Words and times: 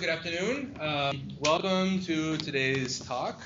Good 0.00 0.08
afternoon. 0.08 0.76
Um, 0.80 1.28
welcome 1.38 2.00
to 2.00 2.36
today's 2.38 2.98
talk. 2.98 3.40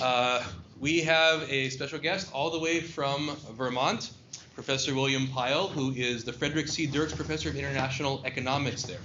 Uh, 0.00 0.42
we 0.80 1.02
have 1.02 1.42
a 1.50 1.68
special 1.68 1.98
guest 1.98 2.30
all 2.32 2.50
the 2.50 2.58
way 2.58 2.80
from 2.80 3.36
Vermont, 3.52 4.12
Professor 4.54 4.94
William 4.94 5.26
Pyle, 5.28 5.68
who 5.68 5.92
is 5.92 6.24
the 6.24 6.32
Frederick 6.32 6.68
C. 6.68 6.86
Dirks 6.86 7.12
Professor 7.12 7.50
of 7.50 7.56
International 7.56 8.22
Economics 8.24 8.82
there. 8.82 9.00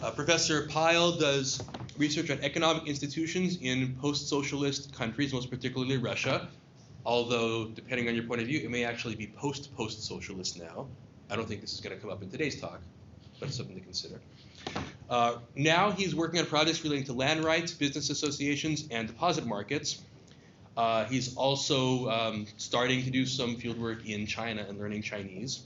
Uh, 0.00 0.10
Professor 0.12 0.66
Pyle 0.66 1.12
does 1.12 1.62
research 1.98 2.30
on 2.30 2.38
economic 2.40 2.86
institutions 2.86 3.58
in 3.60 3.94
post 4.00 4.28
socialist 4.28 4.94
countries, 4.94 5.34
most 5.34 5.50
particularly 5.50 5.98
Russia, 5.98 6.48
although, 7.04 7.66
depending 7.66 8.08
on 8.08 8.14
your 8.14 8.24
point 8.24 8.40
of 8.40 8.46
view, 8.46 8.60
it 8.60 8.70
may 8.70 8.84
actually 8.84 9.14
be 9.14 9.26
post 9.26 9.76
post 9.76 10.02
socialist 10.02 10.58
now. 10.58 10.86
I 11.30 11.36
don't 11.36 11.46
think 11.46 11.60
this 11.60 11.74
is 11.74 11.80
going 11.80 11.94
to 11.94 12.00
come 12.00 12.10
up 12.10 12.22
in 12.22 12.30
today's 12.30 12.58
talk, 12.58 12.80
but 13.38 13.48
it's 13.48 13.58
something 13.58 13.76
to 13.76 13.82
consider. 13.82 14.20
Uh, 15.08 15.38
now 15.54 15.90
he's 15.90 16.14
working 16.14 16.38
on 16.38 16.46
projects 16.46 16.82
relating 16.84 17.04
to 17.04 17.12
land 17.12 17.42
rights, 17.44 17.72
business 17.72 18.10
associations, 18.10 18.86
and 18.90 19.08
deposit 19.08 19.46
markets. 19.46 20.02
Uh, 20.76 21.04
he's 21.06 21.34
also 21.34 22.08
um, 22.08 22.46
starting 22.56 23.02
to 23.02 23.10
do 23.10 23.26
some 23.26 23.56
fieldwork 23.56 24.06
in 24.06 24.26
China 24.26 24.64
and 24.68 24.78
learning 24.78 25.02
Chinese. 25.02 25.64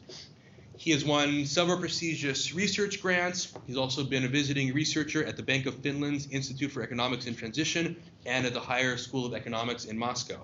He 0.79 0.91
has 0.93 1.05
won 1.05 1.45
several 1.45 1.79
prestigious 1.79 2.55
research 2.55 3.03
grants. 3.03 3.53
He's 3.67 3.77
also 3.77 4.05
been 4.05 4.25
a 4.25 4.29
visiting 4.29 4.73
researcher 4.73 5.25
at 5.25 5.37
the 5.37 5.43
Bank 5.43 5.67
of 5.67 5.77
Finland's 5.77 6.29
Institute 6.31 6.73
for 6.73 6.83
Economics 6.83 7.27
and 7.27 7.37
Transition 7.37 7.97
and 8.25 8.47
at 8.47 8.55
the 8.55 8.61
Higher 8.61 8.97
School 8.97 9.27
of 9.27 9.35
Economics 9.35 9.85
in 9.85 9.99
Moscow. 9.99 10.41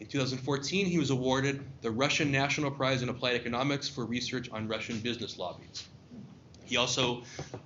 In 0.00 0.06
2014, 0.06 0.86
he 0.86 0.98
was 0.98 1.10
awarded 1.10 1.62
the 1.80 1.90
Russian 1.90 2.32
National 2.32 2.70
Prize 2.70 3.02
in 3.02 3.08
Applied 3.08 3.36
Economics 3.36 3.88
for 3.88 4.04
research 4.04 4.50
on 4.50 4.66
Russian 4.66 4.98
business 4.98 5.38
lobbies. 5.38 5.86
He 6.72 6.78
also 6.78 7.22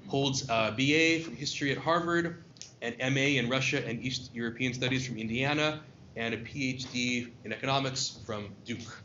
holds 0.08 0.48
a 0.48 0.74
BA 0.76 1.22
from 1.24 1.36
history 1.36 1.70
at 1.70 1.78
Harvard, 1.78 2.42
an 2.82 2.96
MA 3.14 3.38
in 3.38 3.48
Russia 3.48 3.80
and 3.86 4.02
East 4.02 4.32
European 4.34 4.74
Studies 4.74 5.06
from 5.06 5.16
Indiana, 5.16 5.80
and 6.16 6.34
a 6.34 6.38
PhD 6.38 7.30
in 7.44 7.52
economics 7.52 8.18
from 8.26 8.48
Duke. 8.64 9.00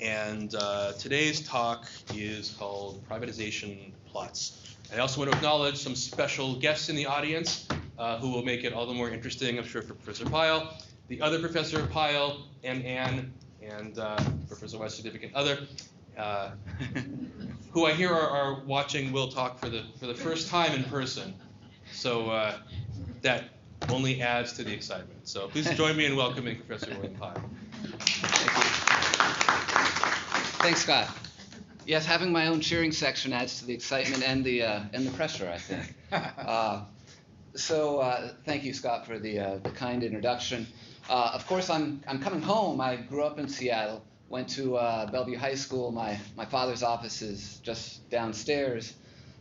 And 0.00 0.52
uh, 0.56 0.94
today's 0.98 1.46
talk 1.46 1.86
is 2.12 2.50
called 2.58 3.08
Privatization 3.08 3.92
Plots. 4.08 4.76
I 4.92 4.98
also 4.98 5.20
want 5.20 5.30
to 5.30 5.36
acknowledge 5.36 5.76
some 5.76 5.94
special 5.94 6.56
guests 6.56 6.88
in 6.88 6.96
the 6.96 7.06
audience 7.06 7.68
uh, 8.00 8.18
who 8.18 8.32
will 8.32 8.44
make 8.44 8.64
it 8.64 8.72
all 8.72 8.86
the 8.86 8.94
more 8.94 9.08
interesting, 9.08 9.56
I'm 9.56 9.64
sure, 9.64 9.82
for 9.82 9.94
Professor 9.94 10.28
Pyle, 10.28 10.76
the 11.06 11.20
other 11.20 11.38
Professor 11.38 11.86
Pyle, 11.86 12.48
and 12.64 12.84
Anne, 12.84 13.32
and 13.62 13.96
uh, 14.00 14.16
Professor 14.48 14.78
West 14.78 14.96
Significant 14.96 15.32
Other. 15.32 15.60
Uh, 17.72 17.78
who 17.78 17.86
I 17.86 17.92
hear 17.92 18.12
are, 18.12 18.28
are, 18.28 18.60
watching 18.64 19.12
Will 19.12 19.28
talk 19.28 19.58
for 19.58 19.68
the 19.68 19.82
for 19.98 20.06
the 20.06 20.14
first 20.14 20.48
time 20.48 20.72
in 20.72 20.84
person. 20.84 21.34
So 21.92 22.30
uh, 22.30 22.58
that 23.22 23.44
only 23.88 24.20
adds 24.20 24.52
to 24.54 24.64
the 24.64 24.72
excitement. 24.72 25.28
So 25.28 25.48
please 25.48 25.68
join 25.70 25.96
me 25.96 26.06
in 26.06 26.16
welcoming 26.16 26.56
Professor 26.58 26.94
William 26.94 27.14
Pyle. 27.14 27.34
Thank 27.82 28.56
you. 28.56 28.62
Thanks, 30.62 30.82
Scott. 30.82 31.08
Yes, 31.86 32.06
having 32.06 32.30
my 32.30 32.46
own 32.46 32.60
cheering 32.60 32.92
section 32.92 33.32
adds 33.32 33.58
to 33.58 33.66
the 33.66 33.74
excitement 33.74 34.22
and 34.22 34.44
the 34.44 34.62
uh, 34.62 34.82
and 34.92 35.06
the 35.06 35.10
pressure, 35.12 35.50
I 35.50 35.58
think. 35.58 35.94
Uh, 36.12 36.84
so 37.54 38.00
uh, 38.00 38.32
thank 38.44 38.64
you, 38.64 38.74
Scott, 38.74 39.06
for 39.06 39.18
the 39.18 39.38
uh, 39.38 39.58
the 39.62 39.70
kind 39.70 40.02
introduction. 40.02 40.66
of 41.08 41.46
course, 41.46 41.70
I'm 41.70 42.02
I'm 42.06 42.20
coming 42.20 42.42
home. 42.42 42.82
I 42.82 42.96
grew 42.96 43.24
up 43.24 43.38
in 43.38 43.48
Seattle 43.48 44.04
went 44.32 44.48
to 44.48 44.76
uh, 44.76 45.10
Bellevue 45.10 45.36
High 45.36 45.54
School. 45.54 45.92
My, 45.92 46.18
my 46.38 46.46
father's 46.46 46.82
office 46.82 47.20
is 47.20 47.58
just 47.62 48.08
downstairs. 48.08 48.94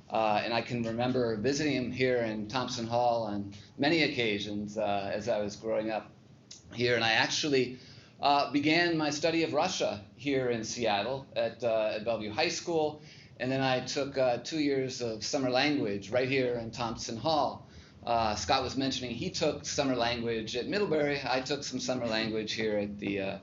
Uh, 0.09 0.41
and 0.43 0.53
I 0.53 0.61
can 0.61 0.83
remember 0.83 1.37
visiting 1.37 1.71
him 1.71 1.91
here 1.93 2.17
in 2.17 2.49
Thomson 2.49 2.85
Hall 2.85 3.23
on 3.23 3.53
many 3.77 4.03
occasions 4.03 4.77
uh, 4.77 5.09
as 5.13 5.29
I 5.29 5.39
was 5.39 5.55
growing 5.55 5.91
up 5.91 6.11
here. 6.73 6.95
And 6.95 7.05
I 7.05 7.13
actually 7.13 7.79
uh, 8.21 8.51
began 8.51 8.97
my 8.97 9.11
study 9.11 9.43
of 9.43 9.53
Russia 9.53 10.01
here 10.17 10.49
in 10.49 10.65
Seattle 10.65 11.25
at, 11.37 11.63
uh, 11.63 11.93
at 11.95 12.03
Bellevue 12.03 12.33
High 12.33 12.49
School. 12.49 13.01
And 13.39 13.49
then 13.49 13.61
I 13.61 13.79
took 13.85 14.17
uh, 14.17 14.39
two 14.43 14.59
years 14.59 15.01
of 15.01 15.23
summer 15.23 15.49
language 15.49 16.11
right 16.11 16.27
here 16.27 16.55
in 16.55 16.69
Thomson 16.69 17.15
Hall. 17.15 17.65
Scott 18.35 18.61
was 18.61 18.75
mentioning 18.75 19.11
he 19.15 19.29
took 19.29 19.65
summer 19.65 19.95
language 19.95 20.57
at 20.57 20.67
Middlebury. 20.67 21.21
I 21.23 21.39
took 21.39 21.63
some 21.63 21.79
summer 21.79 22.07
language 22.07 22.51
here 22.51 22.77
at 22.77 22.99
the 22.99 23.39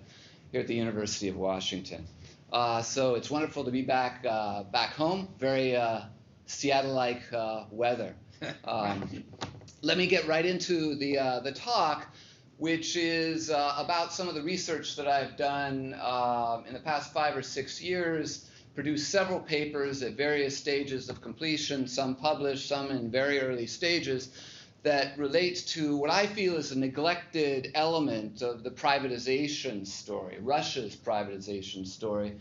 here 0.52 0.60
at 0.60 0.66
the 0.66 0.74
University 0.74 1.28
of 1.28 1.36
Washington. 1.36 2.06
Uh, 2.52 2.80
so 2.80 3.14
it's 3.14 3.30
wonderful 3.30 3.64
to 3.64 3.70
be 3.70 3.82
back 3.82 4.24
uh, 4.28 4.62
back 4.64 4.94
home. 4.94 5.28
Very 5.38 5.76
uh, 5.76 6.02
Seattle-like 6.46 7.32
uh, 7.32 7.64
weather. 7.70 8.14
Um, 8.64 9.24
let 9.82 9.98
me 9.98 10.06
get 10.06 10.28
right 10.28 10.46
into 10.46 10.94
the 10.94 11.18
uh, 11.18 11.40
the 11.40 11.50
talk, 11.50 12.14
which 12.56 12.96
is 12.96 13.50
uh, 13.50 13.74
about 13.76 14.12
some 14.12 14.28
of 14.28 14.36
the 14.36 14.42
research 14.42 14.94
that 14.94 15.08
I've 15.08 15.36
done 15.36 15.96
um, 16.00 16.64
in 16.66 16.72
the 16.72 16.78
past 16.78 17.12
five 17.12 17.36
or 17.36 17.42
six 17.42 17.82
years. 17.82 18.48
Produced 18.76 19.10
several 19.10 19.40
papers 19.40 20.04
at 20.04 20.12
various 20.12 20.56
stages 20.56 21.08
of 21.08 21.20
completion, 21.20 21.88
some 21.88 22.14
published, 22.14 22.68
some 22.68 22.92
in 22.92 23.10
very 23.10 23.40
early 23.40 23.66
stages 23.66 24.30
that 24.82 25.18
relates 25.18 25.62
to 25.62 25.96
what 25.96 26.10
I 26.10 26.26
feel 26.26 26.56
is 26.56 26.70
a 26.70 26.78
neglected 26.78 27.72
element 27.74 28.42
of 28.42 28.62
the 28.62 28.70
privatization 28.70 29.86
story, 29.86 30.38
Russia's 30.40 30.94
privatization 30.94 31.86
story 31.86 32.36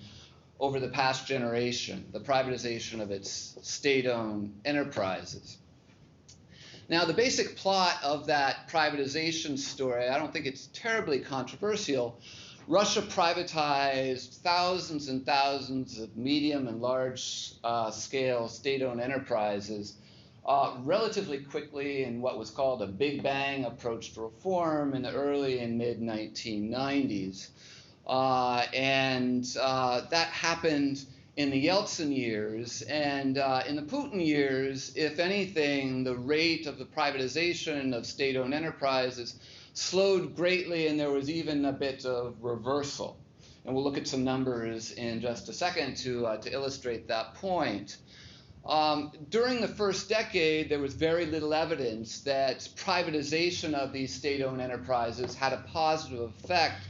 over 0.60 0.80
the 0.80 0.90
past 0.90 1.28
generation, 1.28 2.06
the 2.12 2.20
privatization 2.20 3.02
of 3.02 3.12
its 3.12 3.58
state 3.62 4.06
owned 4.06 4.60
enterprises. 4.66 5.58
Now, 6.90 7.06
the 7.06 7.14
basic 7.14 7.58
plot 7.58 7.98
of 8.04 8.28
that 8.28 8.70
privatization 8.70 9.58
story, 9.58 10.08
I 10.08 10.18
don't 10.18 10.32
think 10.32 10.46
it's 10.46 10.70
terribly 10.74 11.20
controversial. 11.20 12.20
Russia 12.68 13.02
privatized 13.02 14.38
thousands 14.38 15.10
and 15.10 15.26
thousands 15.26 16.00
of 16.00 16.16
medium 16.16 16.68
and 16.68 16.82
large 16.82 17.54
uh, 17.64 17.92
scale 17.92 18.48
state 18.48 18.82
owned 18.82 19.02
enterprises 19.02 19.96
uh, 20.48 20.78
relatively 20.84 21.40
quickly 21.40 22.04
in 22.04 22.22
what 22.22 22.40
was 22.40 22.50
called 22.50 22.82
a 22.82 22.88
Big 22.88 23.22
Bang 23.22 23.66
approach 23.66 24.14
to 24.14 24.22
reform 24.22 24.94
in 24.94 25.02
the 25.02 25.14
early 25.14 25.60
and 25.60 25.78
mid 25.78 26.00
1990s. 26.00 27.50
Uh, 28.06 28.66
and 28.74 29.46
uh, 29.62 30.02
that 30.10 30.28
happened 30.30 31.04
in 31.36 31.52
the 31.52 31.68
Yeltsin 31.68 32.16
years. 32.16 32.82
And 32.84 33.38
uh, 33.38 33.64
in 33.68 33.76
the 33.76 33.82
Putin 33.82 34.26
years, 34.26 34.94
if 34.96 35.20
anything, 35.20 36.04
the 36.04 36.16
rate 36.16 36.66
of 36.66 36.78
the 36.80 36.86
privatization 36.86 37.96
of 37.96 38.06
state 38.06 38.38
owned 38.38 38.54
enterprises 38.54 39.36
slowed 39.74 40.36
greatly, 40.36 40.88
and 40.88 41.00
there 41.00 41.12
was 41.12 41.30
even 41.30 41.66
a 41.66 41.74
bit 41.74 42.06
of 42.06 42.36
reversal. 42.42 43.18
And 43.66 43.76
we'll 43.76 43.84
look 43.84 43.98
at 43.98 44.08
some 44.08 44.24
numbers 44.24 44.94
in 44.94 45.20
just 45.20 45.50
a 45.50 45.54
second 45.54 45.98
to, 45.98 46.26
uh, 46.26 46.38
to 46.38 46.52
illustrate 46.52 47.10
that 47.10 47.36
point. 47.36 47.98
Um, 48.68 49.14
during 49.30 49.62
the 49.62 49.68
first 49.68 50.10
decade, 50.10 50.68
there 50.68 50.80
was 50.80 50.94
very 50.94 51.26
little 51.26 51.54
evidence 51.54 52.20
that 52.22 52.60
privatization 52.76 53.74
of 53.74 53.94
these 53.94 54.14
state 54.14 54.42
owned 54.42 54.60
enterprises 54.60 55.34
had 55.34 55.54
a 55.54 55.64
positive 55.72 56.34
effect 56.44 56.82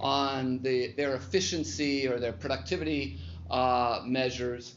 on 0.00 0.62
the, 0.62 0.92
their 0.92 1.14
efficiency 1.16 2.08
or 2.08 2.18
their 2.18 2.32
productivity 2.32 3.18
uh, 3.50 4.00
measures. 4.06 4.74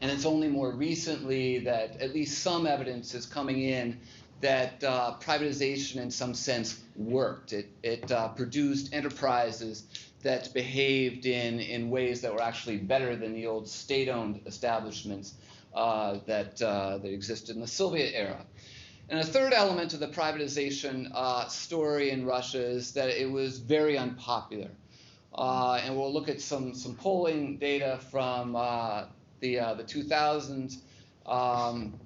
And 0.00 0.10
it's 0.10 0.24
only 0.24 0.48
more 0.48 0.70
recently 0.70 1.58
that 1.60 2.00
at 2.00 2.14
least 2.14 2.42
some 2.42 2.66
evidence 2.66 3.14
is 3.14 3.26
coming 3.26 3.62
in 3.62 3.98
that 4.40 4.82
uh, 4.82 5.14
privatization, 5.20 5.96
in 5.96 6.10
some 6.10 6.32
sense, 6.32 6.80
worked. 6.96 7.52
It, 7.52 7.68
it 7.82 8.10
uh, 8.10 8.28
produced 8.28 8.94
enterprises 8.94 9.84
that 10.22 10.52
behaved 10.54 11.26
in, 11.26 11.60
in 11.60 11.90
ways 11.90 12.22
that 12.22 12.32
were 12.32 12.42
actually 12.42 12.78
better 12.78 13.16
than 13.16 13.34
the 13.34 13.46
old 13.46 13.68
state 13.68 14.08
owned 14.08 14.40
establishments 14.46 15.34
uh, 15.74 16.18
that, 16.26 16.60
uh, 16.62 16.98
that 16.98 17.12
existed 17.12 17.54
in 17.54 17.60
the 17.60 17.68
Soviet 17.68 18.12
era. 18.14 18.44
And 19.08 19.20
a 19.20 19.24
third 19.24 19.52
element 19.52 19.92
of 19.92 20.00
the 20.00 20.08
privatization 20.08 21.10
uh, 21.14 21.46
story 21.48 22.10
in 22.10 22.24
Russia 22.24 22.64
is 22.64 22.92
that 22.92 23.08
it 23.10 23.30
was 23.30 23.58
very 23.58 23.98
unpopular. 23.98 24.70
Uh, 25.34 25.80
and 25.82 25.96
we'll 25.96 26.12
look 26.12 26.28
at 26.28 26.40
some, 26.40 26.74
some 26.74 26.94
polling 26.94 27.58
data 27.58 27.98
from 28.10 28.56
uh, 28.56 29.04
the, 29.40 29.56
the 29.56 29.84
2000s. 29.84 30.78
Um, 31.26 31.98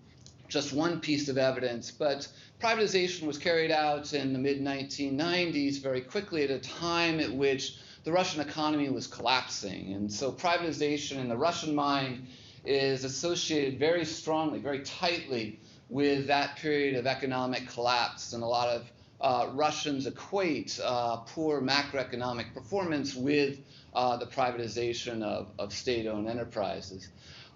just 0.48 0.72
one 0.72 1.00
piece 1.00 1.28
of 1.28 1.36
evidence, 1.36 1.90
but 1.90 2.26
privatization 2.60 3.26
was 3.26 3.38
carried 3.38 3.70
out 3.70 4.14
in 4.14 4.32
the 4.32 4.38
mid 4.38 4.60
1990s 4.60 5.80
very 5.80 6.00
quickly 6.00 6.42
at 6.44 6.50
a 6.50 6.58
time 6.58 7.20
at 7.20 7.32
which 7.32 7.76
the 8.04 8.12
Russian 8.12 8.40
economy 8.40 8.88
was 8.88 9.06
collapsing. 9.06 9.92
And 9.92 10.10
so 10.10 10.32
privatization 10.32 11.18
in 11.18 11.28
the 11.28 11.36
Russian 11.36 11.74
mind 11.74 12.26
is 12.64 13.04
associated 13.04 13.78
very 13.78 14.04
strongly, 14.04 14.58
very 14.58 14.80
tightly 14.80 15.60
with 15.88 16.26
that 16.26 16.56
period 16.56 16.96
of 16.96 17.06
economic 17.06 17.68
collapse. 17.68 18.32
And 18.32 18.42
a 18.42 18.46
lot 18.46 18.68
of 18.68 18.90
uh, 19.20 19.50
Russians 19.52 20.06
equate 20.06 20.78
uh, 20.82 21.18
poor 21.18 21.60
macroeconomic 21.60 22.54
performance 22.54 23.14
with 23.14 23.58
uh, 23.94 24.16
the 24.16 24.26
privatization 24.26 25.22
of, 25.22 25.50
of 25.58 25.72
state 25.72 26.06
owned 26.06 26.28
enterprises. 26.28 27.08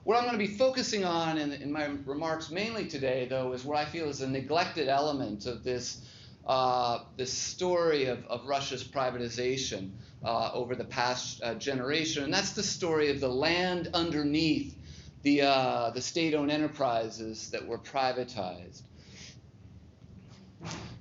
What 0.04 0.16
I'm 0.16 0.24
going 0.24 0.32
to 0.32 0.38
be 0.38 0.56
focusing 0.56 1.04
on 1.04 1.38
in, 1.38 1.52
in, 1.52 1.70
my 1.70 1.84
remarks 2.04 2.50
mainly 2.50 2.86
today, 2.86 3.26
though, 3.30 3.52
is 3.52 3.64
what 3.64 3.76
I 3.76 3.84
feel 3.84 4.08
is 4.08 4.20
a 4.20 4.28
neglected 4.28 4.88
element 4.88 5.46
of 5.46 5.62
this, 5.62 6.04
uh, 6.44 7.00
this 7.16 7.32
story 7.32 8.06
of, 8.06 8.26
of 8.26 8.44
Russia's 8.46 8.82
privatization 8.82 9.90
uh, 10.24 10.50
over 10.52 10.74
the 10.74 10.84
past 10.84 11.40
uh, 11.44 11.54
generation, 11.54 12.24
and 12.24 12.34
that's 12.34 12.52
the 12.52 12.64
story 12.64 13.10
of 13.10 13.20
the 13.20 13.28
land 13.28 13.90
underneath 13.94 14.74
the, 15.22 15.42
uh, 15.42 15.90
the 15.90 16.00
state-owned 16.00 16.50
enterprises 16.50 17.50
that 17.50 17.66
were 17.66 17.78
privatized. 17.78 18.82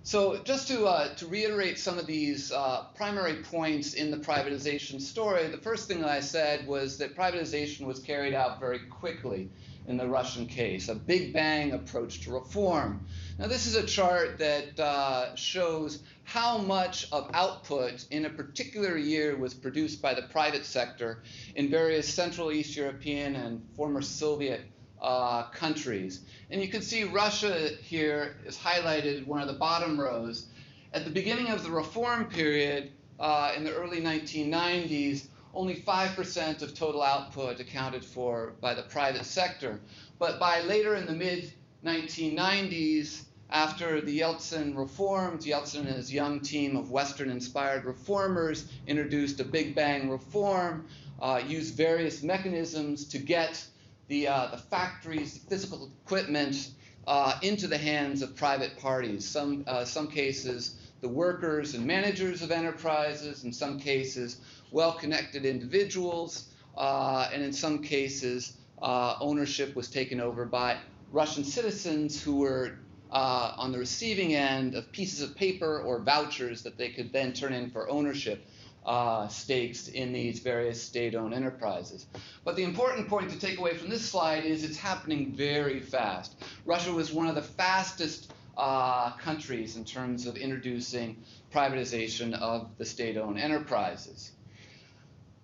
So 0.03 0.41
just 0.43 0.67
to, 0.69 0.85
uh, 0.85 1.13
to 1.15 1.27
reiterate 1.27 1.77
some 1.77 1.99
of 1.99 2.07
these 2.07 2.51
uh, 2.51 2.85
primary 2.95 3.43
points 3.43 3.93
in 3.93 4.11
the 4.11 4.17
privatization 4.17 4.99
story, 4.99 5.47
the 5.47 5.57
first 5.57 5.87
thing 5.87 6.01
that 6.01 6.09
I 6.09 6.19
said 6.19 6.67
was 6.67 6.97
that 6.97 7.15
privatization 7.15 7.85
was 7.85 7.99
carried 7.99 8.33
out 8.33 8.59
very 8.59 8.79
quickly 8.79 9.49
in 9.87 9.97
the 9.97 10.07
Russian 10.07 10.45
case, 10.45 10.89
a 10.89 10.95
big 10.95 11.33
bang 11.33 11.71
approach 11.73 12.21
to 12.21 12.31
reform. 12.31 13.05
Now 13.39 13.47
this 13.47 13.65
is 13.65 13.75
a 13.75 13.85
chart 13.85 14.37
that 14.39 14.79
uh, 14.79 15.35
shows 15.35 16.03
how 16.23 16.57
much 16.57 17.07
of 17.11 17.29
output 17.33 18.05
in 18.11 18.25
a 18.25 18.29
particular 18.29 18.97
year 18.97 19.35
was 19.35 19.53
produced 19.53 20.01
by 20.01 20.13
the 20.13 20.21
private 20.23 20.65
sector 20.65 21.23
in 21.55 21.69
various 21.69 22.07
Central 22.07 22.51
East 22.51 22.75
European 22.75 23.35
and 23.35 23.61
former 23.75 24.01
Soviet 24.01 24.61
uh, 25.01 25.43
countries. 25.49 26.21
And 26.51 26.61
you 26.61 26.67
can 26.67 26.81
see 26.81 27.03
Russia 27.03 27.69
here 27.81 28.35
is 28.45 28.57
highlighted 28.57 29.25
one 29.25 29.41
of 29.41 29.47
the 29.47 29.55
bottom 29.55 29.99
rows. 29.99 30.45
At 30.93 31.05
the 31.05 31.11
beginning 31.11 31.47
of 31.47 31.63
the 31.63 31.71
reform 31.71 32.25
period 32.25 32.91
uh, 33.19 33.53
in 33.55 33.63
the 33.63 33.73
early 33.73 34.01
1990s, 34.01 35.27
only 35.53 35.75
5% 35.75 36.61
of 36.61 36.73
total 36.73 37.01
output 37.01 37.59
accounted 37.59 38.05
for 38.05 38.53
by 38.61 38.73
the 38.73 38.83
private 38.83 39.25
sector. 39.25 39.79
But 40.19 40.39
by 40.39 40.61
later 40.61 40.95
in 40.95 41.05
the 41.05 41.13
mid 41.13 41.53
1990s, 41.83 43.23
after 43.49 43.99
the 43.99 44.21
Yeltsin 44.21 44.77
reforms, 44.77 45.45
Yeltsin 45.45 45.81
and 45.81 45.89
his 45.89 46.13
young 46.13 46.39
team 46.39 46.77
of 46.77 46.89
Western 46.89 47.29
inspired 47.29 47.83
reformers 47.83 48.71
introduced 48.87 49.41
a 49.41 49.43
Big 49.43 49.75
Bang 49.75 50.09
reform, 50.09 50.87
uh, 51.21 51.41
used 51.45 51.75
various 51.75 52.23
mechanisms 52.23 53.05
to 53.05 53.17
get 53.17 53.63
the, 54.07 54.27
uh, 54.27 54.47
the 54.47 54.57
factories, 54.57 55.33
the 55.33 55.49
physical 55.49 55.91
equipment 56.05 56.71
uh, 57.07 57.37
into 57.41 57.67
the 57.67 57.77
hands 57.77 58.21
of 58.21 58.35
private 58.35 58.77
parties. 58.77 59.27
Some, 59.27 59.65
uh, 59.67 59.83
some 59.83 60.07
cases, 60.07 60.77
the 61.01 61.09
workers 61.09 61.73
and 61.73 61.85
managers 61.85 62.41
of 62.41 62.51
enterprises, 62.51 63.43
in 63.43 63.51
some 63.51 63.79
cases, 63.79 64.39
well 64.71 64.93
connected 64.93 65.45
individuals, 65.45 66.49
uh, 66.77 67.29
and 67.33 67.43
in 67.43 67.53
some 67.53 67.83
cases, 67.83 68.57
uh, 68.81 69.15
ownership 69.19 69.75
was 69.75 69.89
taken 69.89 70.19
over 70.19 70.45
by 70.45 70.77
Russian 71.11 71.43
citizens 71.43 72.21
who 72.21 72.37
were 72.37 72.79
uh, 73.11 73.53
on 73.57 73.71
the 73.71 73.77
receiving 73.77 74.33
end 74.33 74.73
of 74.73 74.91
pieces 74.91 75.21
of 75.21 75.35
paper 75.35 75.81
or 75.81 75.99
vouchers 75.99 76.63
that 76.63 76.77
they 76.77 76.89
could 76.89 77.11
then 77.11 77.33
turn 77.33 77.53
in 77.53 77.69
for 77.69 77.89
ownership 77.89 78.45
uh, 78.85 79.27
stakes 79.27 79.89
in 79.89 80.11
these 80.13 80.39
various 80.39 80.81
state-owned 80.81 81.33
enterprises. 81.33 82.07
But 82.43 82.55
the 82.55 82.63
important 82.63 83.07
point 83.07 83.29
to 83.29 83.37
take 83.37 83.59
away 83.59 83.75
from 83.75 83.89
this 83.89 84.09
slide 84.09 84.45
is 84.45 84.63
it's 84.63 84.77
happening 84.77 85.33
very 85.33 85.79
fast. 85.79 86.35
Russia 86.65 86.91
was 86.91 87.11
one 87.11 87.27
of 87.27 87.35
the 87.35 87.41
fastest 87.41 88.33
uh, 88.57 89.11
countries 89.17 89.75
in 89.75 89.85
terms 89.85 90.25
of 90.25 90.35
introducing 90.35 91.23
privatization 91.53 92.33
of 92.33 92.69
the 92.77 92.85
state-owned 92.85 93.37
enterprises. 93.37 94.31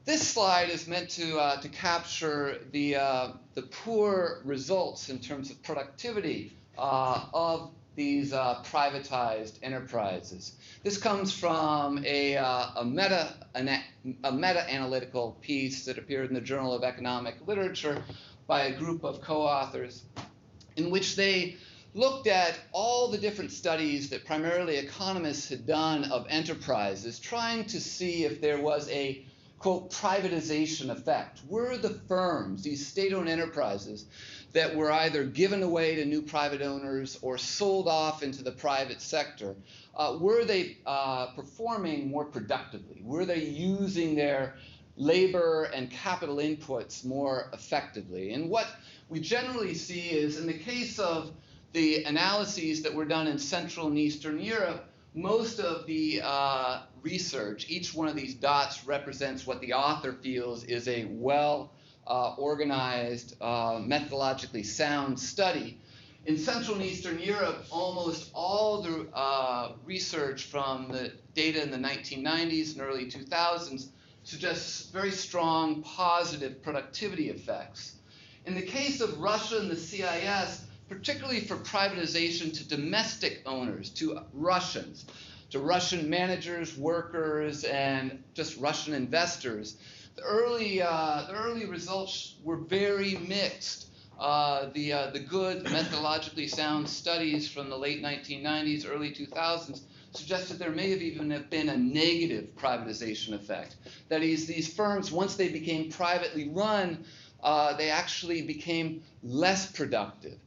This 0.07 0.25
slide 0.25 0.69
is 0.69 0.88
meant 0.88 1.09
to, 1.09 1.38
uh, 1.38 1.59
to 1.59 1.68
capture 1.68 2.59
the, 2.71 2.95
uh, 2.95 3.31
the 3.56 3.63
poor 3.63 4.39
results 4.45 5.09
in 5.09 5.19
terms 5.19 5.51
of 5.51 5.62
productivity 5.63 6.54
uh, 6.77 7.25
of 7.33 7.71
these 7.98 8.31
uh, 8.31 8.63
privatized 8.63 9.56
enterprises. 9.63 10.54
This 10.81 10.98
comes 10.98 11.33
from 11.38 12.06
a, 12.06 12.38
uh, 12.38 12.68
a, 12.77 12.86
meta, 12.86 13.33
a 13.54 14.31
meta-analytical 14.31 15.38
piece 15.42 15.83
that 15.83 15.98
appeared 15.98 16.30
in 16.30 16.36
the 16.36 16.39
Journal 16.39 16.71
of 16.71 16.86
Economic 16.86 17.45
Literature 17.45 18.01
by 18.48 18.62
a 18.62 18.80
group 18.80 19.04
of 19.04 19.19
co-authors 19.19 20.04
in 20.77 20.89
which 20.89 21.18
they 21.18 21.57
looked 21.94 22.27
at 22.27 22.57
all 22.71 23.09
the 23.09 23.18
different 23.18 23.51
studies 23.51 24.09
that 24.12 24.24
primarily 24.24 24.77
economists 24.77 25.50
had 25.50 25.68
done 25.68 26.06
of 26.06 26.25
enterprises, 26.30 27.19
trying 27.19 27.65
to 27.65 27.81
see 27.81 28.24
if 28.24 28.39
there 28.39 28.62
was 28.62 28.89
a 28.89 29.25
quote 29.59 29.92
privatization 29.92 30.89
effect. 30.89 31.42
Were 31.48 31.77
the 31.77 31.89
firms, 32.07 32.63
these 32.63 32.86
state-owned 32.86 33.30
enterprises, 33.30 34.06
that 34.54 34.75
were 34.75 34.92
either 34.92 35.24
given 35.24 35.62
away 35.63 35.95
to 35.95 36.06
new 36.06 36.21
private 36.21 36.62
owners 36.62 37.18
or 37.21 37.38
sold 37.38 37.88
off 37.88 38.24
into 38.24 38.44
the 38.44 38.51
private 38.51 39.01
sector, 39.01 39.56
uh, 39.95 40.18
were 40.19 40.45
they 40.45 40.77
uh, 40.86 41.27
performing 41.36 42.09
more 42.09 42.25
productively? 42.25 43.01
Were 43.04 43.25
they 43.25 43.44
using 43.44 44.15
their 44.15 44.56
labor 44.95 45.65
and 45.65 45.92
capital 45.92 46.38
inputs 46.38 47.04
more 47.06 47.50
effectively? 47.54 48.33
And 48.33 48.50
what 48.50 48.68
we 49.09 49.19
generally 49.19 49.74
see 49.74 50.09
is 50.09 50.39
in 50.39 50.48
the 50.48 50.57
case 50.57 51.00
of 51.00 51.31
the 51.74 52.04
analyses 52.04 52.83
that 52.83 52.94
were 52.94 53.06
done 53.06 53.27
in 53.27 53.38
Central 53.38 53.88
and 53.88 53.98
Eastern 53.98 54.39
Europe, 54.39 54.86
most 55.13 55.59
of 55.59 55.86
the 55.86 56.21
uh, 56.24 56.81
research, 57.01 57.68
each 57.69 57.94
one 57.94 58.07
of 58.07 58.15
these 58.15 58.36
dots 58.36 58.86
represents 58.86 59.48
what 59.48 59.62
the 59.62 59.74
author 59.74 60.13
feels 60.13 60.64
is 60.64 60.87
a 60.87 61.06
well 61.09 61.71
uh, 62.06 62.35
organized, 62.35 63.35
uh, 63.42 63.80
methodologically 63.80 64.66
sound 64.66 65.19
study. 65.19 65.80
In 66.26 66.37
Central 66.37 66.76
and 66.76 66.85
Eastern 66.85 67.19
Europe, 67.19 67.66
almost 67.71 68.31
all 68.33 68.81
the 68.81 69.07
uh, 69.14 69.73
research 69.85 70.44
from 70.44 70.90
the 70.90 71.14
data 71.35 71.64
in 71.64 71.71
the 71.71 71.78
1990s 71.78 72.73
and 72.73 72.81
early 72.81 73.06
2000s 73.06 73.87
suggests 74.23 74.90
very 74.90 75.11
strong 75.11 75.81
positive 75.83 76.61
productivity 76.61 77.30
effects. 77.30 77.95
In 78.45 78.56
the 78.56 78.61
case 78.61 78.99
of 78.99 79.19
Russia 79.19 79.59
and 79.59 79.71
the 79.71 79.76
CIS, 79.78 80.67
particularly 80.90 81.42
for 81.42 81.56
privatization 81.58 82.56
to 82.58 82.68
domestic 82.68 83.42
owners, 83.46 83.90
to 83.92 84.20
Russians, 84.34 85.06
to 85.50 85.60
Russian 85.60 86.10
managers, 86.10 86.78
workers, 86.78 87.64
and 87.64 88.24
just 88.34 88.58
Russian 88.58 88.94
investors, 88.94 89.78
the 90.16 90.24
early, 90.24 90.82
uh, 90.82 91.26
the 91.28 91.34
early 91.34 91.66
results 91.66 92.36
were 92.44 92.58
very 92.58 93.16
mixed. 93.16 93.86
Uh, 94.20 94.70
the, 94.74 94.92
uh, 94.92 95.10
the 95.12 95.20
good, 95.20 95.64
methodologically 95.66 96.50
sound 96.50 96.90
studies 96.90 97.48
from 97.48 97.70
the 97.70 97.78
late 97.78 98.02
1990s, 98.02 98.90
early 98.90 99.12
2000s 99.12 99.82
suggested 100.14 100.58
there 100.58 100.72
may 100.72 100.90
have 100.90 101.02
even 101.02 101.30
have 101.30 101.50
been 101.52 101.70
a 101.70 101.78
negative 101.78 102.48
privatization 102.56 103.34
effect. 103.34 103.76
That 104.10 104.24
is, 104.24 104.48
these 104.48 104.74
firms, 104.74 105.12
once 105.12 105.36
they 105.36 105.50
became 105.50 105.92
privately 105.92 106.50
run, 106.50 107.06
uh, 107.44 107.78
they 107.78 107.90
actually 107.92 108.42
became 108.42 109.04
less 109.22 109.72
productive. 109.72 110.40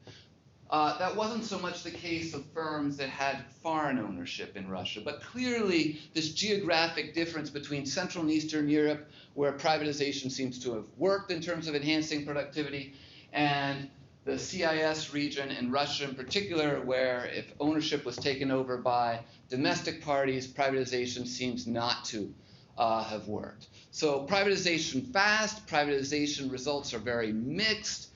Uh, 0.71 0.97
that 0.99 1.17
wasn't 1.17 1.45
so 1.45 1.59
much 1.59 1.83
the 1.83 1.91
case 1.91 2.33
of 2.33 2.45
firms 2.55 2.97
that 2.97 3.09
had 3.09 3.45
foreign 3.61 3.99
ownership 3.99 4.57
in 4.57 4.69
Russia, 4.69 5.01
but 5.05 5.21
clearly 5.21 5.99
this 6.15 6.33
geographic 6.33 7.13
difference 7.13 7.51
between 7.51 7.85
Central 7.85 8.23
and 8.23 8.31
Eastern 8.31 8.69
Europe, 8.69 9.11
where 9.35 9.53
privatization 9.53 10.31
seems 10.31 10.63
to 10.63 10.73
have 10.75 10.85
worked 10.97 11.33
in 11.33 11.41
terms 11.41 11.67
of 11.67 11.75
enhancing 11.75 12.25
productivity, 12.25 12.95
and 13.33 13.91
the 14.25 14.39
CIS 14.39 15.13
region 15.13 15.51
and 15.51 15.73
Russia 15.73 16.05
in 16.05 16.15
particular, 16.15 16.81
where 16.83 17.27
if 17.35 17.53
ownership 17.59 18.05
was 18.05 18.15
taken 18.15 18.53
over 18.53 18.77
by 18.77 19.19
domestic 19.49 20.01
parties, 20.05 20.47
privatization 20.47 21.27
seems 21.27 21.67
not 21.67 22.05
to 22.05 22.33
uh, 22.79 23.03
have 23.03 23.27
worked. 23.27 23.67
So 23.91 24.25
privatization 24.25 25.13
fast, 25.13 25.67
privatization 25.67 26.53
results 26.53 26.95
are 26.95 27.01
very 27.01 27.33
mixed 27.33 28.10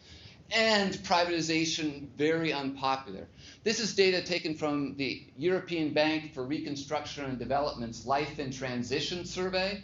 and 0.50 0.94
privatization 0.94 2.08
very 2.16 2.52
unpopular. 2.52 3.26
This 3.62 3.80
is 3.80 3.94
data 3.94 4.22
taken 4.22 4.54
from 4.54 4.96
the 4.96 5.26
European 5.36 5.92
Bank 5.92 6.34
for 6.34 6.44
Reconstruction 6.44 7.24
and 7.24 7.38
Development's 7.38 8.06
Life 8.06 8.38
in 8.38 8.50
Transition 8.50 9.24
survey. 9.24 9.82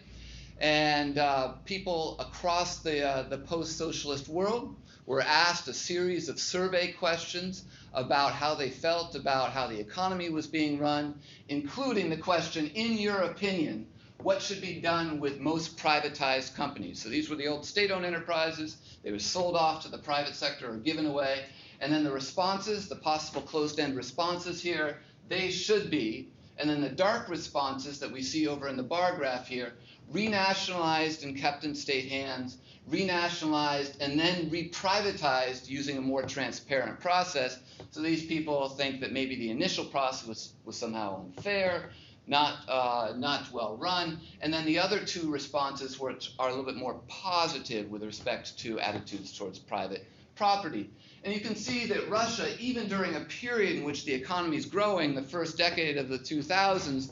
And 0.60 1.16
uh, 1.16 1.52
people 1.64 2.16
across 2.20 2.80
the, 2.80 3.06
uh, 3.06 3.22
the 3.22 3.38
post 3.38 3.78
socialist 3.78 4.28
world 4.28 4.76
were 5.06 5.22
asked 5.22 5.66
a 5.68 5.74
series 5.74 6.28
of 6.28 6.38
survey 6.38 6.92
questions 6.92 7.64
about 7.94 8.32
how 8.32 8.54
they 8.54 8.70
felt 8.70 9.14
about 9.14 9.50
how 9.50 9.66
the 9.66 9.80
economy 9.80 10.28
was 10.28 10.46
being 10.46 10.78
run, 10.78 11.18
including 11.48 12.10
the 12.10 12.16
question, 12.16 12.70
in 12.74 12.92
your 12.92 13.22
opinion, 13.22 13.86
what 14.22 14.42
should 14.42 14.60
be 14.60 14.80
done 14.80 15.18
with 15.18 15.40
most 15.40 15.78
privatized 15.78 16.54
companies? 16.54 17.02
So 17.02 17.08
these 17.08 17.30
were 17.30 17.36
the 17.36 17.48
old 17.48 17.64
state 17.64 17.90
owned 17.90 18.04
enterprises. 18.04 18.76
They 19.02 19.12
were 19.12 19.18
sold 19.18 19.56
off 19.56 19.82
to 19.82 19.88
the 19.88 19.98
private 19.98 20.34
sector 20.34 20.70
or 20.70 20.76
given 20.76 21.06
away. 21.06 21.44
And 21.80 21.92
then 21.92 22.04
the 22.04 22.12
responses, 22.12 22.88
the 22.88 22.96
possible 22.96 23.40
closed 23.40 23.80
end 23.80 23.96
responses 23.96 24.60
here, 24.60 24.98
they 25.28 25.50
should 25.50 25.90
be. 25.90 26.28
And 26.58 26.68
then 26.68 26.82
the 26.82 26.90
dark 26.90 27.28
responses 27.28 27.98
that 28.00 28.12
we 28.12 28.22
see 28.22 28.46
over 28.46 28.68
in 28.68 28.76
the 28.76 28.82
bar 28.82 29.16
graph 29.16 29.48
here, 29.48 29.72
renationalized 30.12 31.22
and 31.22 31.36
kept 31.36 31.64
in 31.64 31.74
state 31.74 32.10
hands, 32.10 32.58
renationalized 32.90 33.98
and 34.00 34.18
then 34.18 34.50
reprivatized 34.50 35.68
using 35.68 35.96
a 35.96 36.00
more 36.00 36.22
transparent 36.22 37.00
process. 37.00 37.58
So 37.92 38.02
these 38.02 38.26
people 38.26 38.68
think 38.70 39.00
that 39.00 39.12
maybe 39.12 39.36
the 39.36 39.50
initial 39.50 39.84
process 39.86 40.26
was, 40.28 40.52
was 40.64 40.76
somehow 40.76 41.24
unfair, 41.24 41.90
not, 42.30 42.58
uh, 42.68 43.12
not 43.16 43.50
well 43.52 43.76
run. 43.76 44.20
And 44.40 44.54
then 44.54 44.64
the 44.64 44.78
other 44.78 45.00
two 45.00 45.30
responses 45.30 46.00
are 46.00 46.48
a 46.48 46.50
little 46.50 46.64
bit 46.64 46.76
more 46.76 47.00
positive 47.08 47.90
with 47.90 48.04
respect 48.04 48.56
to 48.60 48.78
attitudes 48.78 49.36
towards 49.36 49.58
private 49.58 50.06
property. 50.36 50.88
And 51.24 51.34
you 51.34 51.40
can 51.40 51.56
see 51.56 51.86
that 51.86 52.08
Russia, 52.08 52.48
even 52.58 52.88
during 52.88 53.16
a 53.16 53.20
period 53.20 53.76
in 53.76 53.84
which 53.84 54.04
the 54.04 54.14
economy 54.14 54.56
is 54.56 54.64
growing, 54.64 55.14
the 55.14 55.22
first 55.22 55.58
decade 55.58 55.98
of 55.98 56.08
the 56.08 56.18
2000s, 56.18 57.10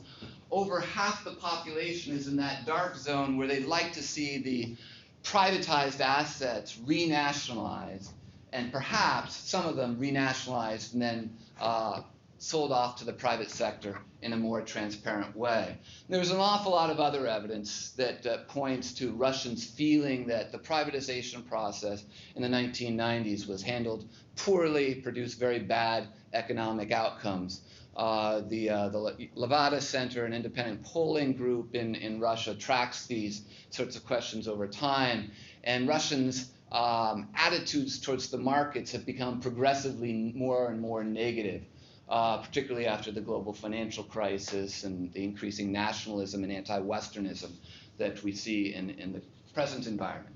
over 0.49 0.79
half 0.79 1.23
the 1.25 1.33
population 1.33 2.13
is 2.15 2.27
in 2.27 2.37
that 2.37 2.65
dark 2.65 2.95
zone 2.95 3.37
where 3.37 3.47
they'd 3.47 3.65
like 3.65 3.93
to 3.93 4.01
see 4.01 4.39
the 4.39 4.75
privatized 5.23 5.99
assets 5.99 6.77
renationalized, 6.87 8.09
and 8.53 8.71
perhaps 8.71 9.35
some 9.35 9.65
of 9.65 9.75
them 9.75 9.97
renationalized 9.97 10.93
and 10.93 11.01
then 11.01 11.37
uh, 11.59 12.01
sold 12.41 12.71
off 12.71 12.95
to 12.95 13.03
the 13.03 13.11
private 13.11 13.51
sector 13.51 13.99
in 14.21 14.31
a 14.31 14.37
more 14.37 14.61
transparent 14.61 15.35
way. 15.35 15.77
There's 16.07 16.31
an 16.31 16.39
awful 16.39 16.71
lot 16.71 16.89
of 16.89 16.99
other 16.99 17.27
evidence 17.27 17.91
that 17.91 18.25
uh, 18.25 18.37
points 18.47 18.93
to 18.93 19.11
Russians 19.11 19.65
feeling 19.65 20.25
that 20.27 20.53
the 20.53 20.57
privatization 20.57 21.45
process 21.47 22.05
in 22.35 22.41
the 22.41 22.47
1990s 22.47 23.45
was 23.45 23.61
handled 23.61 24.07
poorly, 24.37 24.95
produced 24.95 25.37
very 25.37 25.59
bad 25.59 26.07
economic 26.33 26.91
outcomes. 26.91 27.61
Uh, 27.97 28.41
the, 28.47 28.69
uh, 28.69 28.87
the 28.87 29.27
Levada 29.35 29.81
Center, 29.81 30.23
an 30.23 30.31
independent 30.31 30.81
polling 30.83 31.33
group 31.33 31.75
in, 31.75 31.95
in 31.95 32.21
Russia, 32.21 32.55
tracks 32.55 33.05
these 33.05 33.41
sorts 33.69 33.97
of 33.97 34.05
questions 34.05 34.47
over 34.47 34.65
time. 34.65 35.31
And 35.65 35.89
Russians' 35.89 36.51
um, 36.71 37.27
attitudes 37.35 37.99
towards 37.99 38.29
the 38.29 38.37
markets 38.37 38.93
have 38.93 39.05
become 39.05 39.41
progressively 39.41 40.31
more 40.33 40.69
and 40.69 40.79
more 40.79 41.03
negative 41.03 41.63
uh, 42.09 42.37
particularly 42.37 42.87
after 42.87 43.11
the 43.11 43.21
global 43.21 43.53
financial 43.53 44.03
crisis 44.03 44.83
and 44.83 45.13
the 45.13 45.23
increasing 45.23 45.71
nationalism 45.71 46.43
and 46.43 46.51
anti-Westernism 46.51 47.51
that 47.97 48.23
we 48.23 48.33
see 48.33 48.73
in, 48.73 48.89
in 48.91 49.13
the 49.13 49.21
present 49.53 49.85
environment. 49.87 50.35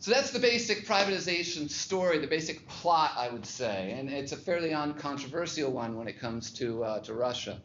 So 0.00 0.10
that's 0.10 0.32
the 0.32 0.38
basic 0.38 0.86
privatization 0.86 1.70
story, 1.70 2.18
the 2.18 2.26
basic 2.26 2.66
plot, 2.68 3.12
I 3.16 3.30
would 3.30 3.46
say, 3.46 3.94
and 3.98 4.10
it's 4.10 4.32
a 4.32 4.36
fairly 4.36 4.74
uncontroversial 4.74 5.72
one 5.72 5.96
when 5.96 6.08
it 6.08 6.20
comes 6.20 6.50
to, 6.54 6.84
uh, 6.84 7.00
to 7.00 7.14
Russia. 7.14 7.58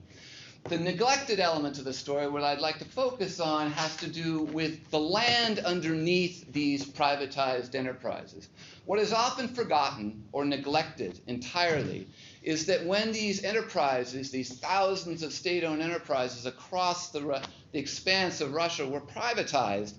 The 0.65 0.77
neglected 0.77 1.39
element 1.39 1.79
of 1.79 1.85
the 1.85 1.93
story, 1.93 2.29
what 2.29 2.43
I'd 2.43 2.59
like 2.59 2.79
to 2.79 2.85
focus 2.85 3.39
on, 3.39 3.71
has 3.71 3.95
to 3.97 4.07
do 4.07 4.41
with 4.41 4.89
the 4.91 4.99
land 4.99 5.59
underneath 5.59 6.51
these 6.53 6.85
privatized 6.85 7.75
enterprises. 7.75 8.49
What 8.85 8.99
is 8.99 9.11
often 9.11 9.47
forgotten 9.47 10.23
or 10.31 10.45
neglected 10.45 11.19
entirely 11.27 12.07
is 12.41 12.65
that 12.67 12.85
when 12.85 13.11
these 13.11 13.43
enterprises, 13.43 14.31
these 14.31 14.57
thousands 14.59 15.23
of 15.23 15.33
state 15.33 15.63
owned 15.63 15.81
enterprises 15.81 16.45
across 16.45 17.11
the, 17.11 17.41
the 17.71 17.79
expanse 17.79 18.41
of 18.41 18.53
Russia 18.53 18.87
were 18.87 19.01
privatized, 19.01 19.95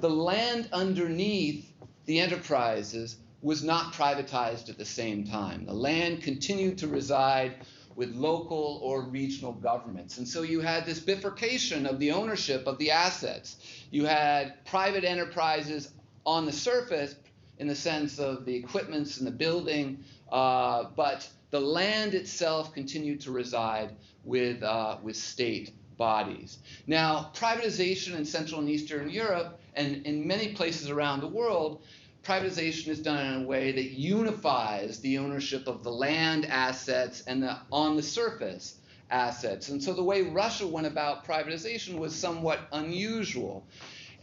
the 0.00 0.10
land 0.10 0.68
underneath 0.72 1.70
the 2.06 2.18
enterprises 2.18 3.16
was 3.42 3.62
not 3.62 3.92
privatized 3.92 4.68
at 4.70 4.78
the 4.78 4.84
same 4.84 5.24
time. 5.24 5.66
The 5.66 5.74
land 5.74 6.22
continued 6.22 6.78
to 6.78 6.88
reside 6.88 7.56
with 7.94 8.14
local 8.14 8.80
or 8.82 9.02
regional 9.02 9.52
governments. 9.52 10.18
And 10.18 10.26
so 10.26 10.42
you 10.42 10.60
had 10.60 10.84
this 10.84 10.98
bifurcation 10.98 11.86
of 11.86 12.00
the 12.00 12.10
ownership 12.10 12.66
of 12.66 12.78
the 12.78 12.90
assets. 12.90 13.56
You 13.90 14.06
had 14.06 14.64
private 14.64 15.04
enterprises 15.04 15.92
on 16.26 16.46
the 16.46 16.52
surface 16.52 17.14
in 17.58 17.68
the 17.68 17.74
sense 17.74 18.18
of 18.18 18.44
the 18.46 18.54
equipments 18.56 19.18
and 19.18 19.26
the 19.26 19.30
building, 19.30 20.02
uh, 20.32 20.84
but 20.96 21.28
the 21.54 21.60
land 21.60 22.14
itself 22.14 22.74
continued 22.74 23.20
to 23.20 23.30
reside 23.30 23.94
with, 24.24 24.60
uh, 24.64 24.98
with 25.04 25.14
state 25.14 25.70
bodies. 25.96 26.58
Now, 26.88 27.30
privatization 27.32 28.16
in 28.16 28.24
Central 28.24 28.58
and 28.58 28.68
Eastern 28.68 29.08
Europe 29.08 29.60
and 29.74 30.04
in 30.04 30.26
many 30.26 30.52
places 30.52 30.90
around 30.90 31.20
the 31.20 31.28
world, 31.28 31.84
privatization 32.24 32.88
is 32.88 32.98
done 32.98 33.24
in 33.24 33.44
a 33.44 33.46
way 33.46 33.70
that 33.70 33.90
unifies 33.92 34.98
the 34.98 35.16
ownership 35.18 35.68
of 35.68 35.84
the 35.84 35.92
land 35.92 36.44
assets 36.46 37.22
and 37.28 37.40
the 37.40 37.56
on 37.70 37.94
the 37.94 38.02
surface 38.02 38.80
assets. 39.12 39.68
And 39.68 39.80
so 39.80 39.92
the 39.92 40.02
way 40.02 40.22
Russia 40.22 40.66
went 40.66 40.88
about 40.88 41.24
privatization 41.24 41.98
was 41.98 42.16
somewhat 42.16 42.58
unusual. 42.72 43.64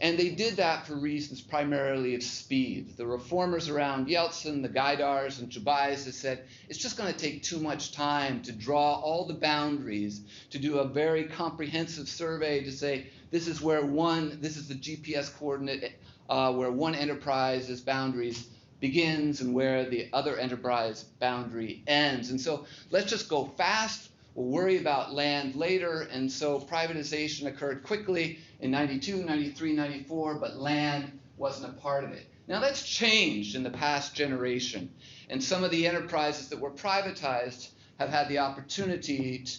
And 0.02 0.18
they 0.18 0.30
did 0.30 0.56
that 0.56 0.84
for 0.84 0.96
reasons 0.96 1.40
primarily 1.40 2.16
of 2.16 2.24
speed. 2.24 2.96
The 2.96 3.06
reformers 3.06 3.68
around 3.68 4.08
Yeltsin, 4.08 4.60
the 4.60 4.68
Gaidars 4.68 5.38
and 5.38 5.48
Chubais 5.48 6.12
said 6.12 6.42
it's 6.68 6.80
just 6.80 6.96
going 6.96 7.12
to 7.12 7.16
take 7.16 7.44
too 7.44 7.60
much 7.60 7.92
time 7.92 8.42
to 8.42 8.50
draw 8.50 8.94
all 8.94 9.26
the 9.26 9.34
boundaries, 9.34 10.22
to 10.50 10.58
do 10.58 10.80
a 10.80 10.88
very 10.88 11.22
comprehensive 11.22 12.08
survey 12.08 12.64
to 12.64 12.72
say 12.72 13.06
this 13.30 13.46
is 13.46 13.62
where 13.62 13.86
one, 13.86 14.38
this 14.40 14.56
is 14.56 14.66
the 14.66 14.74
GPS 14.74 15.32
coordinate 15.38 15.92
uh, 16.28 16.52
where 16.52 16.72
one 16.72 16.96
enterprise's 16.96 17.80
boundaries 17.80 18.48
begins 18.80 19.40
and 19.40 19.54
where 19.54 19.88
the 19.88 20.08
other 20.12 20.36
enterprise 20.36 21.04
boundary 21.20 21.84
ends. 21.86 22.30
And 22.30 22.40
so 22.40 22.66
let's 22.90 23.08
just 23.08 23.28
go 23.28 23.44
fast. 23.44 24.08
We'll 24.34 24.46
worry 24.46 24.78
about 24.78 25.14
land 25.14 25.54
later. 25.54 26.08
And 26.10 26.30
so 26.30 26.60
privatization 26.60 27.46
occurred 27.46 27.82
quickly 27.82 28.38
in 28.60 28.70
92, 28.70 29.24
93, 29.24 29.72
94, 29.72 30.36
but 30.36 30.56
land 30.56 31.18
wasn't 31.36 31.76
a 31.76 31.80
part 31.80 32.04
of 32.04 32.12
it. 32.12 32.26
Now 32.48 32.60
that's 32.60 32.86
changed 32.86 33.54
in 33.54 33.62
the 33.62 33.70
past 33.70 34.14
generation. 34.14 34.90
And 35.28 35.42
some 35.42 35.64
of 35.64 35.70
the 35.70 35.86
enterprises 35.86 36.48
that 36.48 36.60
were 36.60 36.70
privatized 36.70 37.68
have 37.98 38.10
had 38.10 38.28
the 38.28 38.38
opportunity 38.38 39.44
to, 39.44 39.58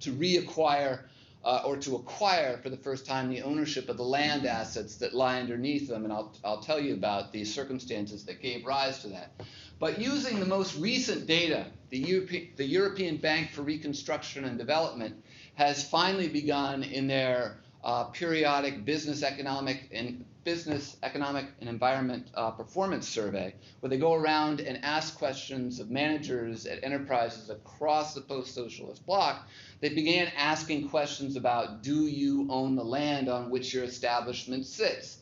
to 0.00 0.12
reacquire 0.12 1.04
uh, 1.46 1.62
or 1.64 1.76
to 1.76 1.94
acquire 1.94 2.58
for 2.58 2.70
the 2.70 2.76
first 2.76 3.06
time 3.06 3.30
the 3.30 3.42
ownership 3.42 3.88
of 3.88 3.96
the 3.96 4.02
land 4.02 4.44
assets 4.44 4.96
that 4.96 5.14
lie 5.14 5.38
underneath 5.38 5.88
them. 5.88 6.02
And 6.02 6.12
I'll, 6.12 6.34
I'll 6.44 6.60
tell 6.60 6.80
you 6.80 6.94
about 6.94 7.32
the 7.32 7.44
circumstances 7.44 8.24
that 8.24 8.42
gave 8.42 8.66
rise 8.66 8.98
to 9.02 9.08
that. 9.08 9.30
But 9.78 10.00
using 10.00 10.40
the 10.40 10.46
most 10.46 10.76
recent 10.76 11.26
data, 11.26 11.66
the, 11.90 11.98
Europe, 11.98 12.30
the 12.56 12.64
European 12.64 13.18
Bank 13.18 13.52
for 13.52 13.62
Reconstruction 13.62 14.44
and 14.44 14.58
Development 14.58 15.14
has 15.54 15.88
finally 15.88 16.28
begun 16.28 16.82
in 16.82 17.06
their 17.06 17.58
uh, 17.86 18.04
periodic 18.04 18.84
business 18.84 19.22
economic 19.22 19.88
and 19.92 20.24
business 20.44 20.96
economic 21.02 21.46
and 21.60 21.68
environment 21.68 22.28
uh, 22.34 22.50
performance 22.50 23.08
survey 23.08 23.54
where 23.80 23.90
they 23.90 23.96
go 23.98 24.12
around 24.12 24.60
and 24.60 24.84
ask 24.84 25.16
questions 25.16 25.80
of 25.80 25.90
managers 25.90 26.66
at 26.66 26.84
enterprises 26.84 27.48
across 27.48 28.12
the 28.14 28.20
post-socialist 28.20 29.04
bloc 29.06 29.48
they 29.80 29.90
began 29.90 30.32
asking 30.36 30.88
questions 30.88 31.36
about 31.36 31.82
do 31.82 32.06
you 32.06 32.46
own 32.50 32.76
the 32.76 32.84
land 32.84 33.28
on 33.28 33.50
which 33.50 33.74
your 33.74 33.84
establishment 33.84 34.66
sits? 34.66 35.18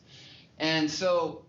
And 0.57 0.89
so 0.89 1.43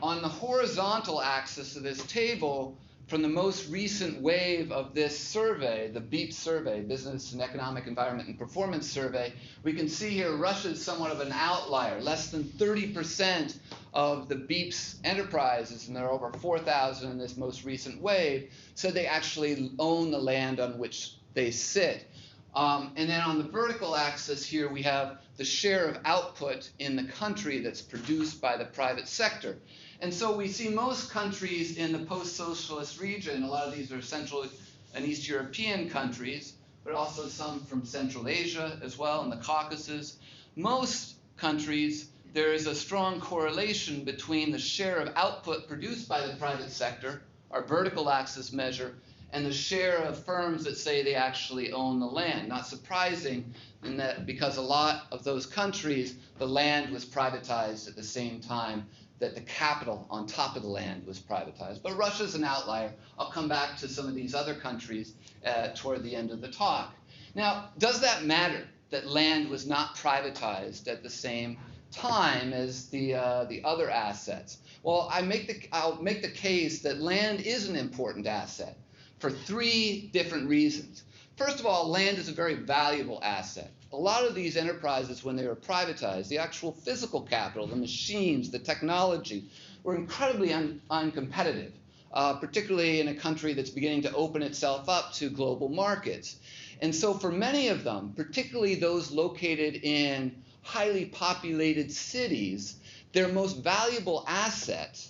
on 0.00 0.22
the 0.22 0.28
horizontal 0.28 1.20
axis 1.20 1.76
of 1.76 1.82
this 1.82 2.00
table, 2.06 2.76
from 3.08 3.22
the 3.22 3.28
most 3.28 3.70
recent 3.70 4.20
wave 4.20 4.70
of 4.70 4.92
this 4.92 5.18
survey, 5.18 5.90
the 5.90 6.00
BEEP 6.00 6.30
survey, 6.30 6.82
Business 6.82 7.32
and 7.32 7.40
Economic 7.40 7.86
Environment 7.86 8.28
and 8.28 8.38
Performance 8.38 8.86
Survey, 8.86 9.32
we 9.62 9.72
can 9.72 9.88
see 9.88 10.10
here 10.10 10.36
Russia 10.36 10.68
is 10.68 10.84
somewhat 10.84 11.10
of 11.10 11.20
an 11.20 11.32
outlier. 11.32 12.02
Less 12.02 12.30
than 12.30 12.44
30% 12.44 13.56
of 13.94 14.28
the 14.28 14.34
BEEP's 14.34 14.96
enterprises, 15.04 15.88
and 15.88 15.96
there 15.96 16.04
are 16.04 16.10
over 16.10 16.30
4,000 16.30 17.10
in 17.10 17.16
this 17.16 17.38
most 17.38 17.64
recent 17.64 17.98
wave, 18.02 18.52
said 18.74 18.92
they 18.92 19.06
actually 19.06 19.72
own 19.78 20.10
the 20.10 20.18
land 20.18 20.60
on 20.60 20.76
which 20.78 21.14
they 21.32 21.50
sit. 21.50 22.06
Um, 22.54 22.92
and 22.96 23.08
then 23.08 23.22
on 23.22 23.38
the 23.38 23.44
vertical 23.44 23.96
axis 23.96 24.44
here, 24.44 24.68
we 24.68 24.82
have 24.82 25.18
the 25.38 25.44
share 25.44 25.86
of 25.86 25.98
output 26.04 26.70
in 26.78 26.96
the 26.96 27.04
country 27.04 27.60
that's 27.60 27.80
produced 27.80 28.42
by 28.42 28.58
the 28.58 28.64
private 28.66 29.08
sector. 29.08 29.56
And 30.00 30.14
so 30.14 30.36
we 30.36 30.46
see 30.46 30.68
most 30.68 31.10
countries 31.10 31.76
in 31.76 31.90
the 31.90 31.98
post-socialist 31.98 33.00
region, 33.00 33.42
a 33.42 33.48
lot 33.48 33.66
of 33.66 33.74
these 33.74 33.90
are 33.90 34.00
Central 34.00 34.46
and 34.94 35.04
East 35.04 35.28
European 35.28 35.90
countries, 35.90 36.54
but 36.84 36.94
also 36.94 37.26
some 37.26 37.60
from 37.64 37.84
Central 37.84 38.28
Asia 38.28 38.78
as 38.82 38.96
well, 38.96 39.22
and 39.22 39.32
the 39.32 39.36
Caucasus. 39.36 40.18
Most 40.54 41.16
countries, 41.36 42.10
there 42.32 42.52
is 42.52 42.68
a 42.68 42.74
strong 42.76 43.20
correlation 43.20 44.04
between 44.04 44.52
the 44.52 44.58
share 44.58 44.98
of 44.98 45.12
output 45.16 45.66
produced 45.66 46.08
by 46.08 46.24
the 46.24 46.36
private 46.36 46.70
sector, 46.70 47.22
our 47.50 47.64
vertical 47.64 48.08
axis 48.08 48.52
measure, 48.52 48.94
and 49.32 49.44
the 49.44 49.52
share 49.52 49.98
of 49.98 50.24
firms 50.24 50.64
that 50.64 50.76
say 50.76 51.02
they 51.02 51.16
actually 51.16 51.72
own 51.72 51.98
the 51.98 52.06
land. 52.06 52.48
Not 52.48 52.66
surprising 52.66 53.52
in 53.82 53.96
that 53.96 54.26
because 54.26 54.58
a 54.58 54.62
lot 54.62 55.06
of 55.10 55.24
those 55.24 55.44
countries, 55.44 56.14
the 56.38 56.46
land 56.46 56.90
was 56.92 57.04
privatized 57.04 57.88
at 57.88 57.96
the 57.96 58.04
same 58.04 58.40
time 58.40 58.86
that 59.18 59.34
the 59.34 59.40
capital 59.42 60.06
on 60.10 60.26
top 60.26 60.56
of 60.56 60.62
the 60.62 60.68
land 60.68 61.06
was 61.06 61.18
privatized. 61.18 61.82
But 61.82 61.96
Russia's 61.96 62.34
an 62.34 62.44
outlier. 62.44 62.92
I'll 63.18 63.30
come 63.30 63.48
back 63.48 63.76
to 63.78 63.88
some 63.88 64.06
of 64.06 64.14
these 64.14 64.34
other 64.34 64.54
countries 64.54 65.14
uh, 65.44 65.68
toward 65.74 66.02
the 66.02 66.14
end 66.14 66.30
of 66.30 66.40
the 66.40 66.48
talk. 66.48 66.94
Now, 67.34 67.70
does 67.78 68.00
that 68.00 68.24
matter 68.24 68.66
that 68.90 69.06
land 69.06 69.48
was 69.48 69.66
not 69.66 69.96
privatized 69.96 70.88
at 70.88 71.02
the 71.02 71.10
same 71.10 71.58
time 71.90 72.52
as 72.52 72.88
the, 72.88 73.14
uh, 73.14 73.44
the 73.44 73.62
other 73.64 73.90
assets? 73.90 74.58
Well, 74.82 75.08
I 75.12 75.22
make 75.22 75.46
the, 75.48 75.68
I'll 75.72 76.00
make 76.00 76.22
the 76.22 76.30
case 76.30 76.80
that 76.82 77.00
land 77.00 77.40
is 77.40 77.68
an 77.68 77.76
important 77.76 78.26
asset 78.26 78.76
for 79.18 79.30
three 79.30 80.10
different 80.12 80.48
reasons. 80.48 81.02
First 81.36 81.60
of 81.60 81.66
all, 81.66 81.88
land 81.88 82.18
is 82.18 82.28
a 82.28 82.32
very 82.32 82.54
valuable 82.54 83.20
asset. 83.22 83.70
A 83.92 83.96
lot 83.96 84.24
of 84.26 84.34
these 84.34 84.56
enterprises, 84.56 85.24
when 85.24 85.36
they 85.36 85.46
were 85.46 85.56
privatized, 85.56 86.28
the 86.28 86.38
actual 86.38 86.72
physical 86.72 87.22
capital, 87.22 87.66
the 87.66 87.76
machines, 87.76 88.50
the 88.50 88.58
technology, 88.58 89.48
were 89.82 89.96
incredibly 89.96 90.52
un- 90.52 90.82
uncompetitive, 90.90 91.72
uh, 92.12 92.34
particularly 92.34 93.00
in 93.00 93.08
a 93.08 93.14
country 93.14 93.54
that's 93.54 93.70
beginning 93.70 94.02
to 94.02 94.14
open 94.14 94.42
itself 94.42 94.88
up 94.90 95.14
to 95.14 95.30
global 95.30 95.70
markets. 95.70 96.36
And 96.82 96.94
so, 96.94 97.14
for 97.14 97.32
many 97.32 97.68
of 97.68 97.82
them, 97.82 98.12
particularly 98.14 98.74
those 98.74 99.10
located 99.10 99.76
in 99.76 100.42
highly 100.62 101.06
populated 101.06 101.90
cities, 101.90 102.76
their 103.12 103.28
most 103.28 103.62
valuable 103.62 104.22
asset 104.28 105.02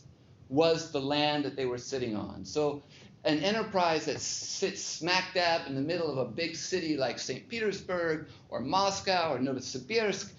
was 0.49 0.93
the 0.93 1.01
land 1.01 1.45
that 1.45 1.57
they 1.57 1.67
were 1.67 1.79
sitting 1.79 2.15
on. 2.15 2.45
So, 2.45 2.85
an 3.25 3.39
enterprise 3.41 4.07
that 4.07 4.21
sits 4.21 4.83
smack 4.83 5.35
dab 5.35 5.67
in 5.67 5.75
the 5.75 5.81
middle 5.81 6.11
of 6.11 6.19
a 6.19 6.25
big 6.31 6.57
city 6.57 6.97
like 6.97 7.19
St. 7.19 7.49
Petersburg 7.49 8.29
or 8.49 8.61
Moscow 8.61 9.35
or 9.35 9.39
Novosibirsk, 9.39 10.31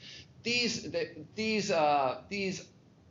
these, 0.43 0.87
these, 1.35 1.71
uh, 1.71 2.21
these 2.29 2.65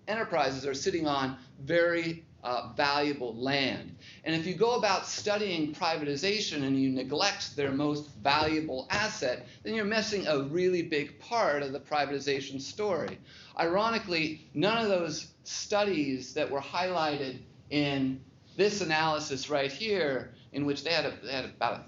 enterprises 0.07 0.67
are 0.67 0.75
sitting 0.75 1.07
on 1.07 1.37
very 1.63 2.25
uh, 2.43 2.73
valuable 2.77 3.35
land. 3.35 3.97
And 4.25 4.35
if 4.35 4.47
you 4.47 4.55
go 4.55 4.77
about 4.77 5.07
studying 5.07 5.75
privatization 5.75 6.63
and 6.63 6.81
you 6.81 6.91
neglect 6.91 7.57
their 7.57 7.73
most 7.73 8.09
valuable 8.23 8.87
asset, 8.91 9.47
then 9.63 9.75
you're 9.75 9.85
missing 9.85 10.27
a 10.27 10.43
really 10.45 10.83
big 10.83 11.19
part 11.19 11.63
of 11.63 11.73
the 11.73 11.81
privatization 11.81 12.61
story. 12.61 13.19
Ironically, 13.59 14.49
none 14.55 14.83
of 14.83 14.89
those 14.89 15.29
studies 15.45 16.33
that 16.35 16.51
were 16.51 16.61
highlighted 16.61 17.41
in 17.71 18.21
this 18.59 18.81
analysis 18.81 19.49
right 19.49 19.71
here, 19.71 20.35
in 20.53 20.67
which 20.67 20.83
they 20.83 20.91
had, 20.91 21.07
a, 21.07 21.15
they 21.25 21.33
had 21.33 21.45
about 21.45 21.87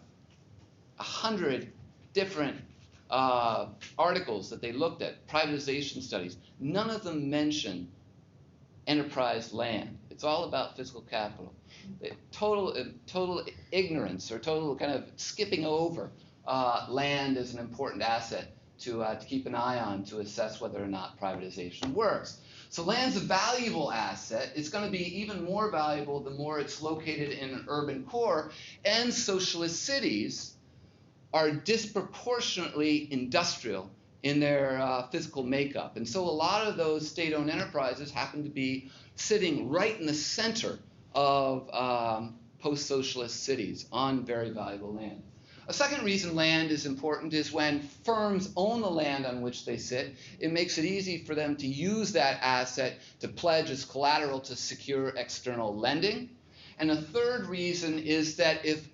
a 1.01 1.03
hundred 1.03 1.73
different 2.13 2.57
uh, 3.11 3.67
articles 3.99 4.49
that 4.51 4.63
they 4.63 4.71
looked 4.71 5.03
at, 5.03 5.27
privatization 5.27 6.01
studies, 6.01 6.37
none 6.61 6.89
of 6.89 7.03
them 7.03 7.29
mention 7.29 7.91
enterprise 8.87 9.53
land. 9.53 9.99
It's 10.11 10.23
all 10.23 10.45
about 10.45 10.77
physical 10.77 11.01
capital. 11.03 11.53
Total, 12.31 12.69
uh, 12.69 12.85
total 13.09 13.45
ignorance 13.73 14.31
or 14.31 14.39
total 14.39 14.77
kind 14.77 14.93
of 14.93 15.11
skipping 15.17 15.67
over 15.67 16.13
uh, 16.47 16.87
land 16.89 17.37
as 17.37 17.53
an 17.53 17.59
important 17.59 18.03
asset 18.03 18.55
to, 18.81 19.03
uh, 19.03 19.17
to 19.17 19.27
keep 19.27 19.47
an 19.47 19.57
eye 19.57 19.81
on 19.81 20.05
to 20.05 20.21
assess 20.21 20.61
whether 20.61 20.81
or 20.81 20.87
not 20.87 21.21
privatization 21.21 21.93
works. 21.95 22.39
So 22.71 22.85
land's 22.85 23.17
a 23.17 23.21
valuable 23.21 23.91
asset. 23.91 24.53
It's 24.55 24.69
going 24.69 24.85
to 24.85 24.91
be 24.93 25.21
even 25.21 25.45
more 25.45 25.73
valuable 25.73 26.21
the 26.21 26.31
more 26.31 26.61
it's 26.61 26.81
located 26.81 27.31
in 27.31 27.51
an 27.51 27.65
urban 27.67 28.05
core. 28.05 28.53
And 28.85 29.13
socialist 29.13 29.83
cities 29.83 30.55
are 31.35 31.51
disproportionately 31.51 33.13
industrial 33.13 33.91
in 34.23 34.39
their 34.39 34.81
uh, 34.81 35.09
physical 35.09 35.43
makeup. 35.43 35.97
And 35.97 36.09
so 36.09 36.23
a 36.23 36.31
lot 36.31 36.65
of 36.65 36.77
those 36.77 37.09
state-owned 37.11 37.51
enterprises 37.51 38.13
happen 38.13 38.45
to 38.45 38.51
be 38.51 38.89
sitting 39.17 39.69
right 39.69 39.99
in 39.99 40.07
the 40.07 40.15
center 40.15 40.79
of 41.13 41.69
um, 41.75 42.37
post-socialist 42.61 43.43
cities 43.43 43.87
on 43.91 44.25
very 44.25 44.51
valuable 44.51 44.95
land. 44.95 45.23
A 45.71 45.73
second 45.73 46.05
reason 46.05 46.35
land 46.35 46.73
is 46.73 46.85
important 46.85 47.33
is 47.33 47.53
when 47.53 47.83
firms 48.03 48.51
own 48.57 48.81
the 48.81 48.91
land 48.91 49.25
on 49.25 49.41
which 49.41 49.65
they 49.65 49.77
sit, 49.77 50.17
it 50.41 50.51
makes 50.53 50.79
it 50.79 50.85
easy 50.85 51.19
for 51.19 51.37
them 51.37 51.55
to 51.59 51.67
use 51.69 52.11
that 52.11 52.41
asset 52.43 52.99
to 53.21 53.29
pledge 53.29 53.71
as 53.71 53.85
collateral 53.85 54.41
to 54.41 54.57
secure 54.57 55.11
external 55.11 55.77
lending. 55.77 56.31
And 56.81 56.91
a 56.91 57.01
third 57.01 57.47
reason 57.47 58.01
is 58.01 58.35
that 58.39 58.67
if 58.67 58.89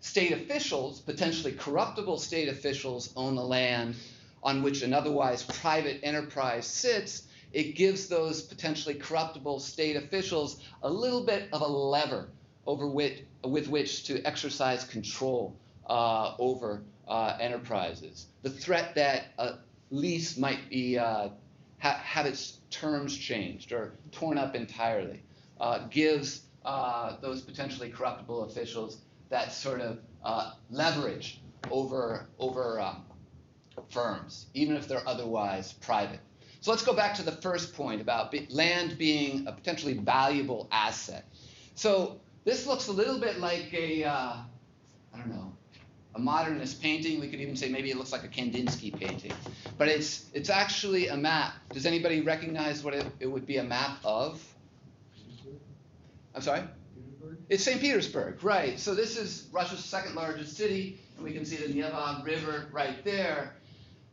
state 0.00 0.32
officials, 0.32 1.00
potentially 1.00 1.52
corruptible 1.52 2.18
state 2.18 2.48
officials, 2.48 3.12
own 3.14 3.36
the 3.36 3.44
land 3.44 3.94
on 4.42 4.64
which 4.64 4.82
an 4.82 4.92
otherwise 4.92 5.44
private 5.44 6.00
enterprise 6.02 6.66
sits, 6.66 7.28
it 7.52 7.76
gives 7.76 8.08
those 8.08 8.42
potentially 8.42 8.96
corruptible 8.96 9.60
state 9.60 9.94
officials 9.94 10.60
a 10.82 10.90
little 10.90 11.22
bit 11.24 11.48
of 11.52 11.60
a 11.60 11.68
lever 11.68 12.28
over 12.66 12.88
with 12.88 13.68
which 13.68 14.02
to 14.06 14.20
exercise 14.24 14.82
control 14.82 15.56
uh, 15.88 16.34
over 16.38 16.82
uh, 17.06 17.36
enterprises. 17.40 18.26
The 18.42 18.50
threat 18.50 18.94
that 18.96 19.26
a 19.38 19.54
lease 19.90 20.36
might 20.36 20.68
be 20.68 20.98
uh, 20.98 21.30
ha- 21.78 22.00
have 22.02 22.26
its 22.26 22.58
terms 22.70 23.16
changed 23.16 23.72
or 23.72 23.94
torn 24.12 24.38
up 24.38 24.54
entirely 24.54 25.22
uh, 25.60 25.86
gives 25.88 26.42
uh, 26.64 27.16
those 27.20 27.40
potentially 27.40 27.88
corruptible 27.90 28.44
officials 28.44 28.98
that 29.30 29.52
sort 29.52 29.80
of 29.80 29.98
uh, 30.24 30.52
leverage 30.70 31.40
over 31.70 32.28
over 32.38 32.80
um, 32.80 33.04
firms, 33.88 34.46
even 34.54 34.76
if 34.76 34.88
they're 34.88 35.06
otherwise 35.08 35.72
private. 35.72 36.20
So 36.60 36.72
let's 36.72 36.82
go 36.84 36.92
back 36.92 37.14
to 37.14 37.22
the 37.22 37.32
first 37.32 37.74
point 37.74 38.00
about 38.00 38.34
land 38.50 38.98
being 38.98 39.46
a 39.46 39.52
potentially 39.52 39.94
valuable 39.94 40.68
asset. 40.72 41.24
So 41.76 42.20
this 42.44 42.66
looks 42.66 42.88
a 42.88 42.92
little 42.92 43.20
bit 43.20 43.38
like 43.38 43.72
a 43.72 44.04
I 44.04 44.44
don't 45.14 45.28
know 45.28 45.52
a 46.14 46.18
modernist 46.18 46.80
painting. 46.82 47.20
We 47.20 47.28
could 47.28 47.40
even 47.40 47.56
say 47.56 47.68
maybe 47.68 47.90
it 47.90 47.96
looks 47.96 48.12
like 48.12 48.24
a 48.24 48.28
Kandinsky 48.28 48.98
painting. 48.98 49.32
But 49.76 49.88
it's, 49.88 50.26
it's 50.34 50.50
actually 50.50 51.08
a 51.08 51.16
map. 51.16 51.54
Does 51.72 51.86
anybody 51.86 52.20
recognize 52.20 52.82
what 52.82 52.94
it, 52.94 53.06
it 53.20 53.26
would 53.26 53.46
be 53.46 53.58
a 53.58 53.64
map 53.64 53.98
of? 54.04 54.42
I'm 56.34 56.42
sorry? 56.42 56.62
It's 57.48 57.64
St. 57.64 57.80
Petersburg, 57.80 58.44
right. 58.44 58.78
So 58.78 58.94
this 58.94 59.16
is 59.16 59.48
Russia's 59.52 59.84
second 59.84 60.14
largest 60.14 60.56
city, 60.56 61.00
and 61.16 61.24
we 61.24 61.32
can 61.32 61.44
see 61.44 61.56
the 61.56 61.72
Neva 61.72 62.22
River 62.24 62.66
right 62.72 63.02
there. 63.04 63.54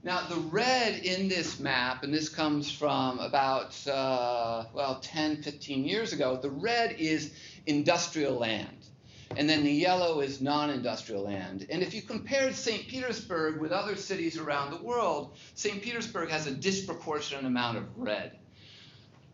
Now, 0.03 0.27
the 0.27 0.35
red 0.35 1.03
in 1.03 1.27
this 1.27 1.59
map, 1.59 2.03
and 2.03 2.13
this 2.13 2.29
comes 2.29 2.71
from 2.71 3.19
about, 3.19 3.75
uh, 3.87 4.65
well, 4.73 4.99
10, 5.01 5.41
15 5.41 5.83
years 5.83 6.13
ago, 6.13 6.37
the 6.39 6.51
red 6.51 6.95
is 6.99 7.33
industrial 7.65 8.35
land 8.35 8.85
and 9.35 9.49
then 9.49 9.63
the 9.63 9.71
yellow 9.71 10.21
is 10.21 10.41
non-industrial 10.41 11.23
land. 11.23 11.65
And 11.69 11.81
if 11.81 11.93
you 11.93 12.01
compared 12.01 12.55
St. 12.55 12.87
Petersburg 12.87 13.59
with 13.59 13.71
other 13.71 13.95
cities 13.95 14.37
around 14.37 14.71
the 14.71 14.83
world, 14.83 15.35
St. 15.55 15.81
Petersburg 15.81 16.29
has 16.29 16.47
a 16.47 16.51
disproportionate 16.51 17.45
amount 17.45 17.77
of 17.77 17.85
red. 17.97 18.37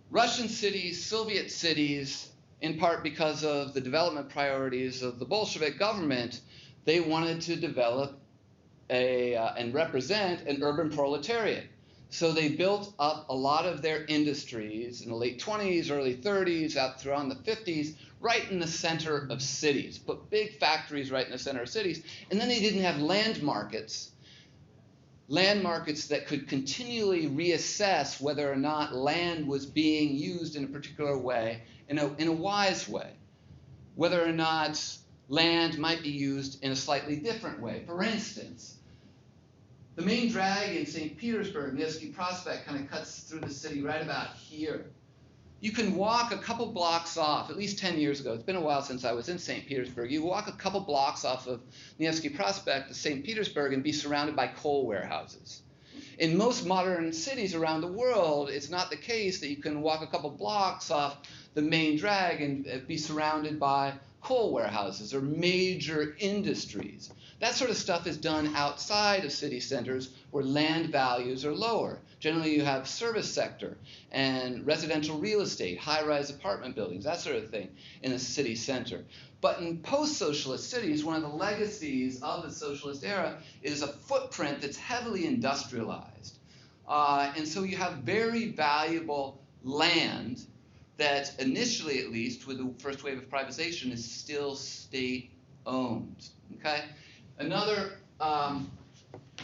Russian 0.10 0.50
cities, 0.50 1.04
Soviet 1.04 1.52
cities, 1.52 2.30
in 2.62 2.78
part 2.78 3.04
because 3.04 3.44
of 3.44 3.74
the 3.74 3.82
development 3.82 4.30
priorities 4.30 5.02
of 5.02 5.20
the 5.20 5.26
Bolshevik 5.26 5.80
government, 5.80 6.42
they 6.86 7.00
wanted 7.00 7.42
to 7.42 7.56
develop 7.56 8.20
a, 8.90 9.36
uh, 9.36 9.54
and 9.58 9.74
represent 9.74 10.48
an 10.48 10.62
urban 10.62 10.90
proletariat. 10.90 11.66
So 12.10 12.34
they 12.34 12.50
built 12.50 12.94
up 13.00 13.30
a 13.30 13.34
lot 13.34 13.66
of 13.66 13.82
their 13.82 14.04
industries 14.06 15.02
in 15.02 15.10
the 15.10 15.16
late 15.16 15.40
20s, 15.40 15.90
early 15.90 16.18
30s, 16.18 16.76
out 16.76 17.00
throughout 17.00 17.30
the 17.30 17.36
50s, 17.36 17.96
right 18.22 18.50
in 18.52 18.60
the 18.60 18.68
center 18.68 19.28
of 19.30 19.42
cities, 19.42 19.98
put 19.98 20.30
big 20.30 20.60
factories 20.60 21.12
right 21.12 21.26
in 21.26 21.32
the 21.32 21.40
center 21.40 21.64
of 21.64 21.70
cities, 21.70 22.04
and 22.30 22.40
then 22.40 22.48
they 22.48 22.60
didn't 22.60 22.84
have 22.84 23.00
land 23.00 23.42
markets, 23.42 24.12
land 25.28 25.64
markets 25.64 26.08
that 26.08 26.28
could 26.28 26.48
continually 26.48 27.28
reassess 27.28 28.22
whether 28.22 28.50
or 28.52 28.56
not 28.56 28.94
land 28.94 29.48
was 29.48 29.66
being 29.66 30.16
used 30.16 30.56
in 30.56 30.64
a 30.64 30.68
particular 30.68 31.18
way, 31.18 31.64
in 31.90 31.98
a, 31.98 32.14
in 32.16 32.28
a 32.28 32.32
wise 32.32 32.88
way, 32.88 33.12
whether 33.96 34.24
or 34.24 34.32
not 34.32 34.80
land 35.28 35.80
might 35.80 36.04
be 36.04 36.10
used 36.10 36.64
in 36.64 36.72
a 36.72 36.76
slightly 36.76 37.16
different 37.16 37.60
way. 37.60 37.84
For 37.88 38.04
instance, 38.04 38.78
the 39.96 40.04
main 40.04 40.32
drag 40.32 40.76
in 40.76 40.86
St. 40.86 41.18
Petersburg, 41.18 41.74
Nevsky 41.74 42.10
Prospect, 42.10 42.66
kind 42.66 42.80
of 42.80 42.90
cuts 42.90 43.22
through 43.22 43.40
the 43.40 43.50
city 43.50 43.82
right 43.82 44.02
about 44.02 44.36
here 44.36 44.86
you 45.62 45.72
can 45.72 45.96
walk 45.96 46.34
a 46.34 46.38
couple 46.40 46.66
blocks 46.66 47.18
off, 47.18 47.52
at 47.52 47.56
least 47.56 47.78
10 47.78 48.00
years 48.00 48.20
ago. 48.20 48.34
It's 48.34 48.44
been 48.44 48.56
a 48.56 48.62
while 48.62 48.82
since 48.82 49.06
I 49.06 49.12
was 49.12 49.30
in 49.30 49.38
St. 49.38 49.68
Petersburg. 49.68 50.12
You 50.12 50.24
walk 50.24 50.48
a 50.48 50.54
couple 50.54 50.80
blocks 50.80 51.24
off 51.24 51.46
of 51.46 51.62
Nevsky 52.00 52.30
Prospect 52.30 52.88
to 52.88 52.96
St. 52.96 53.24
Petersburg 53.24 53.72
and 53.72 53.84
be 53.84 53.92
surrounded 53.92 54.36
by 54.36 54.48
coal 54.48 54.88
warehouses. 54.88 55.62
In 56.18 56.36
most 56.36 56.66
modern 56.66 57.14
cities 57.14 57.54
around 57.54 57.82
the 57.82 57.88
world, 57.88 58.50
it's 58.50 58.72
not 58.72 58.90
the 58.90 58.98
case 58.98 59.40
that 59.40 59.50
you 59.50 59.58
can 59.58 59.82
walk 59.82 60.02
a 60.02 60.08
couple 60.08 60.32
blocks 60.32 60.90
off 60.90 61.18
the 61.54 61.62
main 61.62 61.96
drag 61.96 62.42
and 62.42 62.68
uh, 62.68 62.78
be 62.88 62.98
surrounded 62.98 63.60
by 63.60 63.94
coal 64.22 64.54
warehouses 64.54 65.14
or 65.14 65.22
major 65.22 66.16
industries. 66.20 67.12
That 67.40 67.54
sort 67.54 67.70
of 67.70 67.78
stuff 67.78 68.08
is 68.08 68.18
done 68.18 68.56
outside 68.56 69.26
of 69.26 69.32
city 69.32 69.60
centers 69.60 70.10
where 70.32 70.44
land 70.44 70.90
values 70.90 71.46
are 71.46 71.54
lower. 71.54 72.00
Generally, 72.22 72.56
you 72.56 72.64
have 72.64 72.88
service 72.88 73.30
sector 73.30 73.78
and 74.12 74.66
residential 74.66 75.18
real 75.18 75.42
estate, 75.42 75.80
high 75.80 76.06
rise 76.06 76.30
apartment 76.30 76.76
buildings, 76.76 77.04
that 77.04 77.20
sort 77.20 77.36
of 77.36 77.50
thing 77.50 77.68
in 78.04 78.12
a 78.12 78.20
city 78.20 78.56
center. 78.56 79.04
But 79.42 79.60
in 79.60 79.80
post 79.80 80.18
socialist 80.18 80.70
cities, 80.70 81.04
one 81.04 81.16
of 81.16 81.24
the 81.24 81.36
legacies 81.36 82.22
of 82.22 82.44
the 82.44 82.52
socialist 82.52 83.04
era 83.04 83.40
is 83.64 83.82
a 83.82 83.88
footprint 83.88 84.62
that's 84.62 84.78
heavily 84.78 85.26
industrialized. 85.26 86.38
Uh, 86.88 87.34
and 87.36 87.48
so 87.48 87.64
you 87.64 87.76
have 87.76 87.94
very 87.96 88.50
valuable 88.50 89.42
land 89.64 90.46
that 90.98 91.34
initially, 91.40 92.00
at 92.00 92.12
least, 92.12 92.46
with 92.46 92.60
the 92.60 92.72
first 92.78 93.04
wave 93.04 93.18
of 93.18 93.28
privatization, 93.32 93.92
is 93.92 94.06
still 94.06 94.56
state 94.56 95.32
owned. 95.66 96.30
Okay? 96.60 96.84
Another 97.40 97.94
um, 98.20 98.70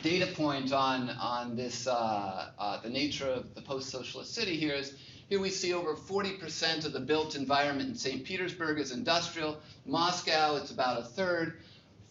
data 0.04 0.28
point 0.28 0.74
on, 0.74 1.10
on 1.10 1.56
this, 1.56 1.88
uh, 1.88 2.52
uh, 2.58 2.82
the 2.82 2.90
nature 2.90 3.28
of 3.28 3.54
the 3.56 3.62
post-socialist 3.62 4.34
city 4.34 4.58
here 4.58 4.74
is 4.74 4.96
here 5.30 5.42
we 5.42 5.50
see 5.50 5.74
over 5.74 5.94
40% 5.94 6.86
of 6.86 6.94
the 6.94 7.02
built 7.02 7.36
environment 7.36 7.90
in 7.90 7.96
St. 7.96 8.24
Petersburg 8.24 8.80
is 8.80 8.94
industrial. 8.94 9.58
Moscow, 9.86 10.56
it's 10.56 10.72
about 10.72 11.02
a 11.02 11.04
third. 11.04 11.60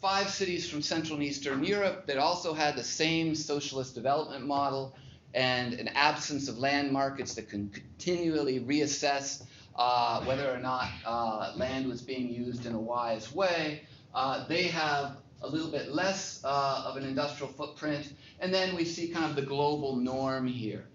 Five 0.03 0.29
cities 0.29 0.68
from 0.68 0.83
Central 0.83 1.14
and 1.14 1.25
Eastern 1.25 1.64
Europe 1.64 2.07
that 2.07 2.18
also 2.18 2.53
had 2.53 2.77
the 2.77 2.85
same 2.85 3.35
socialist 3.35 3.94
development 3.94 4.46
model 4.46 4.94
and 5.33 5.72
an 5.75 5.88
absence 5.88 6.49
of 6.49 6.59
land 6.59 6.92
markets 6.92 7.35
that 7.35 7.49
can 7.49 7.70
continually 7.70 8.61
reassess 8.61 9.42
uh, 9.77 10.22
whether 10.25 10.51
or 10.51 10.59
not 10.59 10.88
uh, 11.07 11.53
land 11.57 11.88
was 11.88 12.03
being 12.03 12.29
used 12.29 12.66
in 12.66 12.75
a 12.75 12.79
wise 12.79 13.35
way. 13.35 13.81
Uh, 14.14 14.46
they 14.46 14.64
have 14.64 15.16
a 15.42 15.49
little 15.49 15.70
bit 15.70 15.92
less 15.92 16.40
uh, 16.44 16.85
of 16.87 16.96
an 16.96 17.05
industrial 17.05 17.53
footprint. 17.53 18.12
And 18.40 18.53
then 18.53 18.75
we 18.75 18.85
see 18.85 19.09
kind 19.09 19.27
of 19.27 19.37
the 19.37 19.42
global 19.42 19.96
norm 19.96 20.46
here. 20.46 20.87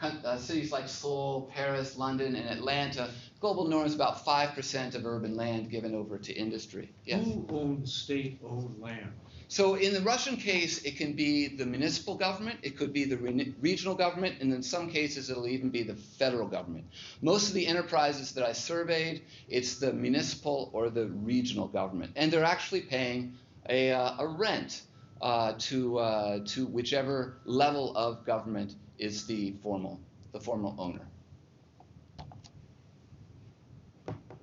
Uh, 0.00 0.36
cities 0.36 0.70
like 0.70 0.88
Seoul, 0.88 1.50
Paris, 1.54 1.96
London, 1.96 2.36
and 2.36 2.48
Atlanta, 2.48 3.08
global 3.40 3.66
norm 3.66 3.86
is 3.86 3.94
about 3.94 4.24
5% 4.24 4.94
of 4.94 5.06
urban 5.06 5.34
land 5.34 5.70
given 5.70 5.94
over 5.94 6.18
to 6.18 6.32
industry. 6.32 6.90
Yes? 7.04 7.24
Who 7.24 7.46
owns 7.50 7.94
state-owned 7.94 8.80
land? 8.80 9.12
So 9.48 9.76
in 9.76 9.94
the 9.94 10.00
Russian 10.00 10.36
case, 10.36 10.82
it 10.82 10.96
can 10.96 11.12
be 11.12 11.48
the 11.48 11.64
municipal 11.64 12.16
government, 12.16 12.58
it 12.62 12.76
could 12.76 12.92
be 12.92 13.04
the 13.04 13.16
re- 13.16 13.54
regional 13.60 13.94
government, 13.94 14.40
and 14.40 14.52
in 14.52 14.62
some 14.62 14.90
cases, 14.90 15.30
it'll 15.30 15.46
even 15.46 15.70
be 15.70 15.82
the 15.82 15.94
federal 15.94 16.48
government. 16.48 16.86
Most 17.22 17.48
of 17.48 17.54
the 17.54 17.66
enterprises 17.66 18.32
that 18.32 18.44
I 18.44 18.52
surveyed, 18.52 19.22
it's 19.48 19.78
the 19.78 19.92
municipal 19.92 20.70
or 20.72 20.90
the 20.90 21.06
regional 21.06 21.68
government, 21.68 22.12
and 22.16 22.32
they're 22.32 22.44
actually 22.44 22.80
paying 22.80 23.38
a, 23.68 23.92
uh, 23.92 24.16
a 24.18 24.26
rent 24.26 24.82
uh, 25.20 25.54
to, 25.58 25.98
uh, 25.98 26.38
to 26.44 26.66
whichever 26.66 27.38
level 27.44 27.96
of 27.96 28.24
government 28.24 28.74
is 28.98 29.26
the 29.26 29.52
formal, 29.62 30.00
the 30.32 30.40
formal 30.40 30.74
owner. 30.78 31.06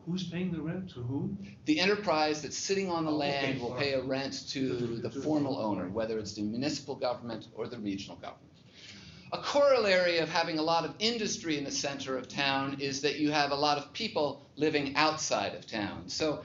Who's 0.06 0.24
paying 0.24 0.52
the 0.52 0.62
rent 0.62 0.90
to 0.94 1.02
whom? 1.02 1.38
The 1.66 1.80
enterprise 1.80 2.42
that's 2.42 2.58
sitting 2.58 2.90
on 2.90 3.06
the 3.06 3.12
oh, 3.12 3.18
land 3.18 3.46
okay, 3.46 3.60
will 3.60 3.76
pay 3.76 3.94
a 3.94 4.02
rent 4.02 4.50
to 4.50 4.98
the 4.98 5.12
formal 5.12 5.58
owner, 5.58 5.88
whether 5.90 6.18
it's 6.18 6.34
the 6.34 6.42
municipal 6.42 6.96
government 6.96 7.48
or 7.54 7.68
the 7.68 7.78
regional 7.78 8.16
government. 8.18 8.52
A 9.32 9.38
corollary 9.38 10.18
of 10.18 10.28
having 10.28 10.60
a 10.60 10.62
lot 10.62 10.84
of 10.84 10.96
industry 11.00 11.58
in 11.58 11.64
the 11.64 11.72
center 11.72 12.18
of 12.18 12.28
town 12.28 12.78
is 12.82 13.02
that 13.02 13.20
you 13.20 13.32
have 13.32 13.52
a 13.52 13.56
lot 13.56 13.78
of 13.78 13.94
people 13.94 14.50
living 14.58 14.96
outside 14.98 15.56
of 15.56 15.66
town. 15.66 16.10
So 16.10 16.44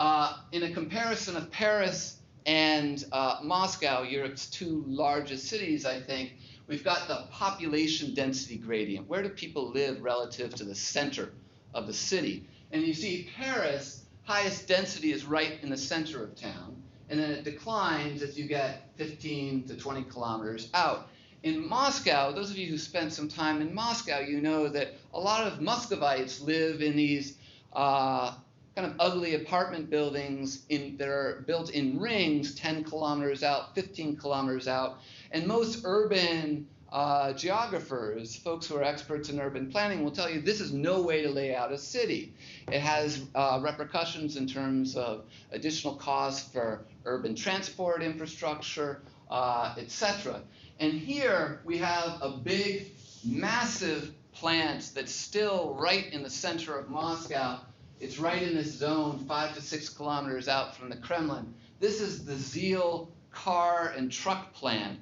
uh, 0.00 0.38
in 0.50 0.62
a 0.62 0.70
comparison 0.70 1.36
of 1.36 1.50
Paris 1.50 2.16
and 2.46 3.04
uh, 3.12 3.38
Moscow, 3.44 4.02
Europe's 4.02 4.46
two 4.46 4.82
largest 4.88 5.46
cities, 5.46 5.84
I 5.84 6.00
think, 6.00 6.32
we've 6.66 6.82
got 6.82 7.06
the 7.06 7.26
population 7.30 8.14
density 8.14 8.56
gradient. 8.56 9.06
Where 9.08 9.22
do 9.22 9.28
people 9.28 9.68
live 9.68 10.00
relative 10.00 10.54
to 10.54 10.64
the 10.64 10.74
center 10.74 11.32
of 11.74 11.86
the 11.86 11.92
city? 11.92 12.46
And 12.72 12.82
you 12.82 12.94
see 12.94 13.28
Paris, 13.36 14.06
highest 14.22 14.66
density 14.66 15.12
is 15.12 15.26
right 15.26 15.58
in 15.62 15.68
the 15.68 15.76
center 15.76 16.24
of 16.24 16.34
town, 16.34 16.82
and 17.10 17.20
then 17.20 17.30
it 17.30 17.44
declines 17.44 18.22
as 18.22 18.38
you 18.38 18.46
get 18.46 18.88
15 18.96 19.64
to 19.64 19.76
20 19.76 20.04
kilometers 20.04 20.70
out. 20.72 21.08
In 21.42 21.68
Moscow, 21.68 22.32
those 22.32 22.50
of 22.50 22.56
you 22.56 22.68
who 22.68 22.78
spent 22.78 23.12
some 23.12 23.28
time 23.28 23.60
in 23.60 23.74
Moscow, 23.74 24.20
you 24.20 24.40
know 24.40 24.66
that 24.68 24.94
a 25.12 25.20
lot 25.20 25.46
of 25.46 25.60
Muscovites 25.60 26.40
live 26.40 26.80
in 26.80 26.96
these 26.96 27.36
uh, 27.74 28.34
kind 28.76 28.86
of 28.86 28.94
ugly 29.00 29.34
apartment 29.34 29.90
buildings 29.90 30.64
in, 30.68 30.96
that 30.96 31.08
are 31.08 31.42
built 31.46 31.70
in 31.70 31.98
rings 31.98 32.54
10 32.54 32.84
kilometers 32.84 33.42
out, 33.42 33.74
15 33.74 34.16
kilometers 34.16 34.68
out. 34.68 35.00
And 35.32 35.46
most 35.46 35.82
urban 35.84 36.66
uh, 36.92 37.32
geographers, 37.32 38.36
folks 38.36 38.66
who 38.66 38.76
are 38.76 38.82
experts 38.82 39.28
in 39.28 39.40
urban 39.40 39.70
planning, 39.70 40.04
will 40.04 40.10
tell 40.10 40.30
you 40.30 40.40
this 40.40 40.60
is 40.60 40.72
no 40.72 41.02
way 41.02 41.22
to 41.22 41.30
lay 41.30 41.54
out 41.54 41.72
a 41.72 41.78
city. 41.78 42.32
It 42.70 42.80
has 42.80 43.24
uh, 43.34 43.60
repercussions 43.62 44.36
in 44.36 44.46
terms 44.46 44.96
of 44.96 45.24
additional 45.52 45.94
costs 45.94 46.52
for 46.52 46.84
urban 47.04 47.34
transport 47.34 48.02
infrastructure, 48.02 49.02
uh, 49.30 49.74
etc. 49.78 50.40
And 50.78 50.92
here 50.92 51.60
we 51.64 51.78
have 51.78 52.18
a 52.22 52.30
big, 52.30 52.92
massive 53.24 54.12
plant 54.32 54.90
that's 54.94 55.12
still 55.12 55.76
right 55.78 56.12
in 56.12 56.22
the 56.22 56.30
center 56.30 56.78
of 56.78 56.88
Moscow 56.88 57.60
it's 58.00 58.18
right 58.18 58.42
in 58.42 58.54
this 58.54 58.72
zone, 58.72 59.24
five 59.28 59.54
to 59.54 59.62
six 59.62 59.88
kilometers 59.88 60.48
out 60.48 60.74
from 60.74 60.88
the 60.88 60.96
Kremlin. 60.96 61.54
This 61.78 62.00
is 62.00 62.24
the 62.24 62.34
ZIL 62.34 63.10
car 63.30 63.92
and 63.96 64.10
truck 64.10 64.52
plant. 64.54 64.98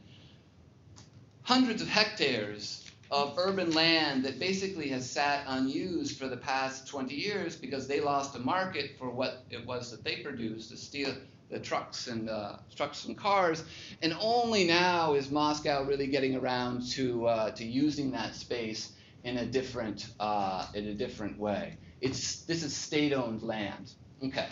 Hundreds 1.43 1.81
of 1.81 1.89
hectares 1.89 2.85
of 3.11 3.39
urban 3.39 3.71
land 3.71 4.25
that 4.25 4.39
basically 4.39 4.89
has 4.89 5.09
sat 5.09 5.45
unused 5.47 6.19
for 6.19 6.29
the 6.29 6.37
past 6.37 6.87
20 6.89 7.15
years 7.15 7.57
because 7.57 7.87
they 7.87 8.01
lost 8.01 8.35
a 8.37 8.39
market 8.39 8.91
for 8.99 9.09
what 9.09 9.45
it 9.51 9.65
was 9.65 9.91
that 9.91 10.05
they 10.05 10.17
produced, 10.17 10.71
the 10.71 10.77
steel, 10.77 11.15
the 11.51 11.59
trucks 11.59 12.09
and 12.09 12.29
uh, 12.29 12.57
trucks 12.77 13.07
and 13.07 13.17
cars, 13.17 13.65
and 14.03 14.15
only 14.21 14.65
now 14.65 15.15
is 15.15 15.31
Moscow 15.31 15.85
really 15.85 16.07
getting 16.07 16.37
around 16.37 16.87
to 16.91 17.27
uh, 17.27 17.51
to 17.53 17.65
using 17.65 18.11
that 18.11 18.35
space 18.35 18.93
in 19.25 19.39
a 19.39 19.47
different 19.47 20.09
uh, 20.21 20.67
in 20.75 20.89
a 20.89 20.95
different 20.95 21.39
way. 21.39 21.79
It's 22.01 22.43
this 22.43 22.63
is 22.63 22.75
state-owned 22.75 23.43
land. 23.43 23.93
Okay. 24.23 24.49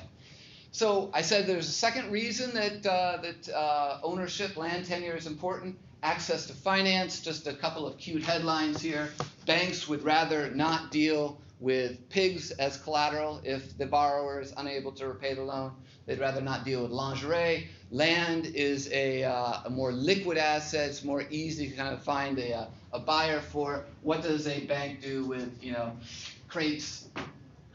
So 0.72 1.10
I 1.14 1.22
said 1.22 1.46
there's 1.46 1.68
a 1.68 1.72
second 1.72 2.12
reason 2.12 2.52
that 2.54 2.86
uh, 2.86 3.18
that 3.22 3.48
uh, 3.54 4.00
ownership, 4.02 4.56
land 4.56 4.86
tenure 4.86 5.16
is 5.16 5.26
important. 5.26 5.78
Access 6.02 6.46
to 6.46 6.52
finance. 6.52 7.20
Just 7.20 7.46
a 7.46 7.54
couple 7.54 7.86
of 7.86 7.96
cute 7.98 8.22
headlines 8.22 8.82
here. 8.82 9.08
Banks 9.46 9.88
would 9.88 10.02
rather 10.02 10.50
not 10.50 10.90
deal 10.90 11.38
with 11.60 12.08
pigs 12.10 12.50
as 12.52 12.76
collateral 12.76 13.40
if 13.42 13.76
the 13.78 13.86
borrower 13.86 14.40
is 14.40 14.52
unable 14.58 14.92
to 14.92 15.08
repay 15.08 15.34
the 15.34 15.42
loan. 15.42 15.72
They'd 16.04 16.20
rather 16.20 16.40
not 16.40 16.64
deal 16.64 16.82
with 16.82 16.92
lingerie. 16.92 17.68
Land 17.90 18.46
is 18.46 18.90
a, 18.92 19.24
uh, 19.24 19.62
a 19.64 19.70
more 19.70 19.92
liquid 19.92 20.38
asset. 20.38 20.90
It's 20.90 21.02
more 21.02 21.24
easy 21.30 21.70
to 21.70 21.76
kind 21.76 21.94
of 21.94 22.02
find 22.02 22.38
a, 22.38 22.52
uh, 22.52 22.66
a 22.92 22.98
buyer 22.98 23.40
for. 23.40 23.84
What 24.02 24.22
does 24.22 24.46
a 24.46 24.60
bank 24.66 25.00
do 25.00 25.24
with 25.24 25.58
you 25.62 25.72
know 25.72 25.96
crates 26.48 27.08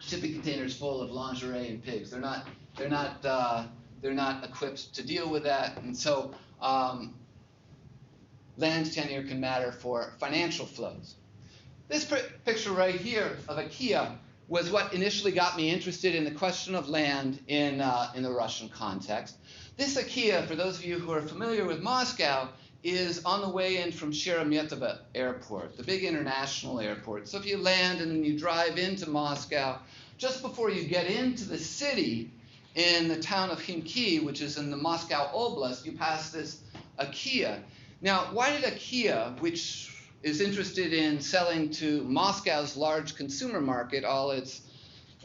shipping 0.02 0.34
containers 0.34 0.76
full 0.76 1.02
of 1.02 1.12
lingerie 1.12 1.70
and 1.70 1.84
pigs. 1.84 2.12
They're 2.12 2.20
not 2.20 2.48
they're 2.78 2.90
not 2.90 3.26
uh, 3.26 3.66
they're 4.02 4.14
not 4.14 4.44
equipped 4.44 4.94
to 4.96 5.06
deal 5.06 5.30
with 5.30 5.44
that, 5.44 5.78
and 5.78 5.96
so 5.96 6.34
um, 6.62 7.14
land 8.58 8.94
tenure 8.94 9.24
can 9.24 9.40
matter 9.40 9.72
for 9.72 10.14
financial 10.20 10.66
flows. 10.66 11.16
This 11.88 12.12
picture 12.46 12.72
right 12.72 12.96
here 12.96 13.38
of 13.48 13.58
IKEA 13.58 14.16
was 14.48 14.72
what 14.72 14.94
initially 14.94 15.32
got 15.32 15.56
me 15.56 15.70
interested 15.70 16.16
in 16.16 16.24
the 16.24 16.32
question 16.32 16.76
of 16.76 16.90
land 16.90 17.40
in 17.48 17.82
uh, 17.82 18.12
in 18.16 18.24
the 18.24 18.32
Russian 18.32 18.70
context. 18.70 19.36
This 19.78 19.98
IKEA, 19.98 20.46
for 20.48 20.56
those 20.56 20.78
of 20.78 20.86
you 20.86 21.00
who 21.00 21.12
are 21.12 21.22
familiar 21.22 21.66
with 21.66 21.82
Moscow, 21.82 22.50
is 22.84 23.24
on 23.26 23.42
the 23.42 23.50
way 23.50 23.82
in 23.82 23.92
from 23.92 24.12
Sheremetyevo 24.12 24.98
Airport, 25.14 25.78
the 25.78 25.84
big 25.84 26.04
international 26.04 26.80
airport. 26.80 27.28
So 27.28 27.38
if 27.38 27.46
you 27.46 27.58
land 27.58 28.02
and 28.02 28.12
then 28.12 28.24
you 28.24 28.38
drive 28.38 28.78
into 28.78 29.10
Moscow, 29.10 29.80
just 30.18 30.42
before 30.42 30.70
you 30.70 30.84
get 30.86 31.06
into 31.08 31.46
the 31.46 31.60
city, 31.60 32.32
in 32.76 33.08
the 33.08 33.20
town 33.20 33.50
of 33.50 33.60
Khimki, 33.60 34.24
which 34.24 34.42
is 34.42 34.58
in 34.58 34.72
the 34.72 34.78
Moscow 34.78 35.30
Oblast, 35.34 35.86
you 35.86 35.92
pass 35.92 36.32
this 36.32 36.62
IKEA. 37.00 37.60
Now, 38.02 38.30
why 38.32 38.52
did 38.52 38.64
IKEA, 38.64 39.40
which 39.42 39.94
is 40.24 40.40
interested 40.40 40.94
in 40.94 41.20
selling 41.20 41.70
to 41.72 42.04
Moscow's 42.04 42.78
large 42.78 43.16
consumer 43.16 43.60
market, 43.60 44.04
all 44.04 44.32
its, 44.32 44.62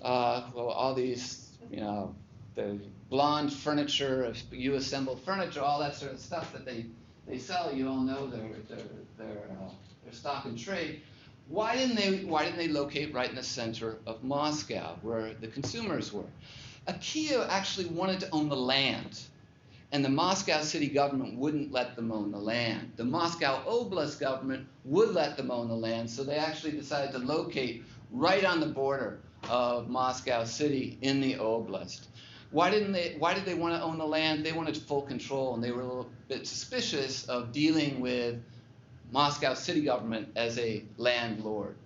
uh, 0.02 0.48
well, 0.54 0.68
all 0.68 0.94
these, 0.94 1.50
you 1.70 1.80
know, 1.80 2.14
the 2.54 2.78
blonde 3.10 3.52
furniture, 3.52 4.32
you 4.50 4.74
assembled 4.74 5.20
furniture, 5.22 5.60
all 5.60 5.78
that 5.78 5.94
sort 5.94 6.12
of 6.12 6.18
stuff 6.18 6.52
that 6.52 6.64
they 6.64 6.86
they 7.26 7.38
sell. 7.38 7.72
You 7.72 7.88
all 7.88 8.00
know 8.00 8.26
their 8.26 8.48
their 8.68 8.84
their, 9.18 9.38
uh, 9.50 9.70
their 10.04 10.12
stock 10.12 10.44
and 10.44 10.58
trade. 10.58 11.00
Why 11.48 11.76
didn't 11.76 11.96
they 11.96 12.24
Why 12.24 12.44
didn't 12.44 12.58
they 12.58 12.68
locate 12.68 13.14
right 13.14 13.28
in 13.28 13.36
the 13.36 13.42
center 13.42 13.98
of 14.06 14.22
Moscow, 14.24 14.96
where 15.02 15.34
the 15.34 15.48
consumers 15.48 16.12
were? 16.12 16.24
IKEA 16.88 17.48
actually 17.48 17.86
wanted 17.86 18.20
to 18.20 18.30
own 18.30 18.48
the 18.48 18.56
land, 18.56 19.20
and 19.92 20.04
the 20.04 20.08
Moscow 20.08 20.60
city 20.60 20.88
government 20.88 21.36
wouldn't 21.36 21.72
let 21.72 21.96
them 21.96 22.12
own 22.12 22.30
the 22.30 22.38
land. 22.38 22.92
The 22.96 23.04
Moscow 23.04 23.62
Oblast 23.64 24.20
government 24.20 24.66
would 24.84 25.10
let 25.10 25.36
them 25.36 25.50
own 25.50 25.68
the 25.68 25.74
land, 25.76 26.10
so 26.10 26.22
they 26.22 26.36
actually 26.36 26.72
decided 26.72 27.12
to 27.12 27.18
locate 27.18 27.82
right 28.12 28.44
on 28.44 28.60
the 28.60 28.66
border 28.66 29.18
of 29.48 29.88
Moscow 29.88 30.44
city 30.44 30.98
in 31.02 31.20
the 31.20 31.34
Oblast. 31.34 32.06
Why 32.50 32.70
didn't 32.70 32.92
they? 32.92 33.16
Why 33.18 33.34
did 33.34 33.44
they 33.44 33.54
want 33.54 33.74
to 33.74 33.82
own 33.82 33.98
the 33.98 34.06
land? 34.06 34.44
They 34.44 34.52
wanted 34.52 34.76
full 34.76 35.02
control, 35.02 35.54
and 35.54 35.62
they 35.62 35.72
were 35.72 35.82
a 35.82 35.86
little 35.86 36.10
bit 36.28 36.46
suspicious 36.46 37.24
of 37.24 37.52
dealing 37.52 38.00
with 38.00 38.40
Moscow 39.12 39.54
city 39.54 39.82
government 39.82 40.28
as 40.36 40.58
a 40.58 40.84
landlord. 40.96 41.76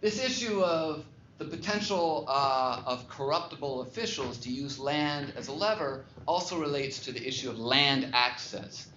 This 0.00 0.22
issue 0.22 0.62
of 0.62 1.04
the 1.38 1.44
potential 1.44 2.24
uh, 2.28 2.82
of 2.86 3.08
corruptible 3.08 3.82
officials 3.82 4.38
to 4.38 4.50
use 4.50 4.78
land 4.78 5.32
as 5.36 5.48
a 5.48 5.52
lever 5.52 6.04
also 6.26 6.58
relates 6.58 7.00
to 7.00 7.12
the 7.12 7.26
issue 7.26 7.50
of 7.50 7.58
land 7.58 8.10
access. 8.14 8.88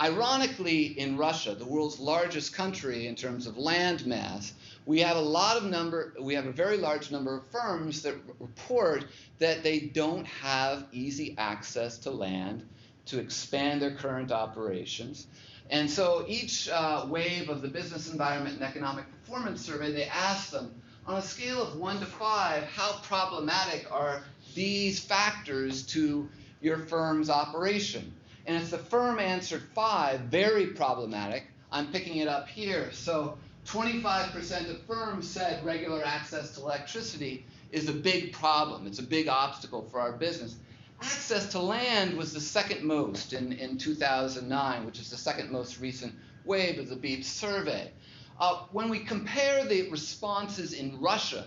Ironically, 0.00 0.86
in 0.98 1.16
Russia, 1.16 1.54
the 1.54 1.66
world's 1.66 1.98
largest 1.98 2.54
country 2.54 3.06
in 3.06 3.14
terms 3.14 3.46
of 3.46 3.58
land 3.58 4.06
mass, 4.06 4.52
we 4.84 5.00
have 5.00 5.16
a 5.16 5.20
lot 5.20 5.56
of 5.56 5.64
number, 5.64 6.14
we 6.20 6.34
have 6.34 6.46
a 6.46 6.52
very 6.52 6.76
large 6.76 7.10
number 7.10 7.36
of 7.36 7.46
firms 7.50 8.02
that 8.02 8.14
report 8.40 9.06
that 9.38 9.62
they 9.62 9.80
don't 9.80 10.26
have 10.26 10.86
easy 10.92 11.34
access 11.38 11.98
to 11.98 12.10
land 12.10 12.66
to 13.06 13.18
expand 13.18 13.82
their 13.82 13.94
current 13.94 14.32
operations. 14.32 15.26
And 15.70 15.90
so 15.90 16.24
each 16.28 16.68
uh, 16.68 17.06
wave 17.08 17.48
of 17.48 17.62
the 17.62 17.68
business 17.68 18.10
environment 18.10 18.56
and 18.56 18.64
economic 18.64 19.04
performance 19.20 19.64
survey, 19.64 19.92
they 19.92 20.04
ask 20.04 20.50
them, 20.50 20.74
on 21.06 21.16
a 21.16 21.22
scale 21.22 21.62
of 21.62 21.76
one 21.76 21.98
to 21.98 22.06
five, 22.06 22.62
how 22.64 22.92
problematic 23.02 23.90
are 23.90 24.22
these 24.54 25.00
factors 25.00 25.84
to 25.86 26.28
your 26.60 26.78
firm's 26.78 27.28
operation? 27.28 28.12
And 28.46 28.56
if 28.56 28.70
the 28.70 28.78
firm 28.78 29.18
answered 29.18 29.62
five, 29.74 30.20
very 30.20 30.68
problematic, 30.68 31.44
I'm 31.72 31.90
picking 31.90 32.18
it 32.18 32.28
up 32.28 32.48
here. 32.48 32.92
So 32.92 33.38
25% 33.66 34.70
of 34.70 34.82
firms 34.82 35.28
said 35.28 35.64
regular 35.64 36.04
access 36.04 36.54
to 36.56 36.60
electricity 36.60 37.46
is 37.70 37.88
a 37.88 37.92
big 37.92 38.32
problem. 38.32 38.86
It's 38.86 38.98
a 38.98 39.04
big 39.04 39.28
obstacle 39.28 39.88
for 39.90 40.00
our 40.00 40.12
business. 40.12 40.56
Access 41.00 41.50
to 41.52 41.58
land 41.58 42.16
was 42.16 42.32
the 42.32 42.40
second 42.40 42.84
most 42.84 43.32
in, 43.32 43.52
in 43.52 43.78
2009, 43.78 44.86
which 44.86 45.00
is 45.00 45.10
the 45.10 45.16
second 45.16 45.50
most 45.50 45.80
recent 45.80 46.14
wave 46.44 46.78
of 46.78 46.88
the 46.88 46.96
BEEP 46.96 47.24
survey. 47.24 47.90
Uh, 48.38 48.64
when 48.72 48.88
we 48.88 48.98
compare 49.00 49.64
the 49.64 49.88
responses 49.90 50.72
in 50.72 51.00
Russia 51.00 51.46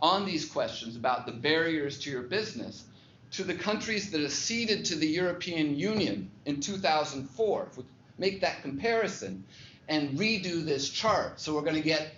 on 0.00 0.26
these 0.26 0.44
questions 0.46 0.96
about 0.96 1.26
the 1.26 1.32
barriers 1.32 1.98
to 2.00 2.10
your 2.10 2.22
business 2.22 2.84
to 3.32 3.44
the 3.44 3.54
countries 3.54 4.10
that 4.10 4.22
acceded 4.22 4.84
to 4.84 4.96
the 4.96 5.06
European 5.06 5.76
Union 5.76 6.30
in 6.44 6.60
2004, 6.60 7.68
if 7.70 7.76
we 7.76 7.84
make 8.18 8.40
that 8.40 8.62
comparison 8.62 9.44
and 9.88 10.18
redo 10.18 10.64
this 10.64 10.88
chart, 10.88 11.40
so 11.40 11.54
we're 11.54 11.62
going 11.62 11.74
to 11.74 11.80
get 11.80 12.14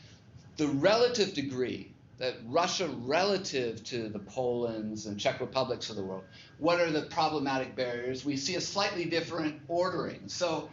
the 0.56 0.68
relative 0.68 1.34
degree 1.34 1.92
that 2.18 2.34
Russia 2.46 2.88
relative 2.88 3.84
to 3.84 4.08
the 4.08 4.18
Polands 4.18 5.06
and 5.06 5.18
Czech 5.18 5.40
Republics 5.40 5.88
of 5.88 5.96
the 5.96 6.02
world, 6.02 6.24
what 6.58 6.80
are 6.80 6.90
the 6.90 7.02
problematic 7.02 7.76
barriers? 7.76 8.24
We 8.24 8.36
see 8.36 8.56
a 8.56 8.60
slightly 8.60 9.04
different 9.04 9.60
ordering. 9.68 10.22
So 10.26 10.68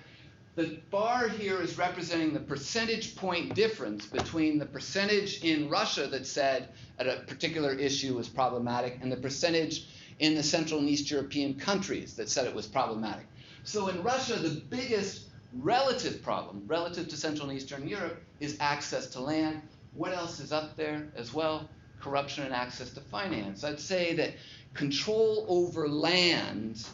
the 0.55 0.79
bar 0.89 1.27
here 1.27 1.61
is 1.61 1.77
representing 1.77 2.33
the 2.33 2.39
percentage 2.39 3.15
point 3.15 3.53
difference 3.53 4.07
between 4.07 4.57
the 4.57 4.65
percentage 4.65 5.43
in 5.43 5.69
Russia 5.69 6.07
that 6.07 6.25
said 6.25 6.69
a 6.97 7.17
particular 7.27 7.73
issue 7.73 8.15
was 8.15 8.27
problematic 8.27 8.97
and 9.01 9.11
the 9.11 9.17
percentage 9.17 9.87
in 10.19 10.33
the 10.33 10.43
Central 10.43 10.79
and 10.79 10.89
East 10.89 11.11
European 11.11 11.55
countries 11.55 12.15
that 12.15 12.29
said 12.29 12.47
it 12.47 12.55
was 12.55 12.65
problematic. 12.65 13.27
So 13.63 13.89
in 13.89 14.01
Russia, 14.01 14.35
the 14.35 14.61
biggest 14.69 15.27
relative 15.55 16.21
problem, 16.21 16.63
relative 16.67 17.07
to 17.09 17.17
Central 17.17 17.49
and 17.49 17.57
Eastern 17.57 17.87
Europe, 17.87 18.21
is 18.39 18.57
access 18.59 19.07
to 19.07 19.21
land. 19.21 19.61
What 19.93 20.13
else 20.13 20.39
is 20.39 20.51
up 20.51 20.75
there 20.75 21.07
as 21.15 21.33
well? 21.33 21.69
Corruption 22.01 22.43
and 22.43 22.53
access 22.53 22.91
to 22.91 23.01
finance. 23.01 23.63
I'd 23.63 23.79
say 23.79 24.13
that 24.15 24.33
control 24.73 25.45
over 25.47 25.87
land 25.87 26.85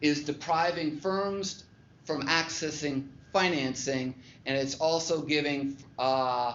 is 0.00 0.24
depriving 0.24 1.00
firms 1.00 1.64
from 2.04 2.22
accessing 2.22 3.08
financing, 3.32 4.14
and 4.46 4.56
it's 4.56 4.76
also 4.76 5.22
giving 5.22 5.76
uh, 5.98 6.54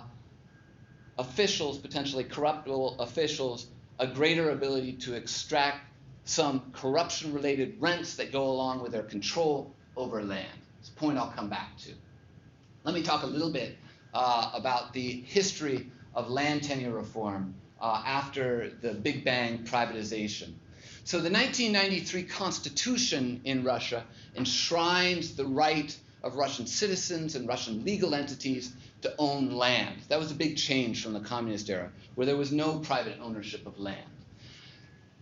officials, 1.18 1.78
potentially 1.78 2.24
corruptible 2.24 3.00
officials, 3.00 3.68
a 4.00 4.08
greater 4.08 4.52
ability 4.52 4.94
to 4.94 5.14
extract 5.14 5.80
some 6.26 6.72
corruption 6.74 7.34
related 7.34 7.76
rents 7.80 8.16
that 8.16 8.32
go 8.32 8.46
along 8.46 8.82
with 8.82 8.92
their 8.92 9.04
control 9.04 9.74
over 9.96 10.24
land. 10.24 10.48
It's 10.84 10.90
a 10.90 10.96
point 10.96 11.18
I'll 11.18 11.32
come 11.32 11.48
back 11.48 11.78
to. 11.78 11.94
Let 12.84 12.94
me 12.94 13.04
talk 13.04 13.24
a 13.24 13.26
little 13.26 13.50
bit 13.50 13.78
uh, 14.14 14.52
about 14.54 14.92
the 14.92 15.22
history 15.22 15.90
of 16.14 16.30
land 16.30 16.62
tenure 16.62 16.92
reform 16.92 17.56
uh, 17.80 18.04
after 18.06 18.70
the 18.82 18.94
Big 18.94 19.24
Bang 19.24 19.60
privatization. 19.60 20.52
So 21.06 21.20
the 21.20 21.32
1993 21.32 22.24
Constitution 22.24 23.40
in 23.46 23.64
Russia 23.64 24.04
enshrines 24.36 25.38
the 25.38 25.46
right 25.46 25.98
of 26.22 26.36
Russian 26.36 26.68
citizens 26.68 27.38
and 27.38 27.48
Russian 27.48 27.86
legal 27.86 28.14
entities 28.14 28.74
to 29.04 29.16
own 29.18 29.52
land. 29.52 30.02
That 30.10 30.20
was 30.20 30.32
a 30.32 30.36
big 30.36 30.58
change 30.58 31.02
from 31.02 31.14
the 31.14 31.22
communist 31.22 31.70
era, 31.70 31.94
where 32.16 32.28
there 32.28 32.36
was 32.36 32.52
no 32.52 32.80
private 32.80 33.20
ownership 33.22 33.66
of 33.66 33.80
land. 33.80 34.04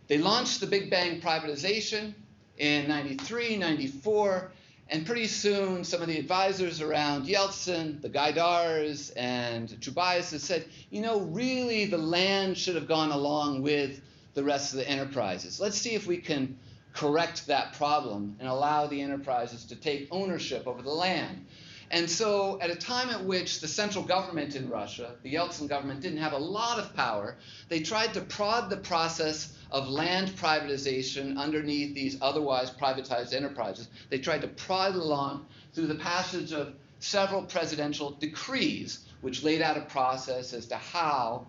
They 0.08 0.18
launched 0.18 0.60
the 0.60 0.66
Big 0.66 0.90
Bang 0.90 1.22
privatization 1.22 2.16
in 2.58 2.88
93, 2.88 3.58
94, 3.58 4.52
and 4.92 5.06
pretty 5.06 5.28
soon 5.28 5.86
some 5.86 6.02
of 6.02 6.10
the 6.10 6.20
advisors 6.20 6.82
around 6.82 7.26
Yeltsin, 7.26 8.02
the 8.02 8.10
Gaidars, 8.10 9.14
and 9.16 9.70
Chubais 9.80 10.38
said, 10.38 10.66
you 10.90 11.02
know, 11.02 11.22
really 11.22 11.86
the 11.86 11.98
land 11.98 12.58
should 12.58 12.76
have 12.76 12.90
gone 12.90 13.12
along 13.12 13.62
with 13.62 14.02
the 14.34 14.44
rest 14.44 14.74
of 14.74 14.80
the 14.80 14.90
enterprises. 14.90 15.62
Let's 15.62 15.78
see 15.78 15.96
if 15.96 16.08
we 16.08 16.18
can 16.18 16.58
correct 16.94 17.48
that 17.48 17.72
problem 17.74 18.36
and 18.40 18.50
allow 18.50 18.86
the 18.86 19.02
enterprises 19.02 19.64
to 19.66 19.78
take 19.78 20.10
ownership 20.12 20.68
over 20.68 20.82
the 20.82 20.90
land. 20.92 21.46
And 21.92 22.10
so, 22.10 22.58
at 22.62 22.70
a 22.70 22.76
time 22.76 23.10
at 23.10 23.26
which 23.26 23.60
the 23.60 23.68
central 23.68 24.06
government 24.06 24.56
in 24.56 24.70
Russia, 24.70 25.16
the 25.24 25.34
Yeltsin 25.34 25.68
government, 25.68 26.00
didn't 26.00 26.20
have 26.20 26.32
a 26.32 26.38
lot 26.38 26.80
of 26.80 26.96
power, 26.96 27.36
they 27.68 27.82
tried 27.82 28.14
to 28.14 28.22
prod 28.22 28.70
the 28.70 28.78
process 28.78 29.54
of 29.70 29.90
land 29.90 30.30
privatization 30.30 31.38
underneath 31.38 31.94
these 31.94 32.18
otherwise 32.22 32.72
privatized 32.72 33.34
enterprises. 33.34 33.90
They 34.10 34.20
tried 34.20 34.40
to 34.42 34.48
prod 34.48 34.96
along 34.96 35.48
through 35.74 35.88
the 35.88 35.96
passage 35.96 36.54
of 36.54 36.74
several 37.00 37.44
presidential 37.44 38.12
decrees, 38.12 39.00
which 39.20 39.44
laid 39.44 39.62
out 39.62 39.76
a 39.76 39.82
process 39.82 40.54
as 40.54 40.68
to 40.68 40.78
how 40.78 41.46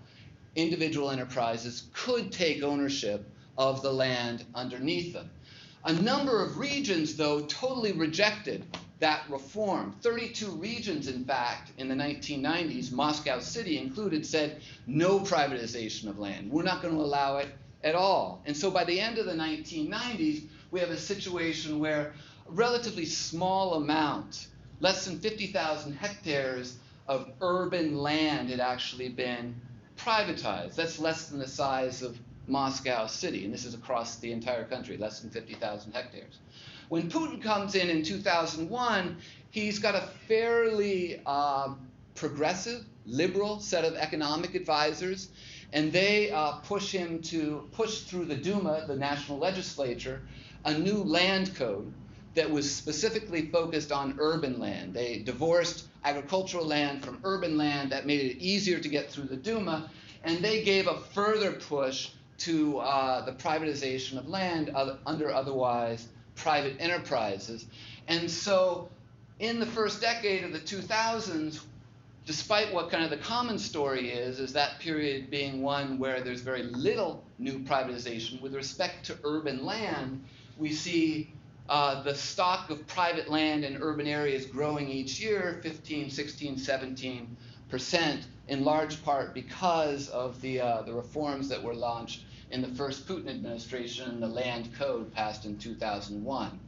individual 0.57 1.13
enterprises 1.13 1.85
could 1.93 2.33
take 2.33 2.65
ownership 2.65 3.25
of 3.57 3.81
the 3.81 3.93
land 3.93 4.45
underneath 4.57 5.13
them. 5.13 5.31
A 5.85 5.93
number 5.93 6.45
of 6.45 6.59
regions, 6.59 7.17
though, 7.17 7.43
totally 7.43 7.93
rejected 7.93 8.65
that 9.03 9.25
reform. 9.29 9.97
32 10.01 10.53
regions, 10.53 11.09
in 11.09 11.25
fact, 11.25 11.73
in 11.77 11.89
the 11.89 11.95
1990s, 11.95 12.93
Moscow 12.93 13.41
City 13.41 13.77
included, 13.77 14.25
said 14.25 14.63
no 14.87 15.19
privatization 15.19 16.09
of 16.09 16.21
land. 16.21 16.49
We're 16.53 16.63
not 16.63 16.83
going 16.83 16.95
to 16.95 17.01
allow 17.01 17.39
it 17.39 17.49
at 17.83 17.97
all. 17.97 18.41
And 18.47 18.57
so 18.57 18.71
by 18.71 18.85
the 18.85 19.01
end 19.01 19.19
of 19.19 19.27
the 19.27 19.33
1990s, 19.33 20.45
we 20.71 20.79
have 20.79 20.91
a 20.91 20.97
situation 20.97 21.81
where 21.81 22.15
a 22.49 22.53
relatively 22.53 23.05
small 23.05 23.75
amount, 23.75 24.47
less 24.79 25.05
than 25.05 25.19
50,000 25.19 25.95
hectares 25.95 26.77
of 27.09 27.29
urban 27.41 27.97
land 27.97 28.51
had 28.51 28.61
actually 28.61 29.09
been 29.09 29.61
privatized. 29.99 30.77
That's 30.77 31.01
less 31.01 31.27
than 31.27 31.41
the 31.41 31.49
size 31.49 32.03
of 32.03 32.17
Moscow 32.47 33.09
City, 33.09 33.45
and 33.45 33.53
this 33.53 33.65
is 33.65 33.75
across 33.75 34.17
the 34.17 34.31
entire 34.31 34.65
country, 34.65 34.97
less 34.97 35.19
than 35.19 35.31
50,000 35.31 35.91
hectares. 35.91 36.39
When 36.93 37.09
Putin 37.09 37.41
comes 37.41 37.75
in 37.75 37.89
in 37.89 38.03
2001, 38.03 39.17
he's 39.49 39.79
got 39.79 39.95
a 39.95 40.03
fairly 40.29 41.25
um, 41.25 41.89
progressive, 42.15 42.85
liberal 43.07 43.61
set 43.61 43.87
of 43.87 43.95
economic 43.95 44.55
advisors, 44.55 45.31
and 45.73 45.91
they 45.91 46.31
uh, 46.31 46.57
push 46.57 46.93
him 46.93 47.23
to 47.23 47.67
push 47.73 48.01
through 48.01 48.27
the 48.27 48.37
Duma, 48.37 48.85
the 48.87 48.95
national 48.95 49.39
legislature, 49.39 50.21
a 50.67 50.77
new 50.77 50.99
land 50.99 51.55
code 51.55 51.91
that 52.35 52.51
was 52.51 52.71
specifically 52.71 53.47
focused 53.47 53.91
on 53.91 54.19
urban 54.21 54.61
land. 54.61 54.93
They 54.93 55.21
divorced 55.21 55.87
agricultural 56.05 56.67
land 56.67 57.03
from 57.03 57.21
urban 57.25 57.57
land. 57.57 57.91
That 57.93 58.05
made 58.05 58.21
it 58.21 58.37
easier 58.37 58.79
to 58.79 58.89
get 58.91 59.11
through 59.11 59.29
the 59.29 59.37
Duma. 59.37 59.91
And 60.25 60.45
they 60.45 60.63
gave 60.63 60.89
a 60.89 60.99
further 61.15 61.53
push 61.53 62.11
to 62.41 62.81
uh, 62.81 63.25
the 63.25 63.33
privatization 63.33 64.19
of 64.19 64.29
land 64.29 64.71
under 65.07 65.33
otherwise 65.33 66.09
private 66.35 66.77
enterprises. 66.81 67.67
And 68.09 68.31
so 68.31 68.89
in 69.39 69.61
the 69.61 69.67
first 69.67 70.01
decade 70.01 70.45
of 70.45 70.53
the 70.53 70.59
2000s, 70.59 71.61
despite 72.27 72.73
what 72.73 72.91
kind 72.91 73.05
of 73.05 73.11
the 73.11 73.17
common 73.17 73.59
story 73.59 74.11
is, 74.11 74.39
is 74.39 74.53
that 74.53 74.79
period 74.79 75.31
being 75.31 75.63
one 75.63 75.99
where 75.99 76.21
there's 76.21 76.41
very 76.41 76.63
little 76.63 77.25
new 77.39 77.59
privatization. 77.61 78.41
With 78.41 78.55
respect 78.55 79.07
to 79.07 79.19
urban 79.25 79.65
land, 79.65 80.25
we 80.59 80.73
see 80.73 81.33
uh, 81.69 82.03
the 82.03 82.15
stock 82.15 82.71
of 82.71 82.87
private 82.87 83.29
land 83.31 83.65
in 83.65 83.83
urban 83.83 84.07
areas 84.07 84.47
growing 84.47 84.89
each 84.89 85.21
year 85.21 85.61
15, 85.63 86.11
16, 86.11 86.59
17 86.59 87.37
percent, 87.73 88.27
in 88.49 88.65
large 88.65 89.03
part 89.03 89.33
because 89.33 90.11
of 90.11 90.39
the, 90.43 90.61
uh, 90.61 90.83
the 90.83 90.93
reforms 90.93 91.49
that 91.49 91.63
were 91.63 91.75
launched 91.75 92.23
in 92.53 92.63
the 92.63 92.69
first 92.69 93.09
Putin 93.09 93.29
administration 93.29 94.11
and 94.11 94.23
the 94.23 94.29
land 94.29 94.73
code 94.79 95.13
passed 95.15 95.47
in 95.47 95.59
2001. 95.59 96.61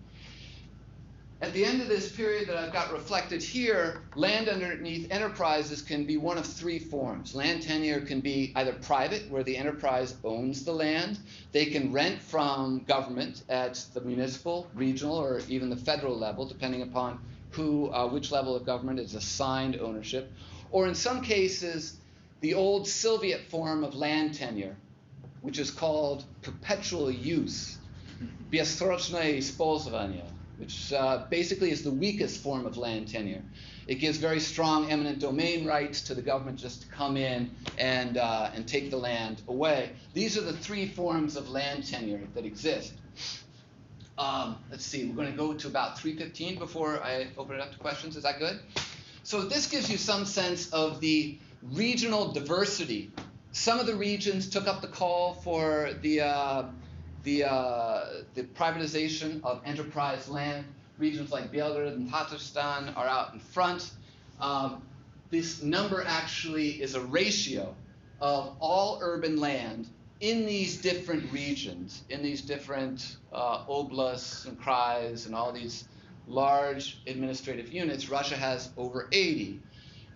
At 1.42 1.52
the 1.52 1.64
end 1.64 1.82
of 1.82 1.88
this 1.88 2.10
period 2.10 2.48
that 2.48 2.56
I've 2.56 2.72
got 2.72 2.90
reflected 2.90 3.42
here, 3.42 4.00
land 4.14 4.48
underneath 4.48 5.12
enterprises 5.12 5.82
can 5.82 6.06
be 6.06 6.16
one 6.16 6.38
of 6.38 6.46
three 6.46 6.78
forms. 6.78 7.34
Land 7.34 7.62
tenure 7.62 8.00
can 8.00 8.20
be 8.20 8.50
either 8.56 8.72
private, 8.72 9.30
where 9.30 9.42
the 9.42 9.56
enterprise 9.56 10.14
owns 10.24 10.64
the 10.64 10.72
land. 10.72 11.18
They 11.52 11.66
can 11.66 11.92
rent 11.92 12.22
from 12.22 12.84
government 12.84 13.42
at 13.50 13.74
the 13.92 14.00
municipal, 14.00 14.68
regional, 14.74 15.16
or 15.16 15.42
even 15.48 15.68
the 15.68 15.76
federal 15.76 16.16
level, 16.16 16.46
depending 16.46 16.80
upon 16.80 17.18
who, 17.50 17.92
uh, 17.92 18.08
which 18.08 18.32
level 18.32 18.56
of 18.56 18.64
government 18.64 18.98
is 18.98 19.14
assigned 19.14 19.78
ownership. 19.80 20.32
Or 20.70 20.86
in 20.86 20.94
some 20.94 21.20
cases, 21.20 21.98
the 22.40 22.54
old 22.54 22.88
Soviet 22.88 23.42
form 23.50 23.84
of 23.84 23.94
land 23.94 24.34
tenure, 24.34 24.76
which 25.43 25.59
is 25.59 25.71
called 25.71 26.25
perpetual 26.41 27.09
use, 27.09 27.77
бессрочное 28.51 29.39
использование 29.39 30.25
which 30.59 30.91
uh, 30.91 31.25
basically 31.29 31.71
is 31.71 31.83
the 31.83 31.91
weakest 31.91 32.43
form 32.43 32.65
of 32.65 32.75
land 32.75 33.07
tenure. 33.07 33.41
It 33.87 33.95
gives 33.95 34.17
very 34.17 34.41
strong 34.41 34.91
eminent 34.91 35.19
domain 35.19 35.65
rights 35.65 36.01
to 36.03 36.13
the 36.13 36.21
government 36.21 36.59
just 36.59 36.81
to 36.81 36.87
come 36.89 37.15
in 37.15 37.49
and, 37.77 38.17
uh, 38.17 38.51
and 38.53 38.67
take 38.67 38.91
the 38.91 38.97
land 38.97 39.41
away. 39.47 39.91
These 40.13 40.37
are 40.37 40.41
the 40.41 40.53
three 40.53 40.85
forms 40.85 41.37
of 41.37 41.49
land 41.49 41.87
tenure 41.87 42.21
that 42.35 42.45
exist. 42.45 42.93
Um, 44.17 44.57
let's 44.69 44.85
see, 44.85 45.05
we're 45.05 45.15
going 45.15 45.31
to 45.31 45.37
go 45.37 45.53
to 45.53 45.67
about 45.67 45.97
315 45.97 46.59
before 46.59 47.01
I 47.01 47.27
open 47.37 47.55
it 47.55 47.61
up 47.61 47.71
to 47.71 47.77
questions. 47.77 48.17
Is 48.17 48.23
that 48.23 48.37
good? 48.37 48.59
So 49.23 49.43
this 49.43 49.67
gives 49.67 49.89
you 49.89 49.97
some 49.97 50.25
sense 50.25 50.69
of 50.71 50.99
the 50.99 51.39
regional 51.63 52.33
diversity. 52.33 53.11
some 53.54 53.78
of 53.78 53.86
the 53.86 53.94
regions 53.94 54.48
took 54.48 54.66
up 54.66 54.82
the 54.82 54.88
call 54.88 55.34
for 55.34 55.90
the 56.02 56.22
uh, 56.22 56.64
the, 57.22 57.44
uh, 57.44 58.06
the 58.34 58.42
privatization 58.42 59.42
of 59.44 59.62
enterprise 59.64 60.28
land. 60.28 60.64
Regions 60.98 61.30
like 61.30 61.52
Belgorod 61.52 61.94
and 61.94 62.10
Tatarstan 62.10 62.96
are 62.96 63.06
out 63.06 63.32
in 63.32 63.38
front. 63.38 63.92
Um, 64.40 64.82
this 65.30 65.62
number 65.62 66.02
actually 66.04 66.82
is 66.82 66.96
a 66.96 67.00
ratio 67.00 67.76
of 68.20 68.56
all 68.58 68.98
urban 69.00 69.36
land 69.36 69.88
in 70.18 70.46
these 70.46 70.76
different 70.76 71.32
regions, 71.32 72.02
in 72.10 72.24
these 72.24 72.42
different 72.42 73.18
uh, 73.32 73.64
oblasts 73.68 74.46
and 74.46 74.60
krais 74.60 75.26
and 75.26 75.34
all 75.34 75.52
these 75.52 75.84
large 76.26 76.98
administrative 77.06 77.72
units. 77.72 78.08
Russia 78.08 78.36
has 78.36 78.70
over 78.76 79.08
80. 79.12 79.60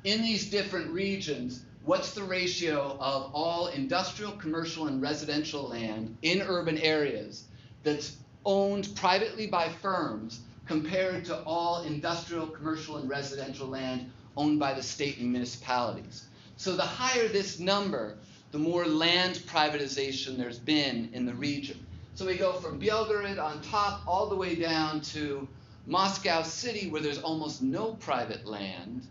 In 0.03 0.23
these 0.23 0.51
different 0.51 0.91
regions, 0.91 1.65
what's 1.89 2.13
the 2.13 2.23
ratio 2.23 2.99
of 3.01 3.31
all 3.33 3.69
industrial, 3.69 4.33
commercial, 4.33 4.89
and 4.89 5.01
residential 5.01 5.63
land 5.63 6.15
in 6.21 6.43
urban 6.43 6.77
areas 6.77 7.45
that's 7.83 8.19
owned 8.45 8.95
privately 8.95 9.47
by 9.47 9.71
firms 9.71 10.41
compared 10.67 11.25
to 11.25 11.43
all 11.45 11.85
industrial, 11.85 12.47
commercial, 12.47 12.99
and 12.99 13.09
residential 13.09 13.67
land 13.67 14.13
owned 14.37 14.61
by 14.61 14.75
the 14.75 14.83
state 14.83 15.17
and 15.17 15.33
municipalities. 15.33 16.27
So 16.59 16.77
the 16.77 16.83
higher 16.83 17.27
this 17.27 17.59
number, 17.59 18.19
the 18.53 18.59
more 18.59 18.85
land 18.85 19.37
privatization 19.47 20.37
there's 20.37 20.59
been 20.59 21.09
in 21.15 21.25
the 21.25 21.33
region. 21.33 21.87
So 22.17 22.27
we 22.27 22.37
go 22.37 22.53
from 22.53 22.79
Belgorod 22.79 23.43
on 23.43 23.63
top 23.63 24.03
all 24.07 24.29
the 24.29 24.37
way 24.37 24.57
down 24.57 25.01
to 25.13 25.49
Moscow 25.87 26.43
City, 26.43 26.91
where 26.91 27.01
there's 27.01 27.23
almost 27.23 27.63
no 27.63 27.95
private 27.95 28.45
land, 28.45 29.07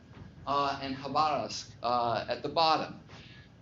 uh, 0.48 0.80
and 0.82 0.98
Khabarovsk 0.98 1.66
uh, 1.84 2.26
at 2.28 2.42
the 2.42 2.50
bottom. 2.50 2.96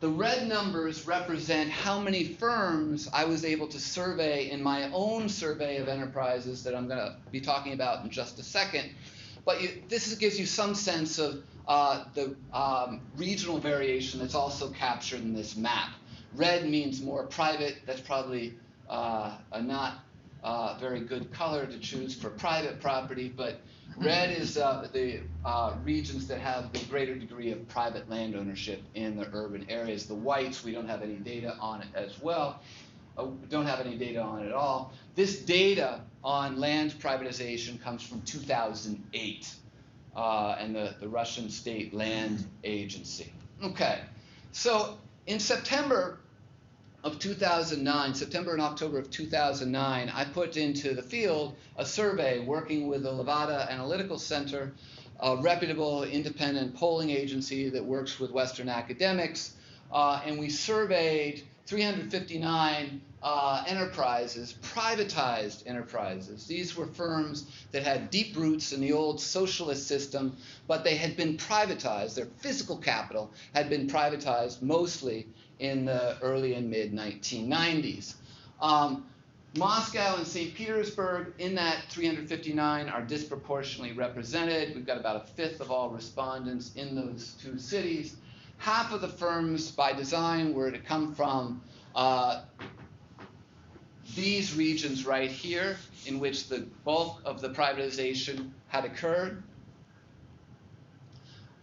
The 0.01 0.09
red 0.09 0.47
numbers 0.47 1.07
represent 1.07 1.71
how 1.71 1.99
many 1.99 2.25
firms 2.25 3.09
I 3.11 3.25
was 3.25 3.43
able 3.43 3.67
to 3.69 3.79
survey 3.79 4.51
in 4.51 4.61
my 4.61 4.91
own 4.91 5.27
survey 5.29 5.77
of 5.77 5.87
enterprises 5.87 6.63
that 6.63 6.75
I'm 6.75 6.87
going 6.87 6.99
to 6.99 7.15
be 7.31 7.41
talking 7.41 7.73
about 7.73 8.03
in 8.03 8.11
just 8.11 8.37
a 8.39 8.43
second. 8.43 8.89
But 9.45 9.61
you, 9.61 9.81
this 9.89 10.13
gives 10.15 10.39
you 10.39 10.45
some 10.45 10.75
sense 10.75 11.17
of 11.17 11.43
uh, 11.67 12.05
the 12.13 12.35
um, 12.53 13.01
regional 13.15 13.57
variation 13.57 14.19
that's 14.19 14.35
also 14.35 14.69
captured 14.69 15.21
in 15.21 15.33
this 15.33 15.55
map. 15.55 15.91
Red 16.35 16.69
means 16.69 17.01
more 17.01 17.25
private. 17.25 17.77
That's 17.85 18.01
probably 18.01 18.53
uh, 18.89 19.37
a 19.51 19.61
not 19.61 19.99
uh, 20.43 20.77
very 20.79 20.99
good 20.99 21.31
color 21.31 21.65
to 21.65 21.79
choose 21.79 22.13
for 22.13 22.29
private 22.29 22.81
property, 22.81 23.33
but 23.35 23.61
Red 23.97 24.31
is 24.31 24.57
uh, 24.57 24.87
the 24.91 25.19
uh, 25.45 25.73
regions 25.83 26.27
that 26.27 26.39
have 26.39 26.73
the 26.73 26.79
greater 26.85 27.15
degree 27.15 27.51
of 27.51 27.67
private 27.69 28.09
land 28.09 28.35
ownership 28.35 28.81
in 28.93 29.15
the 29.15 29.27
urban 29.33 29.65
areas. 29.69 30.05
The 30.05 30.15
whites, 30.15 30.63
we 30.63 30.73
don't 30.73 30.87
have 30.87 31.01
any 31.01 31.15
data 31.15 31.55
on 31.59 31.81
it 31.81 31.87
as 31.95 32.21
well. 32.21 32.59
Uh, 33.17 33.27
don't 33.49 33.65
have 33.65 33.79
any 33.79 33.97
data 33.97 34.21
on 34.21 34.43
it 34.43 34.47
at 34.47 34.53
all. 34.53 34.93
This 35.15 35.39
data 35.39 36.01
on 36.23 36.59
land 36.59 36.91
privatization 36.99 37.81
comes 37.81 38.03
from 38.03 38.21
2008 38.23 39.55
uh, 40.15 40.55
and 40.59 40.75
the, 40.75 40.95
the 40.99 41.07
Russian 41.07 41.49
State 41.49 41.93
Land 41.93 42.43
Agency. 42.65 43.31
Okay, 43.63 44.01
so 44.51 44.97
in 45.27 45.39
September, 45.39 46.19
of 47.05 47.19
2009, 47.19 48.15
September 48.15 48.53
and 48.53 48.61
October 48.61 48.97
of 48.97 49.11
2009, 49.11 50.09
I 50.09 50.25
put 50.25 50.57
into 50.57 50.95
the 50.95 51.03
field 51.03 51.55
a 51.77 51.85
survey 51.85 52.39
working 52.39 52.87
with 52.87 53.03
the 53.03 53.11
Levada 53.11 53.69
Analytical 53.69 54.17
Center, 54.17 54.73
a 55.19 55.37
reputable 55.37 56.03
independent 56.03 56.75
polling 56.75 57.11
agency 57.11 57.69
that 57.69 57.85
works 57.85 58.19
with 58.19 58.31
Western 58.31 58.67
academics, 58.67 59.53
uh, 59.91 60.19
and 60.25 60.39
we 60.39 60.49
surveyed 60.49 61.43
359 61.67 63.01
uh, 63.21 63.63
enterprises, 63.67 64.55
privatized 64.63 65.67
enterprises. 65.67 66.47
These 66.47 66.75
were 66.75 66.87
firms 66.87 67.45
that 67.71 67.83
had 67.83 68.09
deep 68.09 68.35
roots 68.35 68.71
in 68.73 68.81
the 68.81 68.93
old 68.93 69.21
socialist 69.21 69.87
system, 69.87 70.35
but 70.67 70.83
they 70.83 70.95
had 70.95 71.15
been 71.15 71.37
privatized. 71.37 72.15
Their 72.15 72.27
physical 72.39 72.77
capital 72.77 73.31
had 73.53 73.69
been 73.69 73.87
privatized 73.87 74.63
mostly 74.63 75.27
in 75.59 75.85
the 75.85 76.17
early 76.21 76.53
and 76.53 76.69
mid 76.69 76.93
1990s. 76.93 78.15
Um, 78.61 79.05
Moscow 79.57 80.17
and 80.17 80.27
St. 80.27 80.53
Petersburg 80.53 81.33
in 81.39 81.55
that 81.55 81.83
359 81.89 82.89
are 82.89 83.01
disproportionately 83.01 83.95
represented. 83.95 84.75
We've 84.75 84.85
got 84.85 84.97
about 84.97 85.15
a 85.15 85.27
fifth 85.27 85.61
of 85.61 85.71
all 85.71 85.89
respondents 85.89 86.75
in 86.75 86.93
those 86.93 87.35
two 87.41 87.57
cities. 87.57 88.17
Half 88.57 88.91
of 88.91 88.99
the 88.99 89.07
firms 89.07 89.71
by 89.71 89.93
design 89.93 90.53
were 90.53 90.71
to 90.71 90.79
come 90.79 91.15
from 91.15 91.61
uh, 91.95 92.41
these 94.13 94.55
regions 94.55 95.05
right 95.05 95.31
here, 95.31 95.77
in 96.05 96.19
which 96.19 96.47
the 96.47 96.67
bulk 96.83 97.21
of 97.23 97.39
the 97.39 97.49
privatization 97.49 98.51
had 98.67 98.83
occurred. 98.83 99.41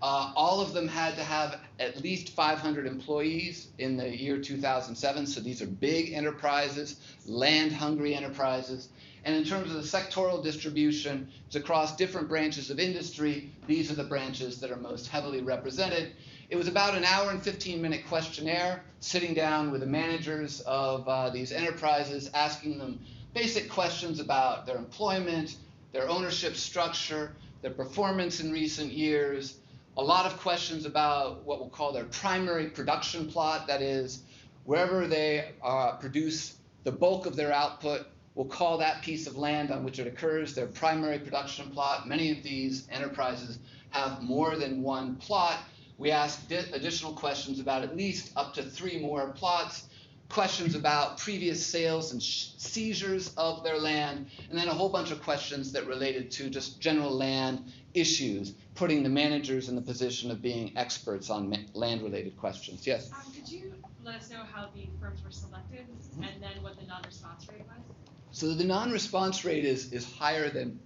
Uh, 0.02 0.32
all 0.34 0.60
of 0.60 0.74
them 0.74 0.88
had 0.88 1.14
to 1.14 1.22
have 1.22 1.60
at 1.78 2.02
least 2.02 2.30
500 2.30 2.86
employees 2.86 3.68
in 3.78 3.96
the 3.96 4.08
year 4.08 4.36
2007. 4.38 5.26
So 5.26 5.40
these 5.40 5.62
are 5.62 5.66
big 5.66 6.12
enterprises, 6.12 6.96
land 7.24 7.72
hungry 7.72 8.12
enterprises. 8.12 8.88
And 9.24 9.36
in 9.36 9.44
terms 9.44 9.70
of 9.70 9.76
the 9.76 9.88
sectoral 9.88 10.42
distribution, 10.42 11.30
it's 11.46 11.55
across 11.55 11.94
different 11.94 12.28
branches 12.28 12.68
of 12.68 12.80
industry. 12.80 13.53
These 13.68 13.92
are 13.92 13.94
the 13.94 14.03
branches 14.03 14.59
that 14.59 14.72
are 14.72 14.76
most 14.76 15.07
heavily 15.07 15.40
represented. 15.40 16.12
It 16.50 16.57
was 16.57 16.66
about 16.66 16.96
an 16.96 17.05
hour 17.05 17.30
and 17.30 17.40
15 17.40 17.80
minute 17.80 18.05
questionnaire, 18.09 18.82
sitting 18.98 19.34
down 19.34 19.70
with 19.70 19.82
the 19.82 19.86
managers 19.86 20.62
of 20.62 21.07
uh, 21.07 21.30
these 21.30 21.53
enterprises, 21.53 22.28
asking 22.34 22.78
them 22.78 22.98
basic 23.34 23.70
questions 23.70 24.18
about 24.18 24.66
their 24.66 24.76
employment, 24.76 25.57
their 25.92 26.09
ownership 26.09 26.57
structure, 26.57 27.36
their 27.62 27.70
performance 27.70 28.40
in 28.40 28.50
recent 28.50 28.92
years, 28.92 29.59
a 29.97 30.03
lot 30.03 30.24
of 30.24 30.38
questions 30.38 30.86
about 30.86 31.45
what 31.45 31.61
we'll 31.61 31.68
call 31.68 31.93
their 31.93 32.05
primary 32.05 32.70
production 32.70 33.28
plot. 33.28 33.66
That 33.66 33.82
is, 33.82 34.22
wherever 34.64 35.07
they 35.07 35.53
uh, 35.62 35.97
produce 35.97 36.57
the 36.84 36.93
bulk 36.93 37.26
of 37.26 37.36
their 37.36 37.53
output, 37.53 38.07
we'll 38.34 38.47
call 38.47 38.78
that 38.78 39.03
piece 39.03 39.26
of 39.26 39.36
land 39.36 39.70
on 39.70 39.84
which 39.84 39.99
it 39.99 40.07
occurs 40.07 40.55
their 40.55 40.66
primary 40.66 41.18
production 41.18 41.70
plot. 41.70 42.09
Many 42.09 42.30
of 42.30 42.43
these 42.43 42.88
enterprises 42.90 43.59
have 43.90 44.22
more 44.22 44.57
than 44.57 44.82
one 44.82 45.16
plot. 45.16 45.59
We 45.99 46.11
ask 46.11 46.51
additional 46.51 47.12
questions 47.12 47.61
about 47.61 47.82
at 47.82 47.95
least 47.95 48.32
up 48.34 48.55
to 48.55 48.62
three 48.62 48.99
more 48.99 49.28
plots, 49.32 49.88
questions 50.30 50.74
about 50.74 51.18
previous 51.18 51.64
sales 51.64 52.12
and 52.12 52.22
seizures 52.22 53.34
of 53.36 53.62
their 53.62 53.78
land, 53.78 54.26
and 54.49 54.59
then 54.59 54.68
a 54.68 54.72
whole 54.72 54.88
bunch 54.88 55.11
of 55.11 55.22
questions 55.22 55.70
that 55.72 55.86
related 55.86 56.30
to 56.32 56.49
just 56.49 56.80
general 56.80 57.11
land 57.11 57.70
issues 57.93 58.55
putting 58.75 59.03
the 59.03 59.09
managers 59.09 59.68
in 59.68 59.77
the 59.77 59.83
position 59.83 60.31
of 60.31 60.41
being 60.41 60.73
experts 60.77 61.31
on 61.31 61.49
ma- 61.49 61.57
land-related 61.75 62.37
questions. 62.37 62.87
Yes. 62.87 63.11
Um, 63.12 63.33
could 63.33 63.49
you 63.49 63.75
let 64.05 64.16
us 64.16 64.31
know 64.31 64.43
how 64.51 64.68
the 64.75 64.89
firms 65.01 65.23
were 65.23 65.31
selected 65.31 65.87
and 66.16 66.43
then 66.43 66.62
what 66.62 66.79
the 66.79 66.87
non-response 66.87 67.47
rate 67.49 67.62
was? 67.66 67.85
So 68.31 68.55
the 68.55 68.64
non-response 68.64 69.45
rate 69.45 69.64
is, 69.64 69.93
is 69.93 70.11
higher 70.11 70.49
than 70.49 70.81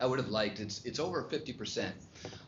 I 0.00 0.06
would 0.06 0.18
have 0.18 0.28
liked. 0.28 0.60
It's, 0.60 0.84
it's 0.84 0.98
over 0.98 1.22
50%. 1.22 1.90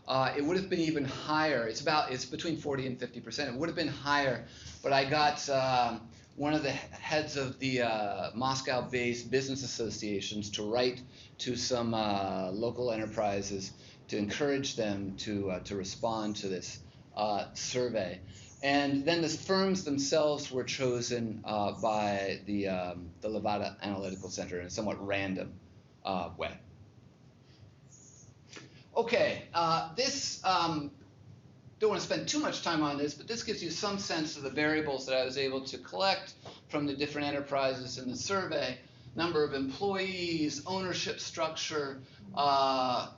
Uh, 0.08 0.32
it 0.36 0.44
would 0.44 0.56
have 0.56 0.68
been 0.68 0.80
even 0.80 1.04
higher. 1.04 1.68
It's 1.68 1.80
about, 1.80 2.10
it's 2.10 2.24
between 2.24 2.56
40 2.56 2.86
and 2.86 2.98
50%. 2.98 3.48
It 3.48 3.54
would 3.54 3.68
have 3.68 3.76
been 3.76 3.88
higher, 3.88 4.44
but 4.82 4.92
I 4.92 5.04
got 5.04 5.48
um, 5.48 6.00
one 6.36 6.54
of 6.54 6.62
the 6.62 6.70
heads 6.70 7.36
of 7.36 7.58
the 7.60 7.82
uh, 7.82 8.30
Moscow-based 8.34 9.30
business 9.30 9.62
associations 9.62 10.50
to 10.50 10.62
write 10.62 11.02
to 11.38 11.54
some 11.54 11.94
uh, 11.94 12.50
local 12.50 12.90
enterprises 12.90 13.72
to 14.12 14.18
encourage 14.18 14.76
them 14.76 15.14
to, 15.16 15.50
uh, 15.50 15.60
to 15.60 15.74
respond 15.74 16.36
to 16.36 16.46
this 16.46 16.80
uh, 17.16 17.46
survey. 17.54 18.20
And 18.62 19.06
then 19.06 19.22
the 19.22 19.28
firms 19.28 19.84
themselves 19.84 20.52
were 20.52 20.64
chosen 20.64 21.40
uh, 21.46 21.72
by 21.80 22.40
the, 22.44 22.68
um, 22.68 23.08
the 23.22 23.28
Levada 23.28 23.74
Analytical 23.82 24.28
Center 24.28 24.60
in 24.60 24.66
a 24.66 24.70
somewhat 24.70 25.04
random 25.04 25.54
uh, 26.04 26.28
way. 26.36 26.52
Okay, 28.94 29.44
uh, 29.54 29.94
this, 29.96 30.44
um, 30.44 30.90
don't 31.80 31.88
want 31.88 32.02
to 32.02 32.06
spend 32.06 32.28
too 32.28 32.38
much 32.38 32.62
time 32.62 32.82
on 32.82 32.98
this, 32.98 33.14
but 33.14 33.26
this 33.26 33.42
gives 33.42 33.64
you 33.64 33.70
some 33.70 33.98
sense 33.98 34.36
of 34.36 34.42
the 34.42 34.50
variables 34.50 35.06
that 35.06 35.16
I 35.16 35.24
was 35.24 35.38
able 35.38 35.62
to 35.64 35.78
collect 35.78 36.34
from 36.68 36.84
the 36.84 36.94
different 36.94 37.28
enterprises 37.28 37.96
in 37.96 38.10
the 38.10 38.16
survey. 38.16 38.76
Number 39.16 39.42
of 39.42 39.54
employees, 39.54 40.62
ownership 40.66 41.18
structure, 41.18 42.02
uh, 42.34 43.08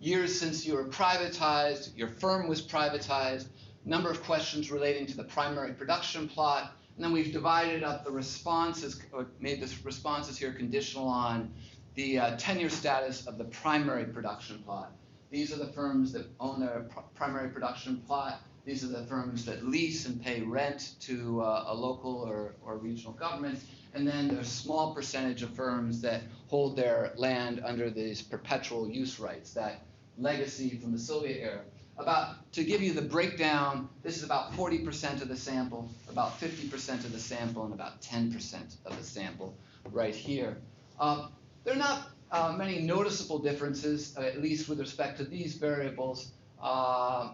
years 0.00 0.38
since 0.38 0.66
you 0.66 0.74
were 0.74 0.84
privatized, 0.84 1.96
your 1.96 2.08
firm 2.08 2.48
was 2.48 2.62
privatized, 2.62 3.46
number 3.84 4.10
of 4.10 4.22
questions 4.22 4.70
relating 4.70 5.06
to 5.06 5.16
the 5.16 5.24
primary 5.24 5.72
production 5.72 6.28
plot, 6.28 6.76
and 6.96 7.04
then 7.04 7.12
we've 7.12 7.32
divided 7.32 7.82
up 7.82 8.04
the 8.04 8.10
responses, 8.10 9.00
or 9.12 9.28
made 9.40 9.60
the 9.60 9.72
responses 9.84 10.38
here 10.38 10.52
conditional 10.52 11.06
on 11.06 11.52
the 11.94 12.18
uh, 12.18 12.36
tenure 12.36 12.68
status 12.68 13.26
of 13.26 13.38
the 13.38 13.44
primary 13.44 14.04
production 14.04 14.58
plot. 14.64 14.92
These 15.30 15.52
are 15.52 15.56
the 15.56 15.72
firms 15.72 16.12
that 16.12 16.26
own 16.40 16.60
their 16.60 16.86
pr- 16.88 17.00
primary 17.14 17.48
production 17.50 18.02
plot. 18.06 18.40
These 18.64 18.84
are 18.84 18.88
the 18.88 19.04
firms 19.06 19.44
that 19.44 19.66
lease 19.66 20.06
and 20.06 20.22
pay 20.22 20.42
rent 20.42 20.94
to 21.02 21.40
uh, 21.42 21.64
a 21.68 21.74
local 21.74 22.16
or, 22.16 22.54
or 22.64 22.78
regional 22.78 23.12
government. 23.12 23.60
And 23.96 24.06
then 24.06 24.30
a 24.32 24.44
small 24.44 24.94
percentage 24.94 25.42
of 25.42 25.50
firms 25.54 26.02
that 26.02 26.20
hold 26.48 26.76
their 26.76 27.14
land 27.16 27.62
under 27.64 27.88
these 27.88 28.20
perpetual 28.20 28.86
use 28.90 29.18
rights, 29.18 29.54
that 29.54 29.86
legacy 30.18 30.76
from 30.76 30.92
the 30.92 30.98
Soviet 30.98 31.38
era. 31.40 31.62
About 31.96 32.52
to 32.52 32.62
give 32.62 32.82
you 32.82 32.92
the 32.92 33.00
breakdown, 33.00 33.88
this 34.02 34.18
is 34.18 34.22
about 34.22 34.52
40% 34.52 35.22
of 35.22 35.28
the 35.28 35.36
sample, 35.36 35.88
about 36.10 36.38
50% 36.38 37.06
of 37.06 37.12
the 37.12 37.18
sample, 37.18 37.64
and 37.64 37.72
about 37.72 38.02
10% 38.02 38.76
of 38.84 38.98
the 38.98 39.02
sample 39.02 39.56
right 39.90 40.14
here. 40.14 40.58
Uh, 41.00 41.28
there 41.64 41.72
are 41.72 41.78
not 41.78 42.10
uh, 42.30 42.54
many 42.56 42.82
noticeable 42.82 43.38
differences, 43.38 44.14
uh, 44.18 44.20
at 44.20 44.42
least 44.42 44.68
with 44.68 44.78
respect 44.78 45.16
to 45.18 45.24
these 45.24 45.54
variables. 45.54 46.32
Uh, 46.62 47.30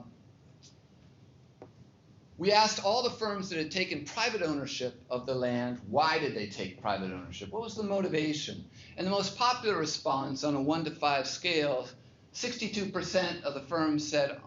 we 2.42 2.50
asked 2.50 2.84
all 2.84 3.04
the 3.04 3.10
firms 3.10 3.48
that 3.48 3.56
had 3.56 3.70
taken 3.70 4.04
private 4.04 4.42
ownership 4.42 5.00
of 5.08 5.26
the 5.26 5.34
land, 5.34 5.78
why 5.86 6.18
did 6.18 6.34
they 6.34 6.48
take 6.48 6.82
private 6.82 7.12
ownership? 7.12 7.52
What 7.52 7.62
was 7.62 7.76
the 7.76 7.84
motivation? 7.84 8.64
And 8.96 9.06
the 9.06 9.12
most 9.12 9.38
popular 9.38 9.76
response 9.76 10.42
on 10.42 10.56
a 10.56 10.60
one 10.60 10.84
to 10.86 10.90
five 10.90 11.28
scale, 11.28 11.86
62% 12.34 13.44
of 13.44 13.54
the 13.54 13.60
firms 13.60 14.04
said 14.04 14.40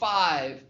five, 0.00 0.60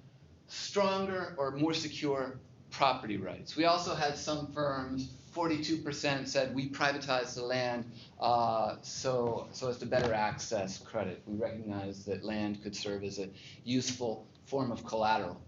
stronger 0.48 1.34
or 1.38 1.52
more 1.52 1.72
secure 1.72 2.38
property 2.70 3.16
rights. 3.16 3.56
We 3.56 3.64
also 3.64 3.94
had 3.94 4.18
some 4.18 4.52
firms 4.52 5.08
42% 5.34 6.28
said 6.28 6.54
we 6.54 6.68
privatized 6.68 7.36
the 7.36 7.44
land 7.44 7.90
uh, 8.20 8.76
so, 8.82 9.48
so 9.52 9.70
as 9.70 9.78
to 9.78 9.86
better 9.86 10.12
access 10.12 10.76
credit. 10.76 11.22
We 11.24 11.38
recognize 11.38 12.04
that 12.04 12.22
land 12.22 12.62
could 12.62 12.76
serve 12.76 13.02
as 13.02 13.18
a 13.18 13.30
useful 13.64 14.26
form 14.44 14.70
of 14.70 14.84
collateral. 14.84 15.40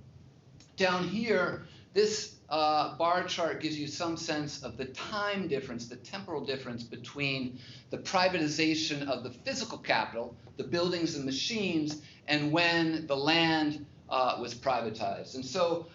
Down 0.79 1.09
here, 1.09 1.64
this 1.93 2.37
uh, 2.49 2.97
bar 2.97 3.24
chart 3.24 3.61
gives 3.61 3.76
you 3.76 3.89
some 3.89 4.16
sense 4.16 4.62
of 4.62 4.76
the 4.76 4.85
time 4.87 5.49
difference, 5.49 5.89
the 5.89 5.97
temporal 5.97 6.45
difference 6.45 6.85
between 6.85 7.59
the 7.91 7.99
privatization 7.99 9.09
of 9.09 9.24
the 9.24 9.31
physical 9.31 9.79
capital, 9.79 10.37
the 10.57 10.62
buildings 10.62 11.16
and 11.16 11.24
machines, 11.24 12.01
and 12.29 12.53
when 12.53 13.09
the 13.09 13.16
land 13.16 13.85
uh, 14.09 14.39
was 14.41 14.55
privatized. 14.55 15.35
And 15.35 15.45
so, 15.45 15.89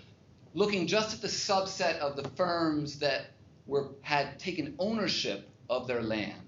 looking 0.53 0.85
just 0.85 1.15
at 1.15 1.21
the 1.21 1.29
subset 1.29 1.97
of 1.99 2.17
the 2.17 2.27
firms 2.31 2.99
that 2.99 3.27
were, 3.65 3.91
had 4.01 4.37
taken 4.37 4.75
ownership 4.79 5.49
of 5.69 5.87
their 5.87 6.03
land. 6.03 6.41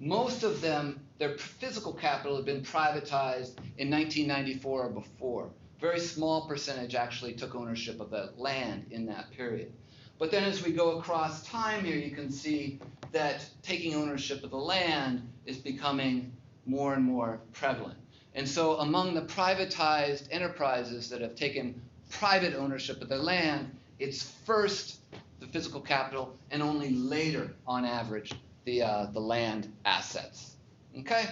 Most 0.00 0.42
of 0.42 0.60
them, 0.60 1.00
their 1.18 1.38
physical 1.38 1.92
capital 1.92 2.34
had 2.34 2.44
been 2.44 2.62
privatized 2.62 3.56
in 3.78 3.88
1994 3.88 4.82
or 4.82 4.88
before. 4.90 5.50
Very 5.82 5.98
small 5.98 6.46
percentage 6.46 6.94
actually 6.94 7.32
took 7.32 7.56
ownership 7.56 8.00
of 8.00 8.08
the 8.08 8.32
land 8.36 8.86
in 8.92 9.04
that 9.06 9.32
period. 9.32 9.72
But 10.16 10.30
then 10.30 10.44
as 10.44 10.64
we 10.64 10.70
go 10.70 11.00
across 11.00 11.44
time 11.44 11.84
here, 11.84 11.96
you 11.96 12.12
can 12.12 12.30
see 12.30 12.78
that 13.10 13.44
taking 13.64 13.96
ownership 13.96 14.44
of 14.44 14.50
the 14.50 14.56
land 14.56 15.28
is 15.44 15.56
becoming 15.56 16.32
more 16.66 16.94
and 16.94 17.02
more 17.02 17.40
prevalent. 17.52 17.98
And 18.36 18.48
so 18.48 18.76
among 18.76 19.14
the 19.14 19.22
privatized 19.22 20.28
enterprises 20.30 21.10
that 21.10 21.20
have 21.20 21.34
taken 21.34 21.82
private 22.10 22.54
ownership 22.54 23.02
of 23.02 23.08
their 23.08 23.18
land, 23.18 23.76
it's 23.98 24.22
first 24.22 25.00
the 25.40 25.48
physical 25.48 25.80
capital, 25.80 26.38
and 26.52 26.62
only 26.62 26.90
later, 26.90 27.56
on 27.66 27.84
average, 27.84 28.32
the, 28.66 28.82
uh, 28.82 29.06
the 29.06 29.20
land 29.20 29.72
assets. 29.84 30.54
Okay? 31.00 31.24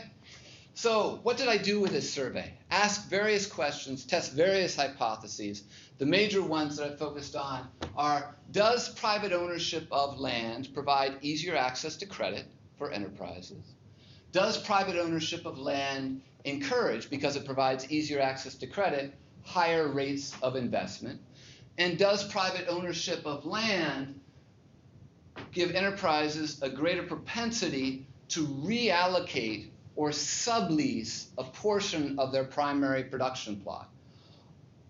So, 0.80 1.20
what 1.24 1.36
did 1.36 1.48
I 1.48 1.58
do 1.58 1.78
with 1.78 1.92
this 1.92 2.10
survey? 2.10 2.54
Ask 2.70 3.10
various 3.10 3.44
questions, 3.44 4.06
test 4.06 4.32
various 4.32 4.74
hypotheses. 4.74 5.64
The 5.98 6.06
major 6.06 6.40
ones 6.40 6.78
that 6.78 6.90
I 6.90 6.96
focused 6.96 7.36
on 7.36 7.68
are 7.98 8.34
Does 8.50 8.88
private 8.88 9.30
ownership 9.30 9.86
of 9.92 10.18
land 10.18 10.72
provide 10.72 11.18
easier 11.20 11.54
access 11.54 11.96
to 11.96 12.06
credit 12.06 12.46
for 12.78 12.90
enterprises? 12.92 13.74
Does 14.32 14.56
private 14.56 14.96
ownership 14.96 15.44
of 15.44 15.58
land 15.58 16.22
encourage, 16.46 17.10
because 17.10 17.36
it 17.36 17.44
provides 17.44 17.92
easier 17.92 18.18
access 18.18 18.54
to 18.54 18.66
credit, 18.66 19.12
higher 19.42 19.86
rates 19.86 20.34
of 20.40 20.56
investment? 20.56 21.20
And 21.76 21.98
does 21.98 22.24
private 22.24 22.68
ownership 22.70 23.26
of 23.26 23.44
land 23.44 24.18
give 25.52 25.72
enterprises 25.72 26.62
a 26.62 26.70
greater 26.70 27.02
propensity 27.02 28.06
to 28.28 28.46
reallocate 28.46 29.72
or 30.00 30.08
sublease 30.08 31.26
a 31.36 31.44
portion 31.44 32.18
of 32.18 32.32
their 32.32 32.44
primary 32.44 33.04
production 33.04 33.54
plot? 33.56 33.86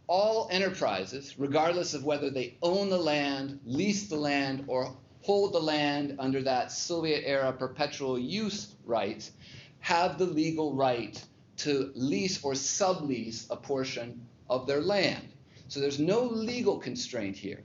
All 0.07 0.47
enterprises, 0.53 1.37
regardless 1.37 1.95
of 1.95 2.05
whether 2.05 2.31
they 2.31 2.57
own 2.63 2.91
the 2.91 2.97
land, 2.97 3.59
lease 3.65 4.07
the 4.07 4.15
land, 4.15 4.63
or 4.69 4.97
hold 5.23 5.53
the 5.53 5.59
land 5.59 6.15
under 6.21 6.41
that 6.43 6.71
Soviet 6.71 7.25
era 7.27 7.53
perpetual 7.53 8.21
use 8.21 8.77
rights, 8.85 9.33
have 9.81 10.17
the 10.17 10.27
legal 10.27 10.75
right 10.75 11.21
to 11.57 11.91
lease 11.97 12.45
or 12.45 12.53
sublease 12.53 13.51
a 13.51 13.57
portion 13.57 14.25
of 14.49 14.69
their 14.69 14.81
land. 14.81 15.27
So 15.67 15.81
there's 15.81 15.99
no 15.99 16.23
legal 16.23 16.79
constraint 16.79 17.37
here. 17.37 17.65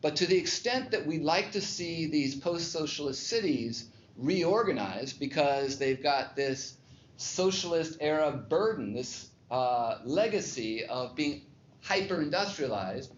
But 0.00 0.16
to 0.16 0.26
the 0.26 0.38
extent 0.38 0.92
that 0.92 1.04
we'd 1.04 1.20
like 1.20 1.52
to 1.52 1.60
see 1.60 2.06
these 2.06 2.34
post 2.34 2.72
socialist 2.72 3.26
cities 3.26 3.90
reorganized 4.16 5.20
because 5.20 5.78
they've 5.78 6.02
got 6.02 6.34
this 6.34 6.77
socialist 7.18 7.98
era 8.00 8.32
burden, 8.32 8.94
this 8.94 9.28
uh, 9.50 9.98
legacy 10.04 10.86
of 10.86 11.14
being 11.14 11.42
hyper 11.82 12.22
industrialized, 12.22 13.12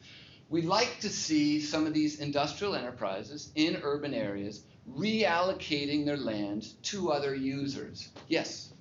We'd 0.50 0.64
like 0.64 0.98
to 0.98 1.08
see 1.08 1.60
some 1.60 1.86
of 1.86 1.94
these 1.94 2.18
industrial 2.18 2.74
enterprises 2.74 3.52
in 3.54 3.80
urban 3.84 4.12
areas 4.12 4.64
reallocating 4.90 6.04
their 6.04 6.16
land 6.16 6.66
to 6.82 7.12
other 7.12 7.36
users. 7.36 8.08
Yes? 8.26 8.72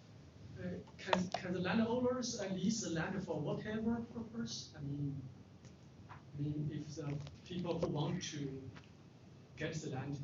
Uh, 0.59 0.63
can, 0.97 1.29
can 1.29 1.53
the 1.53 1.59
landowners 1.59 2.41
uh, 2.41 2.51
lease 2.55 2.81
the 2.81 2.89
land 2.89 3.23
for 3.23 3.39
whatever 3.39 4.01
purpose? 4.15 4.69
I 4.75 4.81
mean, 4.81 5.15
I 6.09 6.41
mean, 6.41 6.71
if 6.73 6.95
the 6.95 7.13
people 7.47 7.79
who 7.79 7.87
want 7.89 8.23
to 8.31 8.49
get 9.55 9.75
the 9.75 9.91
land, 9.91 10.17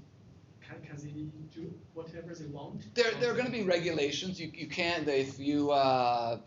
can, 0.67 0.81
can 0.81 0.97
they 1.03 1.11
do 1.53 1.73
whatever 1.93 2.33
they 2.33 2.45
want? 2.45 2.93
There, 2.95 3.11
there 3.19 3.31
are 3.31 3.33
going 3.33 3.45
to 3.45 3.51
be 3.51 3.63
regulations. 3.63 4.39
You, 4.39 4.51
you 4.53 4.67
can't, 4.67 5.07
if 5.07 5.39
you, 5.39 5.71
uh, 5.71 6.39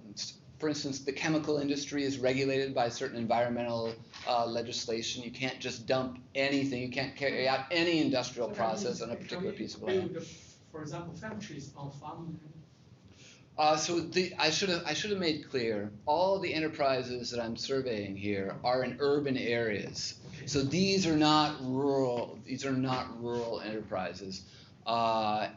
for 0.58 0.68
instance, 0.68 1.00
the 1.00 1.12
chemical 1.12 1.58
industry 1.58 2.04
is 2.04 2.18
regulated 2.18 2.74
by 2.74 2.88
certain 2.88 3.16
environmental 3.16 3.94
uh, 4.26 4.46
legislation. 4.46 5.22
You 5.22 5.30
can't 5.30 5.60
just 5.60 5.86
dump 5.86 6.18
anything. 6.34 6.82
You 6.82 6.90
can't 6.90 7.14
carry 7.16 7.48
out 7.48 7.66
any 7.70 8.00
industrial 8.00 8.48
mean 8.48 8.56
process 8.56 9.00
on 9.02 9.10
a 9.10 9.16
particular 9.16 9.52
piece 9.52 9.74
of 9.74 9.82
land. 9.82 10.12
build, 10.14 10.26
For 10.72 10.82
example, 10.82 11.14
factories 11.14 11.72
on 11.76 11.90
farmland. 11.92 12.38
Uh, 13.58 13.76
so 13.76 13.98
the, 13.98 14.32
I 14.38 14.50
should 14.50 14.68
have 14.68 14.82
I 14.86 14.94
should 14.94 15.10
have 15.10 15.18
made 15.18 15.50
clear 15.50 15.90
all 16.06 16.38
the 16.38 16.54
enterprises 16.54 17.30
that 17.32 17.40
I'm 17.40 17.56
surveying 17.56 18.16
here 18.16 18.54
are 18.62 18.84
in 18.84 18.96
urban 19.00 19.36
areas. 19.36 20.14
So 20.46 20.62
these 20.62 21.06
are 21.08 21.16
not 21.16 21.56
rural. 21.60 22.38
These 22.46 22.64
are 22.64 22.72
not 22.72 23.20
rural 23.20 23.60
enterprises. 23.60 24.42
Uh, 24.86 25.48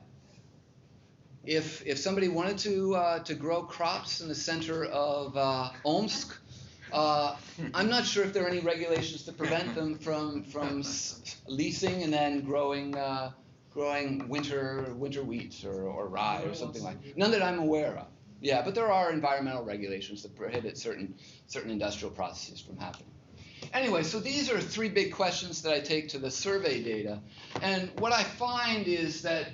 if 1.46 1.86
if 1.86 2.00
somebody 2.00 2.28
wanted 2.28 2.58
to 2.60 2.96
uh, 2.96 3.20
to 3.20 3.36
grow 3.36 3.64
crops 3.64 4.22
in 4.22 4.28
the 4.28 4.36
center 4.36 4.86
of 4.86 5.38
uh, 5.38 5.70
Omsk, 5.86 6.36
uh, 6.92 7.36
I'm 7.76 7.90
not 7.90 8.06
sure 8.06 8.24
if 8.24 8.34
there 8.34 8.46
are 8.46 8.50
any 8.50 8.60
regulations 8.62 9.24
to 9.26 9.32
prevent 9.32 9.76
them 9.76 9.98
from 10.00 10.44
from 10.44 10.80
s- 10.80 11.38
leasing 11.48 12.02
and 12.04 12.12
then 12.12 12.42
growing 12.42 12.96
uh, 12.96 13.32
growing 13.74 14.28
winter 14.28 14.94
winter 14.96 15.24
wheat 15.24 15.64
or, 15.66 15.84
or 15.84 16.08
rye 16.08 16.44
or 16.44 16.54
something 16.54 16.84
like. 16.84 17.02
that. 17.04 17.18
None 17.18 17.32
that 17.32 17.42
I'm 17.42 17.60
aware 17.60 17.98
of. 17.98 18.08
Yeah, 18.42 18.64
but 18.64 18.74
there 18.74 18.92
are 18.92 19.12
environmental 19.12 19.64
regulations 19.64 20.24
that 20.24 20.36
prohibit 20.36 20.78
certain 20.78 21.16
certain 21.48 21.72
industrial 21.72 22.14
processes 22.14 22.60
from 22.60 22.78
happening. 22.78 23.08
Anyway, 23.74 24.04
so 24.04 24.20
these 24.20 24.52
are 24.52 24.60
three 24.60 24.90
big 24.90 25.14
questions 25.14 25.62
that 25.62 25.74
I 25.74 25.80
take 25.80 26.10
to 26.10 26.18
the 26.18 26.32
survey 26.32 26.82
data, 26.84 27.22
and 27.62 27.92
what 28.00 28.12
I 28.12 28.24
find 28.24 28.88
is 28.88 29.22
that 29.22 29.50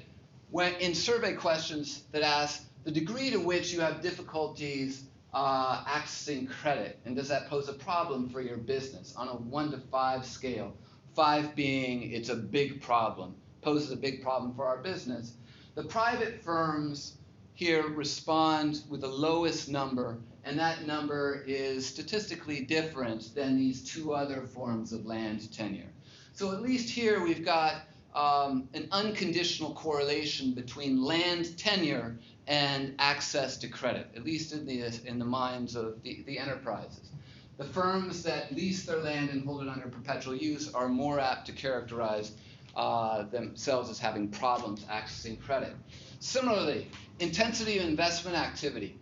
when 0.49 0.73
in 0.75 0.95
survey 0.95 1.33
questions 1.33 2.03
that 2.13 2.23
ask 2.23 2.63
the 2.85 2.91
degree 2.91 3.29
to 3.31 3.37
which 3.37 3.73
you 3.73 3.81
have 3.81 4.01
difficulties 4.01 5.03
uh, 5.33 5.83
accessing 5.83 6.49
credit, 6.49 6.99
and 7.05 7.15
does 7.15 7.27
that 7.27 7.49
pose 7.49 7.67
a 7.67 7.73
problem 7.73 8.29
for 8.29 8.39
your 8.39 8.57
business 8.57 9.13
on 9.17 9.27
a 9.27 9.33
one 9.33 9.71
to 9.71 9.77
five 9.77 10.25
scale? 10.25 10.75
Five 11.13 11.55
being 11.55 12.11
it's 12.11 12.29
a 12.29 12.35
big 12.35 12.81
problem, 12.81 13.35
poses 13.61 13.91
a 13.91 13.95
big 13.95 14.21
problem 14.21 14.53
for 14.53 14.65
our 14.65 14.77
business. 14.77 15.33
The 15.75 15.83
private 15.83 16.43
firms 16.43 17.17
here 17.53 17.87
respond 17.87 18.81
with 18.89 19.01
the 19.01 19.07
lowest 19.07 19.69
number, 19.69 20.17
and 20.43 20.57
that 20.59 20.85
number 20.85 21.43
is 21.47 21.85
statistically 21.85 22.61
different 22.61 23.33
than 23.35 23.57
these 23.57 23.83
two 23.83 24.13
other 24.13 24.47
forms 24.47 24.93
of 24.93 25.05
land 25.05 25.51
tenure. 25.51 25.89
So 26.33 26.51
at 26.51 26.61
least 26.61 26.89
here 26.89 27.23
we've 27.23 27.43
got 27.43 27.81
um, 28.13 28.69
an 28.73 28.87
unconditional 28.91 29.73
correlation 29.73 30.53
between 30.53 31.03
land 31.03 31.57
tenure 31.57 32.17
and 32.47 32.95
access 32.99 33.57
to 33.57 33.67
credit, 33.67 34.07
at 34.15 34.23
least 34.23 34.53
in 34.53 34.65
the, 34.65 34.83
in 35.05 35.19
the 35.19 35.25
minds 35.25 35.75
of 35.75 36.01
the, 36.03 36.23
the 36.25 36.39
enterprises. 36.39 37.09
The 37.57 37.65
firms 37.65 38.21
that 38.23 38.53
lease 38.53 38.85
their 38.85 38.97
land 38.97 39.31
and 39.31 39.43
hold 39.43 39.63
it 39.63 39.69
under 39.69 39.87
perpetual 39.87 40.35
use 40.35 40.71
are 40.73 40.87
more 40.87 41.19
apt 41.19 41.47
to 41.47 41.51
characterize 41.51 42.33
uh, 42.77 43.23
themselves 43.23 43.89
as 43.89 43.99
having 43.99 44.29
problems 44.29 44.85
accessing 44.85 45.41
credit. 45.41 45.73
Similarly, 46.19 46.87
intensity 47.19 47.79
of 47.79 47.85
investment 47.85 48.37
activity. 48.37 48.95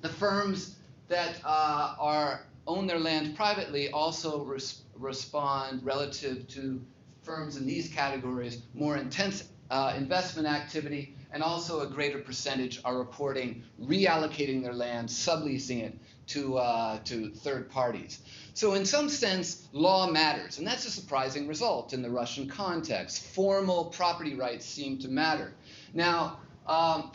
The 0.00 0.08
firms 0.08 0.76
that 1.08 1.36
uh, 1.44 1.96
are 1.98 2.46
own 2.66 2.86
their 2.86 3.00
land 3.00 3.36
privately 3.36 3.90
also 3.90 4.44
res- 4.44 4.82
respond 4.94 5.84
relative 5.84 6.46
to 6.48 6.80
firms 7.22 7.56
in 7.56 7.66
these 7.66 7.88
categories 7.88 8.62
more 8.74 8.96
intense 8.96 9.48
uh, 9.70 9.92
investment 9.96 10.48
activity 10.48 11.14
and 11.32 11.42
also 11.42 11.80
a 11.80 11.86
greater 11.86 12.18
percentage 12.18 12.80
are 12.84 12.98
reporting 12.98 13.62
reallocating 13.82 14.62
their 14.62 14.72
land, 14.72 15.08
subleasing 15.08 15.82
it 15.82 15.96
to, 16.30 16.58
uh, 16.58 16.98
to 17.04 17.30
third 17.30 17.70
parties. 17.70 18.20
So, 18.54 18.74
in 18.74 18.84
some 18.84 19.08
sense, 19.08 19.68
law 19.72 20.10
matters, 20.10 20.58
and 20.58 20.66
that's 20.66 20.86
a 20.86 20.90
surprising 20.90 21.46
result 21.46 21.92
in 21.92 22.02
the 22.02 22.10
Russian 22.10 22.48
context. 22.48 23.22
Formal 23.22 23.86
property 23.86 24.34
rights 24.34 24.66
seem 24.66 24.98
to 24.98 25.08
matter. 25.08 25.52
Now, 25.94 26.40
um, 26.66 27.12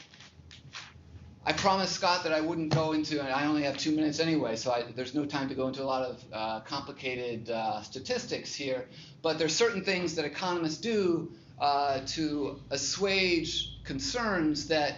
I 1.47 1.53
promised 1.53 1.93
Scott 1.93 2.23
that 2.23 2.33
I 2.33 2.41
wouldn't 2.41 2.73
go 2.73 2.93
into, 2.93 3.19
and 3.19 3.31
I 3.31 3.45
only 3.45 3.63
have 3.63 3.77
two 3.77 3.95
minutes 3.95 4.19
anyway, 4.19 4.55
so 4.55 4.71
I, 4.71 4.83
there's 4.95 5.13
no 5.13 5.25
time 5.25 5.47
to 5.49 5.55
go 5.55 5.67
into 5.67 5.83
a 5.83 5.85
lot 5.85 6.01
of 6.01 6.23
uh, 6.33 6.59
complicated 6.61 7.51
uh, 7.51 7.81
statistics 7.83 8.55
here. 8.55 8.87
But 9.21 9.37
there's 9.37 9.55
certain 9.55 9.83
things 9.83 10.15
that 10.15 10.25
economists 10.25 10.77
do 10.77 11.31
uh, 11.59 11.99
to 12.07 12.59
assuage 12.71 13.83
concerns 13.83 14.67
that 14.69 14.97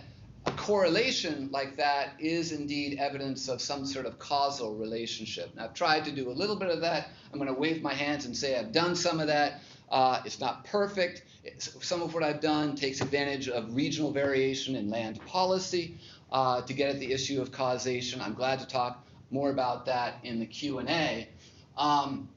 correlation 0.51 1.49
like 1.51 1.77
that 1.77 2.13
is 2.19 2.51
indeed 2.51 2.99
evidence 2.99 3.47
of 3.47 3.61
some 3.61 3.85
sort 3.85 4.05
of 4.05 4.19
causal 4.19 4.75
relationship. 4.75 5.51
And 5.51 5.61
I've 5.61 5.73
tried 5.73 6.05
to 6.05 6.11
do 6.11 6.29
a 6.29 6.31
little 6.31 6.55
bit 6.55 6.69
of 6.69 6.81
that. 6.81 7.09
I'm 7.31 7.39
going 7.39 7.53
to 7.53 7.59
wave 7.59 7.81
my 7.81 7.93
hands 7.93 8.25
and 8.25 8.35
say 8.35 8.57
I've 8.57 8.71
done 8.71 8.95
some 8.95 9.19
of 9.19 9.27
that. 9.27 9.61
Uh, 9.89 10.21
it's 10.25 10.39
not 10.39 10.65
perfect. 10.65 11.23
It's, 11.43 11.85
some 11.85 12.01
of 12.01 12.13
what 12.13 12.23
I've 12.23 12.41
done 12.41 12.75
takes 12.75 13.01
advantage 13.01 13.47
of 13.47 13.75
regional 13.75 14.11
variation 14.11 14.75
in 14.75 14.89
land 14.89 15.25
policy 15.25 15.97
uh, 16.31 16.61
to 16.61 16.73
get 16.73 16.89
at 16.89 16.99
the 16.99 17.11
issue 17.11 17.41
of 17.41 17.51
causation. 17.51 18.21
I'm 18.21 18.33
glad 18.33 18.59
to 18.59 18.67
talk 18.67 19.05
more 19.31 19.49
about 19.49 19.85
that 19.85 20.15
in 20.23 20.39
the 20.39 20.45
Q&A. 20.45 21.29
Um, 21.77 22.29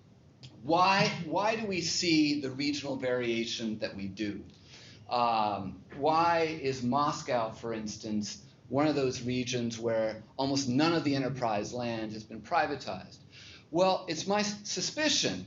why, 0.62 1.10
why 1.24 1.56
do 1.56 1.66
we 1.66 1.80
see 1.80 2.40
the 2.40 2.50
regional 2.50 2.96
variation 2.96 3.78
that 3.78 3.96
we 3.96 4.06
do? 4.06 4.40
Um, 5.08 5.79
why 6.00 6.58
is 6.62 6.82
Moscow, 6.82 7.50
for 7.50 7.74
instance, 7.74 8.38
one 8.68 8.86
of 8.86 8.94
those 8.94 9.22
regions 9.22 9.78
where 9.78 10.22
almost 10.36 10.68
none 10.68 10.94
of 10.94 11.04
the 11.04 11.14
enterprise 11.14 11.72
land 11.72 12.12
has 12.12 12.24
been 12.24 12.40
privatized? 12.40 13.18
Well, 13.70 14.06
it's 14.08 14.26
my 14.26 14.42
suspicion 14.42 15.44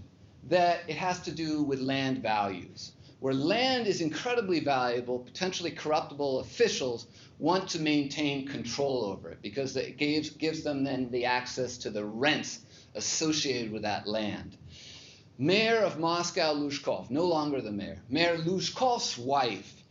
that 0.49 0.81
it 0.87 0.97
has 0.97 1.21
to 1.21 1.31
do 1.31 1.63
with 1.63 1.79
land 1.79 2.19
values. 2.19 2.91
Where 3.19 3.33
land 3.33 3.87
is 3.87 4.01
incredibly 4.01 4.59
valuable, 4.59 5.19
potentially 5.19 5.71
corruptible 5.71 6.39
officials 6.39 7.07
want 7.39 7.69
to 7.69 7.79
maintain 7.79 8.47
control 8.47 9.05
over 9.05 9.29
it 9.29 9.41
because 9.41 9.75
it 9.77 9.97
gives, 9.97 10.29
gives 10.31 10.63
them 10.63 10.83
then 10.83 11.09
the 11.09 11.25
access 11.25 11.77
to 11.79 11.89
the 11.89 12.03
rents 12.03 12.59
associated 12.95 13.71
with 13.71 13.83
that 13.83 14.07
land. 14.07 14.57
Mayor 15.37 15.77
of 15.77 15.99
Moscow, 15.99 16.53
Luzhkov, 16.53 17.09
no 17.09 17.25
longer 17.25 17.61
the 17.61 17.71
mayor. 17.71 18.01
Mayor 18.09 18.37
Luzhkov's 18.37 19.17
wife 19.17 19.82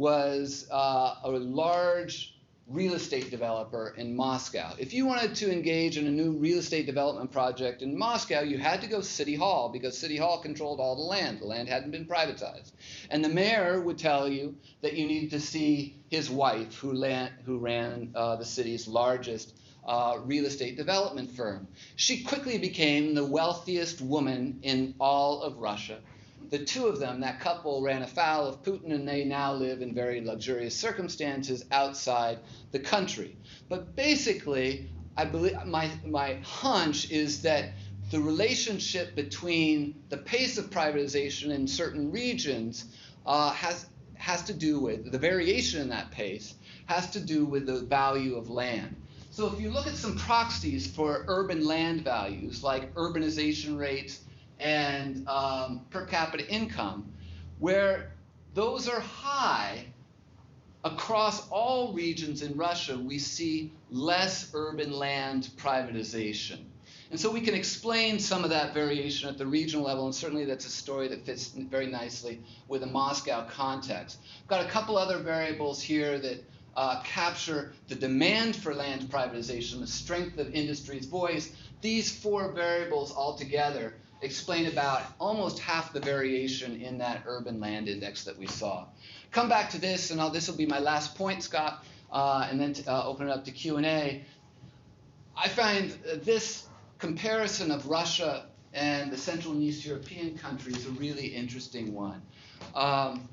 was 0.00 0.66
uh, 0.70 1.14
a 1.24 1.28
large 1.28 2.34
real 2.66 2.94
estate 2.94 3.30
developer 3.30 3.92
in 3.98 4.16
Moscow. 4.16 4.72
If 4.78 4.94
you 4.94 5.04
wanted 5.04 5.34
to 5.34 5.52
engage 5.52 5.98
in 5.98 6.06
a 6.06 6.10
new 6.10 6.32
real 6.32 6.60
estate 6.60 6.86
development 6.86 7.30
project 7.30 7.82
in 7.82 7.98
Moscow, 7.98 8.40
you 8.40 8.56
had 8.56 8.80
to 8.80 8.86
go 8.86 9.02
City 9.02 9.34
Hall 9.34 9.68
because 9.68 9.98
City 9.98 10.16
Hall 10.16 10.40
controlled 10.40 10.80
all 10.80 10.96
the 10.96 11.02
land. 11.02 11.40
The 11.40 11.44
land 11.44 11.68
hadn't 11.68 11.90
been 11.90 12.06
privatized. 12.06 12.72
And 13.10 13.22
the 13.22 13.28
mayor 13.28 13.78
would 13.82 13.98
tell 13.98 14.26
you 14.26 14.56
that 14.80 14.94
you 14.94 15.06
needed 15.06 15.32
to 15.32 15.40
see 15.40 15.96
his 16.08 16.30
wife, 16.30 16.76
who, 16.76 16.94
land, 16.94 17.34
who 17.44 17.58
ran 17.58 18.12
uh, 18.14 18.36
the 18.36 18.46
city's 18.46 18.88
largest 18.88 19.54
uh, 19.86 20.16
real 20.24 20.46
estate 20.46 20.78
development 20.78 21.30
firm. 21.32 21.68
She 21.96 22.24
quickly 22.24 22.56
became 22.56 23.14
the 23.14 23.24
wealthiest 23.26 24.00
woman 24.00 24.60
in 24.62 24.94
all 24.98 25.42
of 25.42 25.58
Russia. 25.58 25.98
The 26.48 26.58
two 26.58 26.86
of 26.86 26.98
them, 26.98 27.20
that 27.20 27.38
couple, 27.40 27.82
ran 27.82 28.02
afoul 28.02 28.46
of 28.46 28.62
Putin, 28.62 28.92
and 28.92 29.06
they 29.06 29.24
now 29.24 29.52
live 29.52 29.82
in 29.82 29.94
very 29.94 30.20
luxurious 30.20 30.76
circumstances 30.76 31.64
outside 31.70 32.38
the 32.72 32.80
country. 32.80 33.36
But 33.68 33.94
basically, 33.94 34.90
I 35.16 35.26
believe 35.26 35.64
my 35.66 35.90
my 36.04 36.34
hunch 36.42 37.10
is 37.10 37.42
that 37.42 37.72
the 38.10 38.20
relationship 38.20 39.14
between 39.14 40.02
the 40.08 40.16
pace 40.16 40.58
of 40.58 40.70
privatization 40.70 41.50
in 41.50 41.68
certain 41.68 42.10
regions 42.10 42.86
uh, 43.26 43.52
has 43.52 43.86
has 44.14 44.42
to 44.44 44.52
do 44.52 44.80
with 44.80 45.10
the 45.12 45.18
variation 45.18 45.80
in 45.80 45.88
that 45.90 46.10
pace 46.10 46.54
has 46.86 47.10
to 47.10 47.20
do 47.20 47.44
with 47.44 47.66
the 47.66 47.80
value 47.80 48.36
of 48.36 48.50
land. 48.50 48.96
So 49.30 49.46
if 49.52 49.60
you 49.60 49.70
look 49.70 49.86
at 49.86 49.94
some 49.94 50.16
proxies 50.16 50.86
for 50.86 51.24
urban 51.28 51.64
land 51.64 52.02
values, 52.02 52.64
like 52.64 52.92
urbanization 52.94 53.78
rates 53.78 54.20
and 54.60 55.26
um, 55.28 55.80
per 55.90 56.04
capita 56.04 56.48
income, 56.48 57.12
where 57.58 58.12
those 58.54 58.88
are 58.88 59.00
high 59.00 59.84
across 60.84 61.48
all 61.50 61.92
regions 61.92 62.42
in 62.42 62.56
Russia, 62.56 62.96
we 62.96 63.18
see 63.18 63.72
less 63.90 64.50
urban 64.54 64.92
land 64.92 65.50
privatization. 65.56 66.58
And 67.10 67.18
so 67.18 67.30
we 67.30 67.40
can 67.40 67.54
explain 67.54 68.18
some 68.20 68.44
of 68.44 68.50
that 68.50 68.72
variation 68.72 69.28
at 69.28 69.36
the 69.36 69.46
regional 69.46 69.84
level, 69.84 70.06
and 70.06 70.14
certainly 70.14 70.44
that's 70.44 70.64
a 70.64 70.70
story 70.70 71.08
that 71.08 71.26
fits 71.26 71.48
very 71.48 71.86
nicely 71.86 72.40
with 72.68 72.82
the 72.82 72.86
Moscow 72.86 73.46
context. 73.48 74.18
I've 74.42 74.48
got 74.48 74.64
a 74.64 74.68
couple 74.68 74.96
other 74.96 75.18
variables 75.18 75.82
here 75.82 76.18
that 76.20 76.44
uh, 76.76 77.02
capture 77.02 77.72
the 77.88 77.96
demand 77.96 78.54
for 78.54 78.74
land 78.74 79.02
privatization, 79.10 79.80
the 79.80 79.88
strength 79.88 80.38
of 80.38 80.54
industry's 80.54 81.06
voice. 81.06 81.52
These 81.80 82.16
four 82.16 82.52
variables 82.52 83.12
altogether 83.12 83.94
explain 84.22 84.66
about 84.66 85.02
almost 85.18 85.58
half 85.58 85.92
the 85.92 86.00
variation 86.00 86.80
in 86.80 86.98
that 86.98 87.22
urban 87.26 87.60
land 87.60 87.88
index 87.88 88.24
that 88.24 88.36
we 88.36 88.46
saw. 88.46 88.86
Come 89.30 89.48
back 89.48 89.70
to 89.70 89.80
this, 89.80 90.10
and 90.10 90.20
I'll, 90.20 90.30
this 90.30 90.48
will 90.48 90.56
be 90.56 90.66
my 90.66 90.78
last 90.78 91.14
point, 91.14 91.42
Scott, 91.42 91.84
uh, 92.12 92.46
and 92.50 92.60
then 92.60 92.72
to, 92.74 92.90
uh, 92.90 93.04
open 93.04 93.28
it 93.28 93.30
up 93.30 93.44
to 93.44 93.50
Q&A. 93.50 94.24
I 95.36 95.48
find 95.48 95.90
this 96.24 96.66
comparison 96.98 97.70
of 97.70 97.86
Russia 97.86 98.46
and 98.72 99.10
the 99.10 99.16
Central 99.16 99.54
and 99.54 99.62
East 99.62 99.84
European 99.84 100.36
countries 100.36 100.86
a 100.86 100.90
really 100.90 101.26
interesting 101.26 101.94
one. 101.94 102.22
Um, 102.74 103.28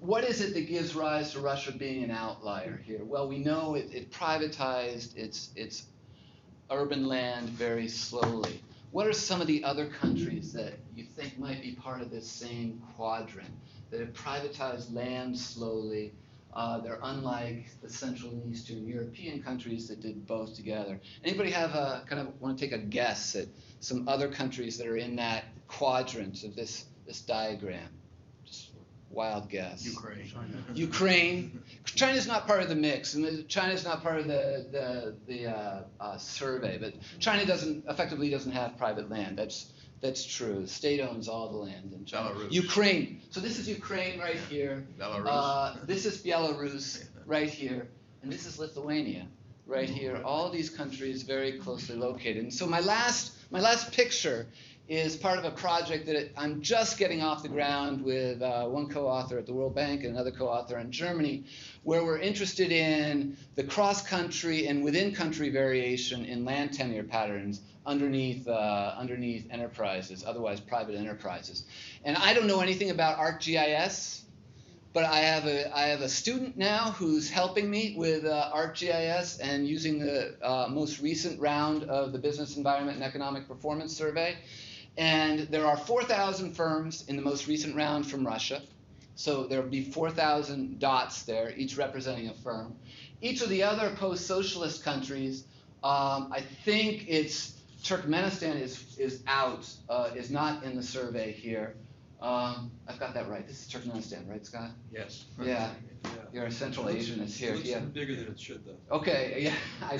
what 0.00 0.24
is 0.24 0.40
it 0.40 0.54
that 0.54 0.66
gives 0.68 0.96
rise 0.96 1.32
to 1.32 1.40
Russia 1.40 1.72
being 1.72 2.02
an 2.02 2.10
outlier 2.10 2.80
here? 2.84 3.04
Well, 3.04 3.28
we 3.28 3.38
know 3.38 3.74
it, 3.74 3.88
it 3.92 4.10
privatized 4.10 5.16
its, 5.16 5.50
its 5.54 5.86
urban 6.70 7.06
land 7.06 7.48
very 7.48 7.88
slowly. 7.88 8.60
What 8.92 9.06
are 9.06 9.14
some 9.14 9.40
of 9.40 9.46
the 9.46 9.64
other 9.64 9.86
countries 9.86 10.52
that 10.52 10.74
you 10.94 11.04
think 11.04 11.38
might 11.38 11.62
be 11.62 11.72
part 11.72 12.02
of 12.02 12.10
this 12.10 12.30
same 12.30 12.82
quadrant 12.94 13.48
that 13.90 14.00
have 14.00 14.12
privatized 14.12 14.94
land 14.94 15.38
slowly? 15.38 16.12
Uh, 16.52 16.78
they're 16.80 16.98
unlike 17.02 17.68
the 17.80 17.88
Central 17.88 18.32
and 18.32 18.52
Eastern 18.52 18.86
European 18.86 19.42
countries 19.42 19.88
that 19.88 20.00
did 20.00 20.26
both 20.26 20.54
together. 20.54 21.00
Anybody 21.24 21.50
have 21.52 21.70
a 21.70 22.04
kind 22.06 22.20
of 22.20 22.38
want 22.38 22.58
to 22.58 22.64
take 22.68 22.74
a 22.74 22.84
guess 22.84 23.34
at 23.34 23.46
some 23.80 24.06
other 24.06 24.28
countries 24.28 24.76
that 24.76 24.86
are 24.86 24.98
in 24.98 25.16
that 25.16 25.44
quadrant 25.68 26.44
of 26.44 26.54
this 26.54 26.84
this 27.06 27.22
diagram? 27.22 27.88
Wild 29.12 29.50
guess. 29.50 29.84
Ukraine. 29.84 30.32
Ukraine. 30.74 31.62
China's 31.84 32.26
not 32.26 32.46
part 32.46 32.62
of 32.62 32.68
the 32.68 32.74
mix, 32.74 33.14
and 33.14 33.46
China's 33.48 33.84
not 33.84 34.02
part 34.02 34.18
of 34.20 34.26
the 34.26 34.66
the, 34.72 35.14
the 35.26 35.46
uh, 35.46 35.82
uh, 36.00 36.16
survey. 36.16 36.78
But 36.78 36.94
China 37.18 37.44
doesn't 37.44 37.84
effectively 37.88 38.30
doesn't 38.30 38.52
have 38.52 38.78
private 38.78 39.10
land. 39.10 39.38
That's 39.38 39.72
that's 40.00 40.24
true. 40.24 40.62
The 40.62 40.68
state 40.68 41.00
owns 41.00 41.28
all 41.28 41.50
the 41.50 41.58
land 41.58 41.92
in 41.92 42.04
China. 42.06 42.30
Belarus. 42.30 42.52
Ukraine. 42.52 43.20
So 43.30 43.40
this 43.40 43.58
is 43.58 43.68
Ukraine 43.68 44.18
right 44.18 44.40
here. 44.48 44.86
Belarus. 44.98 45.26
Uh, 45.26 45.76
this 45.84 46.06
is 46.06 46.22
Belarus 46.22 47.04
right 47.26 47.50
here, 47.50 47.88
and 48.22 48.32
this 48.32 48.46
is 48.46 48.58
Lithuania 48.58 49.26
right 49.66 49.88
here. 49.88 50.20
All 50.24 50.50
these 50.50 50.70
countries 50.70 51.22
very 51.22 51.58
closely 51.58 51.96
located. 51.96 52.44
And 52.44 52.52
so 52.52 52.66
my 52.66 52.80
last 52.80 53.32
my 53.50 53.60
last 53.60 53.92
picture 53.92 54.46
is 54.92 55.16
part 55.16 55.38
of 55.38 55.44
a 55.46 55.50
project 55.50 56.04
that 56.04 56.30
I'm 56.36 56.60
just 56.60 56.98
getting 56.98 57.22
off 57.22 57.42
the 57.42 57.48
ground 57.48 58.04
with 58.04 58.42
uh, 58.42 58.66
one 58.66 58.90
co-author 58.90 59.38
at 59.38 59.46
the 59.46 59.54
World 59.54 59.74
Bank 59.74 60.04
and 60.04 60.12
another 60.12 60.30
co-author 60.30 60.78
in 60.78 60.92
Germany, 60.92 61.44
where 61.82 62.04
we're 62.04 62.18
interested 62.18 62.70
in 62.70 63.38
the 63.54 63.64
cross-country 63.64 64.66
and 64.66 64.84
within-country 64.84 65.48
variation 65.48 66.26
in 66.26 66.44
land 66.44 66.74
tenure 66.74 67.04
patterns 67.04 67.62
underneath 67.86 68.46
uh, 68.46 68.94
underneath 68.98 69.50
enterprises, 69.50 70.24
otherwise 70.26 70.60
private 70.60 70.94
enterprises. 70.94 71.64
And 72.04 72.14
I 72.18 72.34
don't 72.34 72.46
know 72.46 72.60
anything 72.60 72.90
about 72.90 73.16
ArcGIS, 73.16 74.20
but 74.92 75.06
I 75.06 75.20
have 75.20 75.46
a 75.46 75.74
I 75.74 75.86
have 75.86 76.02
a 76.02 76.08
student 76.10 76.58
now 76.58 76.90
who's 76.98 77.30
helping 77.30 77.70
me 77.70 77.94
with 77.96 78.26
uh, 78.26 78.50
ArcGIS 78.54 79.40
and 79.42 79.66
using 79.66 80.00
the 80.00 80.34
uh, 80.42 80.68
most 80.68 81.00
recent 81.00 81.40
round 81.40 81.84
of 81.84 82.12
the 82.12 82.18
Business 82.18 82.58
Environment 82.58 82.96
and 82.96 83.04
Economic 83.06 83.48
Performance 83.48 83.96
Survey. 83.96 84.36
And 84.96 85.40
there 85.50 85.66
are 85.66 85.76
4,000 85.76 86.54
firms 86.54 87.04
in 87.08 87.16
the 87.16 87.22
most 87.22 87.46
recent 87.46 87.74
round 87.76 88.06
from 88.06 88.26
Russia. 88.26 88.62
So 89.14 89.46
there 89.46 89.60
will 89.60 89.68
be 89.70 89.84
4,000 89.84 90.78
dots 90.78 91.22
there, 91.22 91.52
each 91.56 91.76
representing 91.76 92.28
a 92.28 92.34
firm. 92.34 92.76
Each 93.20 93.40
of 93.42 93.48
the 93.48 93.62
other 93.62 93.94
post-socialist 93.96 94.82
countries, 94.84 95.44
um, 95.84 96.32
I 96.32 96.42
think 96.64 97.06
it's 97.08 97.58
Turkmenistan 97.84 98.60
is 98.60 98.96
is 98.98 99.22
out, 99.26 99.68
uh, 99.88 100.10
is 100.14 100.30
not 100.30 100.62
in 100.62 100.76
the 100.76 100.82
survey 100.82 101.32
here. 101.32 101.74
Um, 102.20 102.70
I've 102.86 103.00
got 103.00 103.14
that 103.14 103.28
right. 103.28 103.46
This 103.46 103.66
is 103.66 103.72
Turkmenistan, 103.72 104.28
right, 104.30 104.46
Scott? 104.46 104.70
Yes. 104.92 105.24
Yeah. 105.40 105.70
Yeah. 106.04 106.10
You're 106.32 106.44
a 106.46 106.52
Central 106.52 106.88
Asian 106.88 107.18
that's 107.18 107.36
here. 107.36 107.54
Looks 107.54 107.68
Yeah. 107.68 107.80
bigger 107.80 108.14
than 108.14 108.28
it 108.28 108.38
should, 108.38 108.64
though. 108.64 108.96
Okay. 108.96 109.34
Yeah. 109.42 109.54
I, 109.82 109.98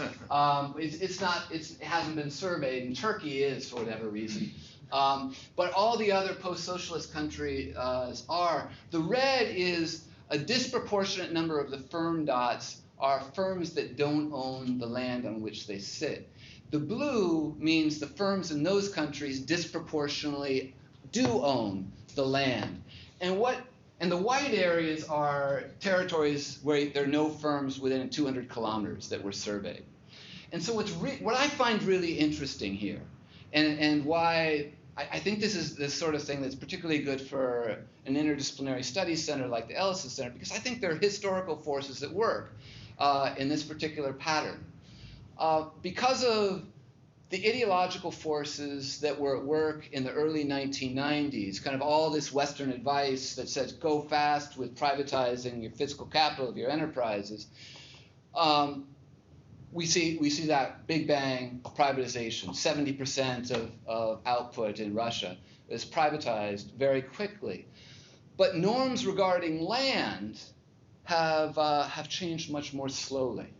um, 0.30 0.74
it's, 0.78 0.96
it's 0.96 1.20
not. 1.20 1.44
It's, 1.50 1.72
it 1.72 1.82
hasn't 1.82 2.16
been 2.16 2.30
surveyed, 2.30 2.84
and 2.84 2.96
Turkey 2.96 3.42
is 3.42 3.68
for 3.68 3.76
whatever 3.76 4.08
reason. 4.08 4.50
Um, 4.90 5.34
but 5.54 5.72
all 5.72 5.98
the 5.98 6.12
other 6.12 6.34
post-socialist 6.34 7.12
countries 7.12 7.76
uh, 7.76 8.14
are. 8.28 8.70
The 8.90 9.00
red 9.00 9.48
is 9.50 10.04
a 10.30 10.38
disproportionate 10.38 11.32
number 11.32 11.58
of 11.60 11.70
the 11.70 11.78
firm 11.78 12.24
dots 12.24 12.80
are 12.98 13.20
firms 13.34 13.74
that 13.74 13.96
don't 13.96 14.32
own 14.32 14.78
the 14.78 14.86
land 14.86 15.26
on 15.26 15.40
which 15.40 15.66
they 15.66 15.78
sit. 15.78 16.28
The 16.70 16.78
blue 16.78 17.54
means 17.58 17.98
the 17.98 18.06
firms 18.06 18.50
in 18.50 18.62
those 18.62 18.88
countries 18.88 19.40
disproportionately 19.40 20.74
do 21.12 21.26
own 21.26 21.90
the 22.14 22.26
land. 22.26 22.82
And 23.20 23.38
what 23.38 23.58
and 24.00 24.10
the 24.10 24.16
white 24.16 24.54
areas 24.54 25.04
are 25.04 25.64
territories 25.80 26.58
where 26.62 26.86
there 26.86 27.04
are 27.04 27.08
no 27.08 27.28
firms 27.28 27.80
within 27.80 28.08
200 28.08 28.48
kilometers 28.48 29.08
that 29.08 29.22
were 29.22 29.32
surveyed. 29.32 29.84
And 30.52 30.62
so 30.62 30.74
what's 30.74 30.92
what 30.92 31.34
I 31.34 31.46
find 31.48 31.82
really 31.82 32.12
interesting 32.12 32.74
here, 32.74 33.02
and, 33.52 33.78
and 33.78 34.04
why 34.04 34.72
I, 34.96 35.08
I 35.12 35.18
think 35.18 35.40
this 35.40 35.54
is 35.54 35.74
the 35.74 35.88
sort 35.88 36.14
of 36.14 36.22
thing 36.22 36.40
that's 36.40 36.54
particularly 36.54 37.02
good 37.02 37.20
for 37.20 37.78
an 38.06 38.14
interdisciplinary 38.14 38.84
studies 38.84 39.24
center 39.24 39.46
like 39.46 39.68
the 39.68 39.76
Ellison 39.76 40.10
Center, 40.10 40.30
because 40.30 40.52
I 40.52 40.58
think 40.58 40.80
there 40.80 40.92
are 40.92 40.96
historical 40.96 41.56
forces 41.56 42.02
at 42.02 42.12
work 42.12 42.52
uh, 42.98 43.34
in 43.36 43.48
this 43.48 43.62
particular 43.62 44.12
pattern. 44.12 44.64
Uh, 45.38 45.66
because 45.82 46.24
of 46.24 46.64
the 47.30 47.48
ideological 47.48 48.10
forces 48.10 49.00
that 49.00 49.18
were 49.18 49.36
at 49.36 49.44
work 49.44 49.88
in 49.92 50.02
the 50.02 50.12
early 50.12 50.44
1990s, 50.44 51.62
kind 51.62 51.76
of 51.76 51.82
all 51.82 52.10
this 52.10 52.32
Western 52.32 52.70
advice 52.70 53.34
that 53.34 53.48
says 53.48 53.72
go 53.72 54.00
fast 54.00 54.56
with 54.56 54.74
privatizing 54.76 55.62
your 55.62 55.72
physical 55.72 56.06
capital 56.06 56.48
of 56.48 56.56
your 56.56 56.70
enterprises, 56.70 57.46
um, 58.34 58.86
we 59.72 59.84
see 59.84 60.16
we 60.18 60.30
see 60.30 60.46
that 60.46 60.86
big 60.86 61.06
bang 61.06 61.60
privatization. 61.76 62.48
70% 62.50 63.50
of, 63.50 63.70
of 63.86 64.20
output 64.24 64.80
in 64.80 64.94
Russia 64.94 65.36
is 65.68 65.84
privatized 65.84 66.72
very 66.72 67.02
quickly. 67.02 67.66
But 68.38 68.56
norms 68.56 69.06
regarding 69.06 69.60
land 69.60 70.40
have 71.04 71.58
uh, 71.58 71.82
have 71.82 72.08
changed 72.08 72.50
much 72.50 72.72
more 72.72 72.88
slowly. 72.88 73.52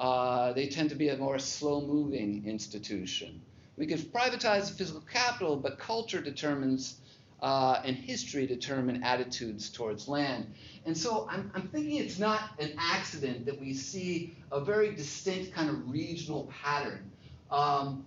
Uh, 0.00 0.54
they 0.54 0.66
tend 0.66 0.88
to 0.88 0.96
be 0.96 1.10
a 1.10 1.16
more 1.18 1.38
slow-moving 1.38 2.42
institution. 2.46 3.38
We 3.76 3.86
can 3.86 3.98
privatize 3.98 4.72
physical 4.72 5.02
capital, 5.02 5.56
but 5.56 5.78
culture 5.78 6.22
determines 6.22 6.96
uh, 7.42 7.82
and 7.84 7.94
history 7.96 8.46
determine 8.46 9.02
attitudes 9.02 9.68
towards 9.68 10.08
land. 10.08 10.52
And 10.86 10.96
so 10.96 11.28
I'm, 11.30 11.50
I'm 11.54 11.68
thinking 11.68 11.96
it's 11.96 12.18
not 12.18 12.40
an 12.58 12.72
accident 12.78 13.44
that 13.44 13.60
we 13.60 13.74
see 13.74 14.34
a 14.50 14.60
very 14.60 14.94
distinct 14.94 15.52
kind 15.52 15.68
of 15.68 15.90
regional 15.90 16.50
pattern. 16.62 17.10
Um, 17.50 18.06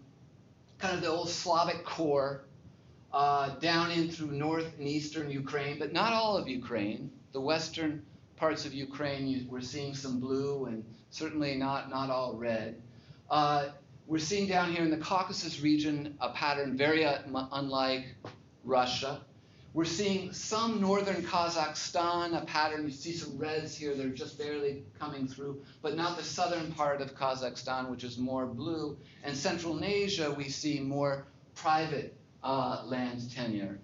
kind 0.79 0.95
of 0.95 1.01
the 1.01 1.09
old 1.09 1.29
Slavic 1.29 1.85
core 1.85 2.45
uh, 3.13 3.55
down 3.59 3.91
in 3.91 4.09
through 4.09 4.31
north 4.31 4.71
and 4.79 4.87
eastern 4.87 5.29
Ukraine, 5.29 5.77
but 5.77 5.93
not 5.93 6.13
all 6.13 6.37
of 6.37 6.47
Ukraine. 6.47 7.11
The 7.33 7.41
western 7.41 8.03
parts 8.43 8.65
of 8.65 8.73
Ukraine, 8.73 9.25
you, 9.25 9.45
we're 9.49 9.61
seeing 9.61 9.95
some 9.95 10.19
blue 10.19 10.65
and 10.65 10.83
certainly 11.11 11.55
not, 11.55 11.89
not 11.89 12.09
all 12.09 12.33
red. 12.33 12.75
Uh, 13.29 13.69
we're 14.05 14.19
seeing 14.19 14.49
down 14.49 14.69
here 14.69 14.83
in 14.83 14.91
the 14.91 14.97
Caucasus 14.97 15.61
region 15.61 16.17
a 16.19 16.27
pattern 16.33 16.75
very 16.75 17.07
unlike 17.33 18.03
Russia. 18.65 19.21
We're 19.73 19.85
seeing 19.85 20.33
some 20.33 20.81
northern 20.81 21.23
Kazakhstan, 21.23 22.37
a 22.37 22.45
pattern. 22.45 22.83
You 22.83 22.91
see 22.91 23.13
some 23.13 23.37
reds 23.37 23.77
here 23.77 23.95
they're 23.95 24.09
just 24.09 24.37
barely 24.37 24.83
coming 24.99 25.25
through, 25.25 25.61
but 25.81 25.95
not 25.95 26.17
the 26.17 26.23
southern 26.25 26.73
part 26.73 26.99
of 26.99 27.15
Kazakhstan, 27.15 27.89
which 27.89 28.03
is 28.03 28.17
more 28.17 28.45
blue. 28.45 28.97
And 29.23 29.37
Central 29.37 29.81
Asia, 29.81 30.29
we 30.29 30.49
see 30.49 30.81
more 30.81 31.27
private 31.55 32.13
uh, 32.43 32.83
land 32.87 33.33
tenure. 33.33 33.79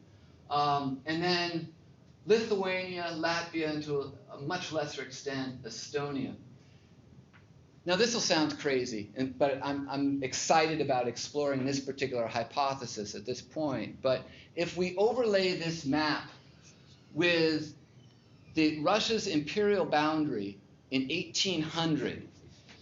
Um, 0.52 1.00
and 1.06 1.24
then 1.24 1.70
Lithuania, 2.26 3.14
Latvia, 3.16 3.70
and 3.70 3.84
to 3.86 4.12
a, 4.40 4.44
much 4.44 4.72
lesser 4.72 5.02
extent, 5.02 5.64
Estonia. 5.64 6.36
Now, 7.86 7.96
this 7.96 8.14
will 8.14 8.22
sound 8.22 8.60
crazy, 8.60 9.10
and, 9.16 9.38
but 9.38 9.60
I'm, 9.64 9.88
I'm 9.90 10.24
excited 10.24 10.82
about 10.82 11.08
exploring 11.08 11.66
this 11.66 11.80
particular 11.80 12.28
hypothesis 12.28 13.16
at 13.16 13.26
this 13.26 13.42
point. 13.42 14.02
But 14.02 14.24
if 14.56 14.78
we 14.78 14.96
overlay 14.98 15.58
this 15.58 15.86
map 15.86 16.30
with 17.14 17.74
the 18.54 18.80
Russia's 18.82 19.28
imperial 19.28 19.86
boundary 19.86 20.58
in 20.92 21.04
1800, 21.04 22.28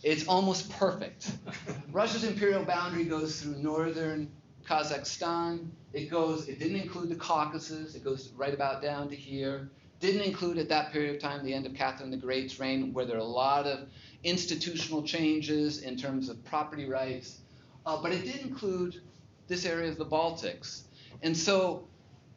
it's 0.04 0.28
almost 0.28 0.70
perfect. 0.72 1.32
Russia's 1.92 2.24
imperial 2.24 2.66
boundary 2.66 3.06
goes 3.06 3.42
through 3.42 3.58
northern 3.58 4.32
Kazakhstan. 4.68 5.68
It 5.94 6.10
goes. 6.10 6.48
It 6.48 6.60
didn't 6.60 6.82
include 6.82 7.10
the 7.10 7.16
Caucasus. 7.16 7.96
It 7.96 8.04
goes 8.04 8.32
right 8.36 8.54
about 8.54 8.82
down 8.82 9.10
to 9.10 9.16
here. 9.16 9.70
Didn't 10.00 10.22
include 10.22 10.58
at 10.58 10.70
that 10.70 10.92
period 10.92 11.16
of 11.16 11.22
time 11.22 11.44
the 11.44 11.54
end 11.54 11.66
of 11.66 11.74
Catherine 11.74 12.12
the 12.12 12.18
Great's 12.18 12.60
reign, 12.60 12.94
where 12.94 13.06
there 13.06 13.16
are 13.16 13.20
a 13.20 13.24
lot 13.24 13.66
of 13.66 13.88
institutional 14.24 15.02
changes 15.04 15.82
in 15.82 15.98
terms 15.98 16.30
of 16.30 16.44
property 16.46 16.88
rights. 16.88 17.40
Uh, 17.86 18.02
but 18.02 18.12
it 18.12 18.24
did 18.24 18.42
include 18.42 19.02
this 19.48 19.66
area 19.66 19.90
of 19.90 19.98
the 19.98 20.06
Baltics. 20.06 20.84
And 21.24 21.36
so 21.36 21.88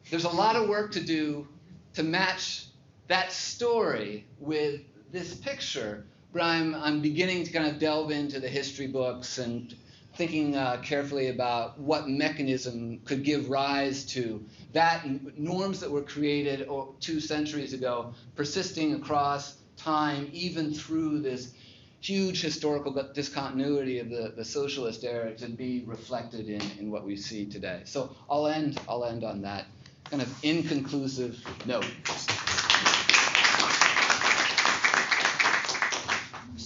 there's 0.09 0.23
a 0.23 0.29
lot 0.29 0.55
of 0.55 0.69
work 0.69 0.91
to 0.93 1.01
do 1.01 1.47
to 1.93 2.03
match 2.03 2.65
that 3.07 3.31
story 3.31 4.25
with 4.39 4.81
this 5.11 5.35
picture. 5.35 6.05
But 6.33 6.43
I'm, 6.43 6.73
I'm 6.73 7.01
beginning 7.01 7.43
to 7.43 7.51
kind 7.51 7.67
of 7.67 7.77
delve 7.79 8.11
into 8.11 8.39
the 8.39 8.47
history 8.47 8.87
books 8.87 9.37
and 9.37 9.75
thinking 10.15 10.55
uh, 10.55 10.77
carefully 10.83 11.29
about 11.29 11.79
what 11.79 12.09
mechanism 12.09 12.99
could 13.05 13.23
give 13.23 13.49
rise 13.49 14.05
to 14.05 14.45
that 14.73 15.05
norms 15.37 15.79
that 15.79 15.89
were 15.89 16.01
created 16.01 16.67
two 16.99 17.19
centuries 17.19 17.73
ago, 17.73 18.13
persisting 18.35 18.93
across 18.95 19.55
time, 19.77 20.29
even 20.33 20.73
through 20.73 21.19
this 21.19 21.53
huge 22.01 22.41
historical 22.41 22.91
discontinuity 23.13 23.99
of 23.99 24.09
the, 24.09 24.33
the 24.35 24.43
socialist 24.43 25.03
era 25.03 25.33
to 25.35 25.47
be 25.47 25.83
reflected 25.85 26.49
in, 26.49 26.61
in 26.79 26.91
what 26.91 27.05
we 27.05 27.15
see 27.15 27.45
today. 27.45 27.81
So 27.85 28.15
I'll 28.29 28.47
end, 28.47 28.79
I'll 28.89 29.05
end 29.05 29.23
on 29.23 29.41
that 29.43 29.65
kind 30.09 30.21
of 30.21 30.43
inconclusive 30.43 31.39
note. 31.65 31.85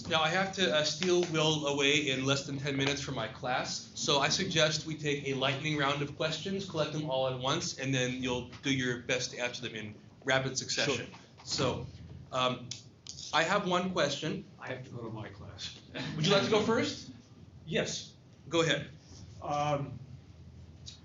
Now 0.07 0.21
I 0.21 0.29
have 0.29 0.51
to 0.53 0.75
uh, 0.75 0.83
steal 0.83 1.23
Will 1.31 1.65
away 1.65 2.09
in 2.09 2.25
less 2.25 2.45
than 2.45 2.59
10 2.59 2.77
minutes 2.77 3.01
from 3.01 3.15
my 3.15 3.27
class, 3.27 3.89
so 3.95 4.19
I 4.19 4.29
suggest 4.29 4.85
we 4.85 4.93
take 4.93 5.27
a 5.27 5.33
lightning 5.33 5.77
round 5.77 6.03
of 6.03 6.15
questions, 6.15 6.69
collect 6.69 6.93
them 6.93 7.09
all 7.09 7.27
at 7.27 7.39
once, 7.39 7.79
and 7.79 7.93
then 7.93 8.21
you'll 8.21 8.49
do 8.61 8.71
your 8.71 8.99
best 8.99 9.31
to 9.31 9.39
answer 9.39 9.63
them 9.63 9.73
in 9.73 9.95
rapid 10.23 10.57
succession. 10.57 10.95
Sure. 10.95 11.05
So 11.43 11.87
um, 12.31 12.67
I 13.33 13.41
have 13.43 13.67
one 13.67 13.89
question. 13.91 14.45
I 14.59 14.67
have 14.67 14.83
to 14.83 14.89
go 14.91 15.01
to 15.01 15.09
my 15.11 15.27
class. 15.29 15.75
Would 16.15 16.27
you 16.27 16.33
like 16.33 16.43
to 16.43 16.51
go 16.51 16.61
first? 16.61 17.09
Yes. 17.65 18.11
Go 18.49 18.61
ahead. 18.61 18.87
Um, 19.41 19.91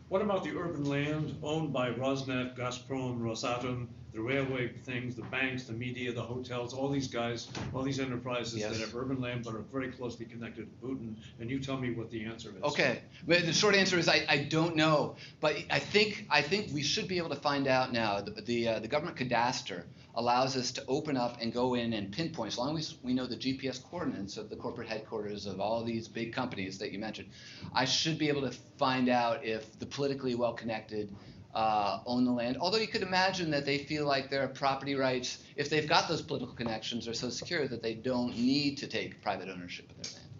what 0.09 0.21
about 0.21 0.45
the 0.45 0.51
urban 0.57 0.85
land 0.85 1.39
owned 1.43 1.73
by 1.73 1.91
Rosneft, 1.91 2.57
Gazprom, 2.57 3.21
Rosatom, 3.21 3.87
the 4.13 4.21
railway 4.21 4.69
things, 4.69 5.15
the 5.15 5.23
banks, 5.23 5.65
the 5.65 5.73
media, 5.73 6.13
the 6.13 6.23
hotels, 6.23 6.75
all 6.75 6.89
these 6.89 7.07
guys, 7.09 7.49
all 7.75 7.83
these 7.83 8.01
enterprises 8.01 8.59
Yes. 8.59 8.73
that 8.73 8.81
have 8.81 8.95
urban 8.97 9.21
land 9.21 9.45
but 9.45 9.55
are 9.55 9.65
very 9.73 9.89
closely 9.89 10.27
connected 10.27 10.67
to 10.69 10.87
Putin? 10.87 11.15
And 11.39 11.51
you 11.51 11.61
tell 11.61 11.77
me 11.77 11.93
what 11.93 12.11
the 12.11 12.25
answer 12.25 12.51
is. 12.51 12.63
Okay, 12.63 13.03
but 13.27 13.47
the 13.47 13.53
short 13.53 13.75
answer 13.75 13.99
is 13.99 14.09
I, 14.09 14.25
I 14.29 14.39
don't 14.39 14.75
know, 14.77 15.17
but 15.41 15.57
I 15.71 15.79
think 15.79 16.27
I 16.31 16.43
think 16.43 16.73
we 16.73 16.83
should 16.83 17.07
be 17.09 17.19
able 17.19 17.31
to 17.31 17.37
find 17.37 17.67
out 17.67 17.93
now. 17.93 18.21
The 18.21 18.33
the, 18.43 18.69
uh, 18.69 18.79
the 18.81 18.89
government 18.89 19.17
cadastre 19.17 19.85
allows 20.17 20.57
us 20.57 20.73
to 20.73 20.85
open 20.89 21.17
up 21.17 21.41
and 21.41 21.53
go 21.53 21.75
in 21.75 21.93
and 21.93 22.13
pinpoint 22.13 22.53
as 22.53 22.59
long 22.59 22.77
as 22.77 22.97
we 23.03 23.15
know 23.15 23.27
the 23.27 23.37
GPS 23.37 23.83
coordinates 23.83 24.37
of 24.37 24.51
the 24.51 24.57
corporate 24.57 24.89
headquarters 24.89 25.47
of 25.47 25.61
all 25.61 25.85
these 25.85 26.09
big 26.09 26.33
companies 26.33 26.79
that 26.79 26.91
you 26.91 26.99
mentioned. 26.99 27.29
I 27.73 27.85
should 27.85 28.19
be 28.19 28.29
able 28.29 28.43
to 28.43 28.51
find 28.77 29.09
out 29.09 29.45
if 29.45 29.79
the 29.79 29.87
politically 29.87 30.35
well 30.35 30.53
connected 30.53 31.15
uh, 31.55 32.01
own 32.07 32.25
the 32.25 32.31
land. 32.31 32.57
Although 32.61 32.79
you 32.79 32.89
could 32.89 33.03
imagine 33.03 33.51
that 33.51 33.67
they 33.67 33.79
feel 33.79 34.07
like 34.07 34.31
their 34.31 34.49
property 34.49 34.95
rights, 34.95 35.39
if 35.57 35.71
they've 35.71 35.89
got 35.89 36.09
those 36.09 36.23
political 36.23 36.55
connections, 36.55 37.09
are 37.09 37.15
so 37.15 37.29
secure 37.29 37.67
that 37.67 37.83
they 37.83 37.95
don't 37.95 38.37
need 38.37 38.79
to 38.79 38.87
take 38.87 39.23
private 39.23 39.49
ownership 39.49 39.91
of 39.91 39.97
their 40.03 40.13
land. 40.15 40.31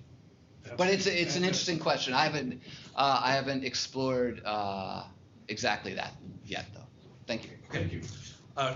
But 0.77 0.89
it's 0.89 1.07
it's 1.07 1.37
an 1.37 1.43
interesting 1.43 1.79
question. 1.79 2.15
I 2.15 2.25
haven't 2.25 2.63
uh, 2.95 3.21
I 3.25 3.33
haven't 3.33 3.65
explored 3.65 4.43
uh, 4.45 5.05
exactly 5.49 5.95
that 5.95 6.13
yet, 6.45 6.67
though. 6.75 6.87
Thank 7.27 7.45
you. 7.45 7.51
Okay. 7.69 7.79
Thank 7.81 7.93
you. 7.93 8.03
Uh, 8.57 8.75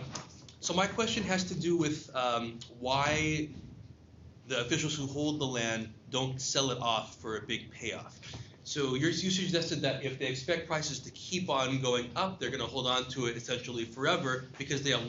so 0.60 0.74
my 0.74 0.86
question 0.86 1.22
has 1.24 1.44
to 1.44 1.54
do 1.54 1.76
with 1.76 2.10
um, 2.16 2.58
why 2.80 3.48
the 4.48 4.60
officials 4.60 4.94
who 4.94 5.06
hold 5.06 5.40
the 5.40 5.46
land 5.46 5.92
don't 6.10 6.40
sell 6.40 6.70
it 6.70 6.78
off 6.80 7.16
for 7.20 7.36
a 7.36 7.42
big 7.42 7.70
payoff. 7.70 8.18
So 8.64 8.94
you 8.94 9.08
you 9.08 9.30
suggested 9.30 9.82
that 9.82 10.04
if 10.04 10.18
they 10.18 10.26
expect 10.26 10.66
prices 10.66 10.98
to 11.00 11.10
keep 11.10 11.50
on 11.50 11.80
going 11.80 12.10
up, 12.16 12.40
they're 12.40 12.50
going 12.50 12.62
to 12.62 12.66
hold 12.66 12.86
on 12.86 13.04
to 13.10 13.26
it 13.26 13.36
essentially 13.36 13.84
forever 13.84 14.46
because 14.58 14.82
they 14.82 14.90
have 14.90 15.02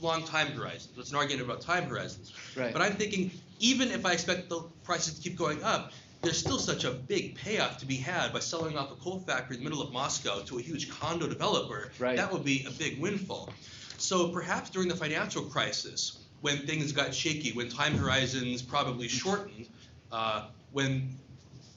long 0.00 0.24
time 0.24 0.48
horizons. 0.48 0.96
It's 0.96 1.10
an 1.10 1.16
argument 1.16 1.44
about 1.44 1.60
time 1.60 1.88
horizons. 1.88 2.32
Right. 2.56 2.72
But 2.72 2.82
I'm 2.82 2.94
thinking, 2.94 3.30
even 3.58 3.90
if 3.90 4.06
I 4.06 4.12
expect 4.12 4.48
the 4.48 4.62
prices 4.84 5.14
to 5.14 5.22
keep 5.22 5.36
going 5.36 5.62
up, 5.62 5.92
there's 6.22 6.38
still 6.38 6.58
such 6.58 6.84
a 6.84 6.90
big 6.90 7.34
payoff 7.34 7.78
to 7.78 7.86
be 7.86 7.96
had 7.96 8.32
by 8.32 8.40
selling 8.40 8.76
off 8.76 8.92
a 8.92 8.94
coal 8.96 9.20
factory 9.20 9.56
in 9.56 9.64
the 9.64 9.68
middle 9.68 9.82
of 9.82 9.92
Moscow 9.92 10.40
to 10.40 10.58
a 10.58 10.62
huge 10.62 10.90
condo 10.90 11.26
developer. 11.26 11.90
Right. 11.98 12.16
That 12.16 12.32
would 12.32 12.44
be 12.44 12.64
a 12.66 12.70
big 12.70 13.00
windfall. 13.00 13.50
So 13.98 14.28
perhaps 14.28 14.70
during 14.70 14.88
the 14.88 14.96
financial 14.96 15.42
crisis, 15.42 16.18
when 16.42 16.58
things 16.66 16.92
got 16.92 17.14
shaky, 17.14 17.52
when 17.52 17.68
time 17.68 17.96
horizons 17.96 18.62
probably 18.62 19.08
shortened, 19.08 19.66
uh, 20.12 20.48
when 20.72 21.16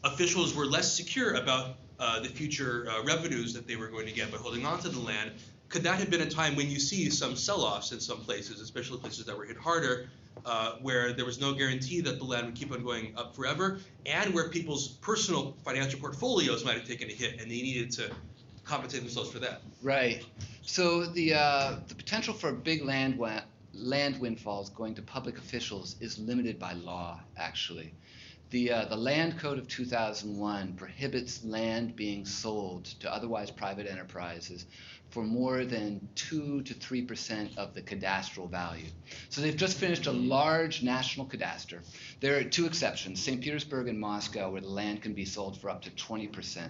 officials 0.03 0.55
were 0.55 0.65
less 0.65 0.93
secure 0.93 1.35
about 1.35 1.75
uh, 1.99 2.19
the 2.19 2.27
future 2.27 2.87
uh, 2.89 3.03
revenues 3.03 3.53
that 3.53 3.67
they 3.67 3.75
were 3.75 3.87
going 3.87 4.05
to 4.05 4.13
get 4.13 4.31
by 4.31 4.37
holding 4.37 4.65
on 4.65 4.79
to 4.79 4.89
the 4.89 4.99
land, 4.99 5.31
could 5.69 5.83
that 5.83 5.97
have 5.99 6.09
been 6.09 6.21
a 6.21 6.29
time 6.29 6.55
when 6.55 6.69
you 6.69 6.79
see 6.79 7.09
some 7.09 7.35
sell-offs 7.35 7.91
in 7.91 7.99
some 7.99 8.19
places, 8.19 8.61
especially 8.61 8.99
places 8.99 9.25
that 9.25 9.37
were 9.37 9.45
hit 9.45 9.57
harder, 9.57 10.09
uh, 10.45 10.73
where 10.81 11.13
there 11.13 11.25
was 11.25 11.39
no 11.39 11.53
guarantee 11.53 12.01
that 12.01 12.19
the 12.19 12.25
land 12.25 12.45
would 12.45 12.55
keep 12.55 12.71
on 12.71 12.83
going 12.83 13.13
up 13.17 13.35
forever, 13.35 13.79
and 14.05 14.33
where 14.33 14.49
people's 14.49 14.87
personal 14.87 15.55
financial 15.63 15.99
portfolios 15.99 16.65
might 16.65 16.75
have 16.75 16.87
taken 16.87 17.09
a 17.09 17.13
hit 17.13 17.39
and 17.39 17.49
they 17.49 17.61
needed 17.61 17.91
to 17.91 18.11
compensate 18.63 19.01
themselves 19.01 19.31
for 19.31 19.39
that? 19.39 19.61
Right. 19.81 20.25
So 20.61 21.05
the 21.05 21.33
uh, 21.33 21.75
the 21.87 21.95
potential 21.95 22.33
for 22.33 22.51
big 22.51 22.83
land 22.83 23.19
land 23.73 24.19
windfalls 24.19 24.69
going 24.69 24.95
to 24.95 25.01
public 25.01 25.37
officials 25.37 25.95
is 25.99 26.19
limited 26.19 26.59
by 26.59 26.73
law, 26.73 27.19
actually. 27.37 27.93
The, 28.53 28.71
uh, 28.71 28.85
the 28.85 28.95
Land 28.95 29.39
Code 29.39 29.57
of 29.57 29.67
2001 29.67 30.73
prohibits 30.73 31.43
land 31.43 31.95
being 31.95 32.23
sold 32.23 32.85
to 32.99 33.11
otherwise 33.11 33.49
private 33.49 33.87
enterprises 33.87 34.67
for 35.09 35.23
more 35.23 35.65
than 35.65 36.07
2 36.13 36.61
to 36.61 36.73
3% 36.75 37.57
of 37.57 37.73
the 37.73 37.81
cadastral 37.81 38.47
value. 38.47 38.85
So 39.29 39.41
they've 39.41 39.57
just 39.57 39.79
finished 39.79 40.05
a 40.05 40.11
large 40.11 40.83
national 40.83 41.25
cadastre. 41.25 41.81
There 42.19 42.37
are 42.37 42.43
two 42.43 42.67
exceptions 42.67 43.23
St. 43.23 43.41
Petersburg 43.41 43.87
and 43.87 43.99
Moscow, 43.99 44.51
where 44.51 44.61
the 44.61 44.67
land 44.67 45.01
can 45.01 45.13
be 45.13 45.25
sold 45.25 45.59
for 45.59 45.71
up 45.71 45.81
to 45.81 45.89
20% 45.89 46.69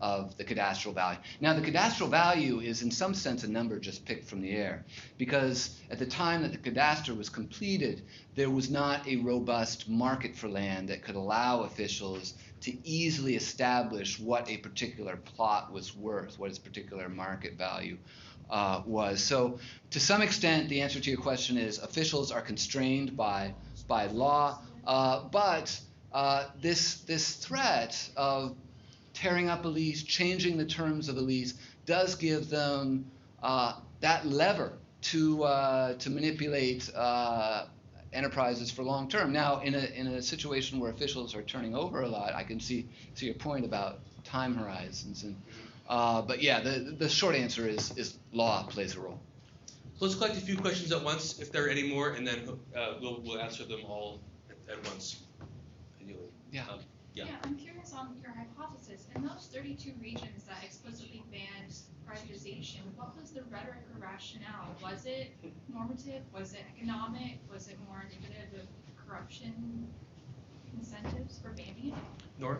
of 0.00 0.36
the 0.36 0.44
cadastral 0.44 0.94
value. 0.94 1.18
Now, 1.40 1.54
the 1.54 1.62
cadastral 1.62 2.08
value 2.08 2.60
is, 2.60 2.82
in 2.82 2.90
some 2.90 3.14
sense, 3.14 3.44
a 3.44 3.48
number 3.48 3.78
just 3.78 4.04
picked 4.04 4.28
from 4.28 4.40
the 4.40 4.50
air, 4.50 4.84
because 5.18 5.78
at 5.90 5.98
the 5.98 6.06
time 6.06 6.42
that 6.42 6.52
the 6.52 6.58
cadastre 6.58 7.16
was 7.16 7.28
completed, 7.28 8.02
there 8.34 8.50
was 8.50 8.70
not 8.70 9.06
a 9.06 9.16
robust 9.16 9.88
market 9.88 10.36
for 10.36 10.48
land 10.48 10.88
that 10.88 11.02
could 11.02 11.14
allow 11.14 11.62
officials 11.62 12.34
to 12.60 12.76
easily 12.86 13.36
establish 13.36 14.18
what 14.18 14.48
a 14.50 14.56
particular 14.58 15.16
plot 15.16 15.72
was 15.72 15.96
worth, 15.96 16.38
what 16.38 16.50
its 16.50 16.58
particular 16.58 17.08
market 17.08 17.54
value 17.54 17.96
uh, 18.50 18.82
was. 18.86 19.22
So, 19.22 19.58
to 19.90 20.00
some 20.00 20.22
extent, 20.22 20.68
the 20.68 20.82
answer 20.82 21.00
to 21.00 21.10
your 21.10 21.20
question 21.20 21.56
is 21.56 21.78
officials 21.78 22.30
are 22.30 22.42
constrained 22.42 23.16
by 23.16 23.54
by 23.88 24.06
law, 24.06 24.60
uh, 24.86 25.24
but 25.30 25.78
uh, 26.12 26.46
this 26.60 27.00
this 27.02 27.34
threat 27.36 28.10
of 28.16 28.56
tearing 29.16 29.48
up 29.48 29.64
a 29.64 29.68
lease, 29.68 30.02
changing 30.02 30.58
the 30.58 30.64
terms 30.64 31.08
of 31.08 31.16
a 31.16 31.20
lease, 31.20 31.54
does 31.86 32.14
give 32.14 32.48
them 32.50 33.10
uh, 33.42 33.72
that 34.00 34.26
lever 34.26 34.72
to 35.00 35.42
uh, 35.44 35.94
to 35.94 36.10
manipulate 36.10 36.90
uh, 36.94 37.64
enterprises 38.12 38.70
for 38.70 38.82
long 38.82 39.08
term. 39.08 39.32
Now, 39.32 39.60
in 39.60 39.74
a 39.74 39.84
in 40.00 40.06
a 40.08 40.22
situation 40.22 40.78
where 40.78 40.90
officials 40.90 41.34
are 41.34 41.42
turning 41.42 41.74
over 41.74 42.02
a 42.02 42.08
lot, 42.08 42.34
I 42.34 42.44
can 42.44 42.60
see 42.60 42.86
see 43.14 43.26
your 43.26 43.34
point 43.34 43.64
about 43.64 44.00
time 44.24 44.54
horizons 44.54 45.24
and. 45.24 45.36
Uh, 45.88 46.20
but 46.20 46.42
yeah, 46.42 46.58
the 46.58 46.96
the 46.98 47.08
short 47.08 47.36
answer 47.36 47.68
is 47.68 47.96
is 47.96 48.18
law 48.32 48.64
plays 48.64 48.96
a 48.96 49.00
role. 49.00 49.20
So 49.98 50.04
let's 50.04 50.16
collect 50.16 50.36
a 50.36 50.40
few 50.40 50.56
questions 50.58 50.90
at 50.90 51.02
once, 51.02 51.38
if 51.38 51.52
there 51.52 51.64
are 51.64 51.68
any 51.68 51.88
more, 51.88 52.10
and 52.10 52.26
then 52.26 52.40
uh, 52.76 52.94
we'll, 53.00 53.22
we'll 53.24 53.40
answer 53.40 53.64
them 53.64 53.80
all 53.88 54.20
at, 54.50 54.76
at 54.76 54.84
once. 54.90 55.22
Ideally. 56.02 56.18
Yeah. 56.50 56.62
Um, 56.70 56.80
yeah. 57.14 57.24
I'm 57.44 57.56
curious 57.56 57.94
on 57.94 58.14
your 58.20 58.32
hypothesis. 58.32 58.85
In 59.16 59.22
those 59.22 59.48
32 59.50 59.92
regions 59.98 60.44
that 60.44 60.62
explicitly 60.62 61.24
banned 61.32 61.72
privatization, 62.06 62.80
what 62.96 63.18
was 63.18 63.30
the 63.30 63.40
rhetoric 63.50 63.80
or 63.94 63.98
rationale? 63.98 64.76
Was 64.82 65.06
it 65.06 65.32
normative? 65.72 66.20
Was 66.34 66.52
it 66.52 66.60
economic? 66.76 67.38
Was 67.50 67.68
it 67.68 67.78
more 67.88 68.04
indicative 68.04 68.60
of 68.60 69.06
corruption 69.08 69.88
incentives 70.76 71.38
for 71.38 71.48
banning 71.48 71.94
it? 71.94 72.38
Nora? 72.38 72.58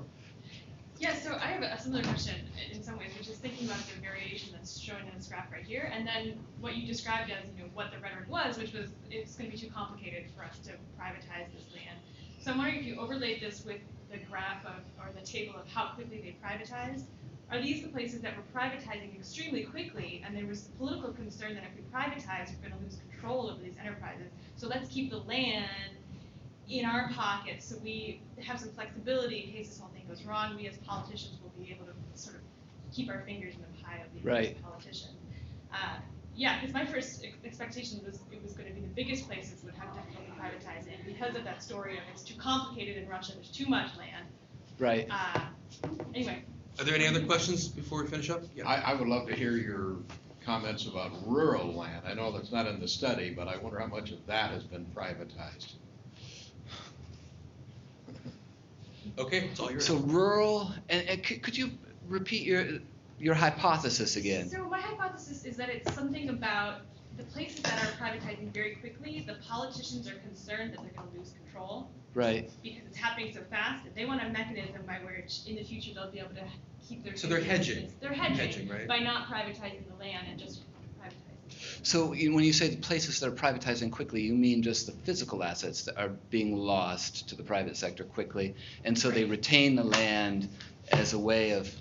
Yeah, 0.98 1.14
so 1.14 1.34
I 1.34 1.48
have 1.48 1.62
a 1.62 1.78
similar 1.78 2.02
question 2.04 2.36
in 2.72 2.82
some 2.82 2.96
ways, 2.96 3.10
which 3.18 3.28
is 3.28 3.36
thinking 3.36 3.66
about 3.66 3.80
the 3.94 4.00
variation 4.00 4.54
that's 4.54 4.80
shown 4.80 5.02
in 5.12 5.14
this 5.14 5.26
graph 5.26 5.52
right 5.52 5.62
here, 5.62 5.92
and 5.92 6.08
then 6.08 6.38
what 6.60 6.74
you 6.74 6.86
described 6.86 7.30
as, 7.30 7.50
you 7.54 7.64
know, 7.64 7.68
what 7.74 7.92
the 7.92 7.98
rhetoric 7.98 8.30
was, 8.30 8.56
which 8.56 8.72
was 8.72 8.88
it's 9.10 9.34
going 9.34 9.50
to 9.50 9.54
be 9.54 9.62
too 9.62 9.70
complicated 9.70 10.24
for 10.34 10.42
us 10.42 10.56
to 10.60 10.70
privatize 10.98 11.52
this 11.52 11.68
land. 11.74 12.00
So 12.40 12.52
I'm 12.52 12.56
wondering 12.56 12.80
if 12.80 12.86
you 12.86 12.98
overlaid 12.98 13.42
this 13.42 13.62
with 13.62 13.80
the 14.10 14.18
graph 14.30 14.64
of, 14.64 14.82
or 14.98 15.10
the 15.18 15.24
table 15.26 15.54
of 15.60 15.68
how 15.68 15.88
quickly 15.94 16.18
they 16.20 16.36
privatized. 16.46 17.04
Are 17.50 17.60
these 17.62 17.82
the 17.82 17.88
places 17.88 18.20
that 18.22 18.34
were 18.36 18.42
privatizing 18.58 19.14
extremely 19.16 19.62
quickly, 19.64 20.22
and 20.26 20.36
there 20.36 20.46
was 20.46 20.62
political 20.78 21.12
concern 21.12 21.54
that 21.54 21.62
if 21.64 21.70
we 21.76 21.82
privatize, 21.92 22.50
we're 22.54 22.68
going 22.68 22.78
to 22.78 22.84
lose 22.84 22.98
control 23.10 23.50
over 23.50 23.62
these 23.62 23.76
enterprises. 23.80 24.30
So 24.56 24.66
let's 24.66 24.88
keep 24.88 25.10
the 25.10 25.18
land 25.18 25.66
in 26.68 26.84
our 26.84 27.08
pockets 27.12 27.64
so 27.64 27.76
we 27.84 28.20
have 28.42 28.58
some 28.58 28.70
flexibility 28.72 29.44
in 29.44 29.52
case 29.52 29.68
this 29.68 29.78
whole 29.78 29.90
thing 29.90 30.04
goes 30.08 30.24
wrong. 30.24 30.56
We 30.56 30.66
as 30.66 30.76
politicians 30.78 31.38
will 31.40 31.52
be 31.62 31.70
able 31.70 31.86
to 31.86 31.92
sort 32.20 32.36
of 32.36 32.42
keep 32.92 33.08
our 33.08 33.20
fingers 33.20 33.54
in 33.54 33.60
the 33.60 33.84
pie 33.84 33.98
of 34.04 34.12
the 34.20 34.28
Right. 34.28 34.60
politician. 34.62 35.10
Uh, 35.72 35.98
yeah, 36.34 36.58
because 36.60 36.74
my 36.74 36.84
first 36.84 37.24
ex- 37.24 37.36
expectation 37.44 38.00
was 38.04 38.18
it 38.32 38.42
was 38.42 38.52
going 38.54 38.68
to 38.68 38.74
be 38.74 38.80
the 38.80 38.88
biggest 38.94 39.28
places 39.28 39.62
would 39.64 39.74
have 39.74 39.88
difficulty 40.36 40.66
privatizing 40.66 41.04
because 41.04 41.36
of 41.36 41.44
that 41.44 41.62
story 41.62 41.96
of 41.96 42.02
it's 42.12 42.22
too 42.22 42.38
complicated 42.38 43.02
in 43.02 43.08
Russia, 43.08 43.32
there's 43.34 43.50
too 43.50 43.66
much 43.66 43.96
land. 43.96 44.26
Right. 44.78 45.06
Uh, 45.10 45.40
anyway, 46.14 46.44
Are 46.78 46.84
there 46.84 46.94
any 46.94 47.06
other 47.06 47.24
questions 47.24 47.68
before 47.68 48.02
we 48.02 48.08
finish 48.08 48.30
up? 48.30 48.42
Yeah. 48.54 48.68
I, 48.68 48.92
I 48.92 48.94
would 48.94 49.08
love 49.08 49.26
to 49.28 49.34
hear 49.34 49.52
your 49.52 49.96
comments 50.44 50.86
about 50.86 51.10
rural 51.26 51.72
land. 51.72 52.02
I 52.06 52.14
know 52.14 52.30
that's 52.32 52.52
not 52.52 52.66
in 52.66 52.78
the 52.80 52.88
study, 52.88 53.30
but 53.30 53.48
I 53.48 53.56
wonder 53.56 53.80
how 53.80 53.86
much 53.86 54.12
of 54.12 54.24
that 54.26 54.50
has 54.50 54.64
been 54.64 54.86
privatized. 54.94 55.74
Okay, 59.18 59.48
it's 59.50 59.60
all 59.60 59.70
yours. 59.70 59.86
So 59.86 59.96
rural, 59.96 60.72
and, 60.88 61.08
and 61.08 61.22
could, 61.22 61.42
could 61.42 61.56
you 61.56 61.70
repeat 62.08 62.44
your 62.44 62.66
your 63.18 63.34
hypothesis 63.34 64.16
again? 64.16 64.48
So 64.48 64.68
my 64.68 64.80
hypothesis 64.80 65.44
is 65.44 65.56
that 65.56 65.68
it's 65.70 65.94
something 65.94 66.28
about 66.28 66.80
the 67.16 67.24
places 67.24 67.60
that 67.62 67.82
are 67.82 67.92
privatizing 68.04 68.52
very 68.52 68.76
quickly. 68.76 69.24
The 69.26 69.34
politicians 69.46 70.08
are 70.08 70.14
concerned 70.16 70.72
that 70.74 70.82
they're 70.82 70.92
going 71.02 71.12
to 71.12 71.18
lose 71.18 71.32
control 71.44 71.90
Right. 72.14 72.50
because 72.62 72.82
it's 72.86 72.96
happening 72.96 73.32
so 73.34 73.40
fast. 73.50 73.86
They 73.94 74.04
want 74.06 74.22
a 74.22 74.28
mechanism 74.30 74.82
by 74.86 75.00
which 75.04 75.40
in 75.46 75.56
the 75.56 75.64
future 75.64 75.92
they'll 75.94 76.10
be 76.10 76.18
able 76.20 76.34
to 76.34 76.44
keep 76.88 77.04
their. 77.04 77.16
So 77.16 77.26
they're 77.26 77.40
hedging. 77.40 77.92
They're 78.00 78.12
hedging, 78.12 78.36
Hedging, 78.36 78.68
right? 78.68 78.88
by 78.88 78.98
not 78.98 79.26
privatizing 79.28 79.86
the 79.88 79.96
land 79.98 80.26
and 80.30 80.38
just. 80.38 80.60
So 81.82 82.08
when 82.08 82.42
you 82.42 82.52
say 82.52 82.68
the 82.68 82.76
places 82.78 83.20
that 83.20 83.28
are 83.28 83.32
privatizing 83.32 83.92
quickly, 83.92 84.20
you 84.22 84.34
mean 84.34 84.62
just 84.62 84.86
the 84.86 84.92
physical 84.92 85.44
assets 85.44 85.84
that 85.84 85.96
are 85.96 86.08
being 86.30 86.56
lost 86.56 87.28
to 87.28 87.36
the 87.36 87.44
private 87.44 87.76
sector 87.76 88.02
quickly, 88.02 88.54
and 88.84 88.98
so 88.98 89.10
they 89.10 89.24
retain 89.24 89.76
the 89.76 89.84
land 89.84 90.48
as 90.90 91.12
a 91.12 91.18
way 91.18 91.52
of 91.52 91.72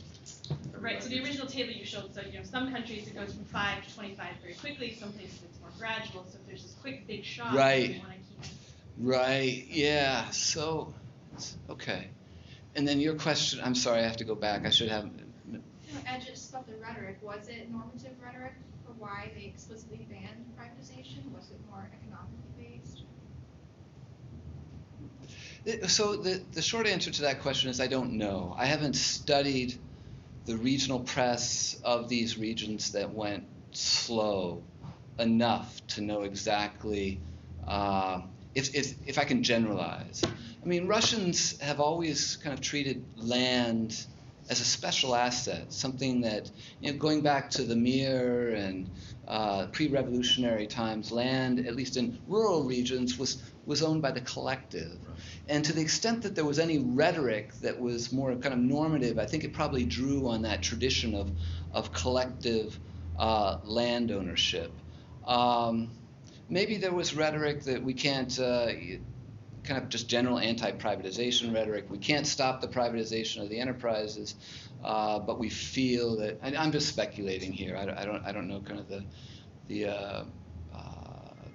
Right. 0.79 1.01
So 1.01 1.09
the 1.09 1.21
original 1.23 1.47
table 1.47 1.71
you 1.71 1.85
showed, 1.85 2.13
so 2.13 2.21
you 2.21 2.37
know 2.37 2.43
some 2.43 2.71
countries 2.71 3.07
it 3.07 3.15
goes 3.15 3.33
from 3.33 3.45
five 3.45 3.85
to 3.85 3.95
25 3.95 4.27
very 4.41 4.53
quickly. 4.53 4.95
Some 4.99 5.11
places 5.13 5.39
it's 5.43 5.59
more 5.59 5.71
gradual. 5.79 6.25
So 6.29 6.37
if 6.39 6.47
there's 6.47 6.63
this 6.63 6.75
quick 6.81 7.07
big 7.07 7.23
shock, 7.23 7.53
Right. 7.53 7.89
you 7.95 7.99
want 7.99 8.11
to 8.11 8.17
keep. 8.17 8.53
Right, 8.97 9.65
yeah, 9.69 10.29
so, 10.29 10.93
okay. 11.69 12.07
And 12.75 12.87
then 12.87 12.99
your 13.01 13.15
question, 13.15 13.59
I'm 13.63 13.75
sorry, 13.75 13.99
I 13.99 14.03
have 14.03 14.17
to 14.17 14.23
go 14.23 14.35
back, 14.35 14.65
I 14.65 14.69
should 14.69 14.89
have, 14.89 15.05
You 15.05 15.53
know, 15.53 15.59
Ed, 16.07 16.23
just 16.25 16.49
about 16.49 16.65
the 16.67 16.75
rhetoric, 16.75 17.17
was 17.21 17.49
it 17.49 17.69
normative 17.69 18.13
rhetoric 18.23 18.53
for 18.85 18.93
why 18.93 19.31
they 19.35 19.45
explicitly 19.45 20.07
banned 20.09 20.45
privatization? 20.57 21.29
Was 21.33 21.49
it 21.51 21.59
more 21.69 21.89
economically 21.93 22.79
based? 25.65 25.91
So 25.91 26.15
the, 26.15 26.41
the 26.53 26.61
short 26.61 26.87
answer 26.87 27.11
to 27.11 27.21
that 27.23 27.41
question 27.41 27.69
is 27.69 27.81
I 27.81 27.87
don't 27.87 28.13
know. 28.13 28.55
I 28.57 28.65
haven't 28.65 28.95
studied 28.95 29.77
the 30.45 30.57
regional 30.57 30.99
press 30.99 31.79
of 31.83 32.07
these 32.07 32.37
regions 32.37 32.91
that 32.91 33.11
went 33.11 33.43
slow 33.71 34.63
enough 35.19 35.85
to 35.87 36.01
know 36.01 36.21
exactly 36.21 37.19
uh, 37.67 38.21
if, 38.53 38.73
if, 38.75 38.95
if 39.07 39.17
I 39.17 39.23
can 39.23 39.43
generalize. 39.43 40.23
I 40.23 40.65
mean, 40.67 40.87
Russians 40.87 41.59
have 41.61 41.79
always 41.79 42.37
kind 42.37 42.53
of 42.53 42.61
treated 42.61 43.03
land 43.15 44.05
as 44.49 44.61
a 44.61 44.63
special 44.63 45.15
asset, 45.15 45.73
something 45.73 46.21
that, 46.21 46.49
you 46.79 46.91
know, 46.91 46.97
going 46.97 47.21
back 47.21 47.49
to 47.51 47.63
the 47.63 47.75
Mir 47.75 48.53
and 48.53 48.89
uh, 49.27 49.67
pre-revolutionary 49.67 50.67
times, 50.67 51.11
land, 51.11 51.65
at 51.65 51.75
least 51.75 51.97
in 51.97 52.19
rural 52.27 52.63
regions, 52.63 53.17
was 53.17 53.41
was 53.65 53.81
owned 53.83 54.01
by 54.01 54.11
the 54.11 54.21
collective. 54.21 54.99
And 55.47 55.63
to 55.65 55.73
the 55.73 55.81
extent 55.81 56.23
that 56.23 56.35
there 56.35 56.45
was 56.45 56.59
any 56.59 56.79
rhetoric 56.79 57.53
that 57.61 57.79
was 57.79 58.11
more 58.11 58.35
kind 58.35 58.53
of 58.53 58.59
normative, 58.59 59.19
I 59.19 59.25
think 59.25 59.43
it 59.43 59.53
probably 59.53 59.85
drew 59.85 60.27
on 60.29 60.41
that 60.43 60.61
tradition 60.61 61.13
of 61.15 61.31
of 61.71 61.91
collective 61.93 62.79
uh, 63.17 63.57
land 63.63 64.11
ownership. 64.11 64.71
Um, 65.25 65.91
maybe 66.49 66.77
there 66.77 66.93
was 66.93 67.15
rhetoric 67.15 67.63
that 67.65 67.83
we 67.83 67.93
can't. 67.93 68.37
Uh, 68.39 68.67
kind 69.63 69.81
of 69.81 69.89
just 69.89 70.07
general 70.07 70.37
anti-privatization 70.39 71.53
rhetoric. 71.53 71.89
We 71.89 71.97
can't 71.97 72.27
stop 72.27 72.61
the 72.61 72.67
privatization 72.67 73.41
of 73.41 73.49
the 73.49 73.59
enterprises, 73.59 74.35
uh, 74.83 75.19
but 75.19 75.39
we 75.39 75.49
feel 75.49 76.17
that. 76.17 76.39
I'm 76.43 76.71
just 76.71 76.87
speculating 76.89 77.51
here. 77.51 77.75
I, 77.75 77.85
don't- 77.85 77.97
I 77.97 78.05
don't. 78.05 78.25
I 78.27 78.31
don't 78.31 78.47
know 78.47 78.61
kind 78.61 78.79
of 78.79 78.87
the 78.87 79.05
the 79.67 79.85
uh, 79.87 80.23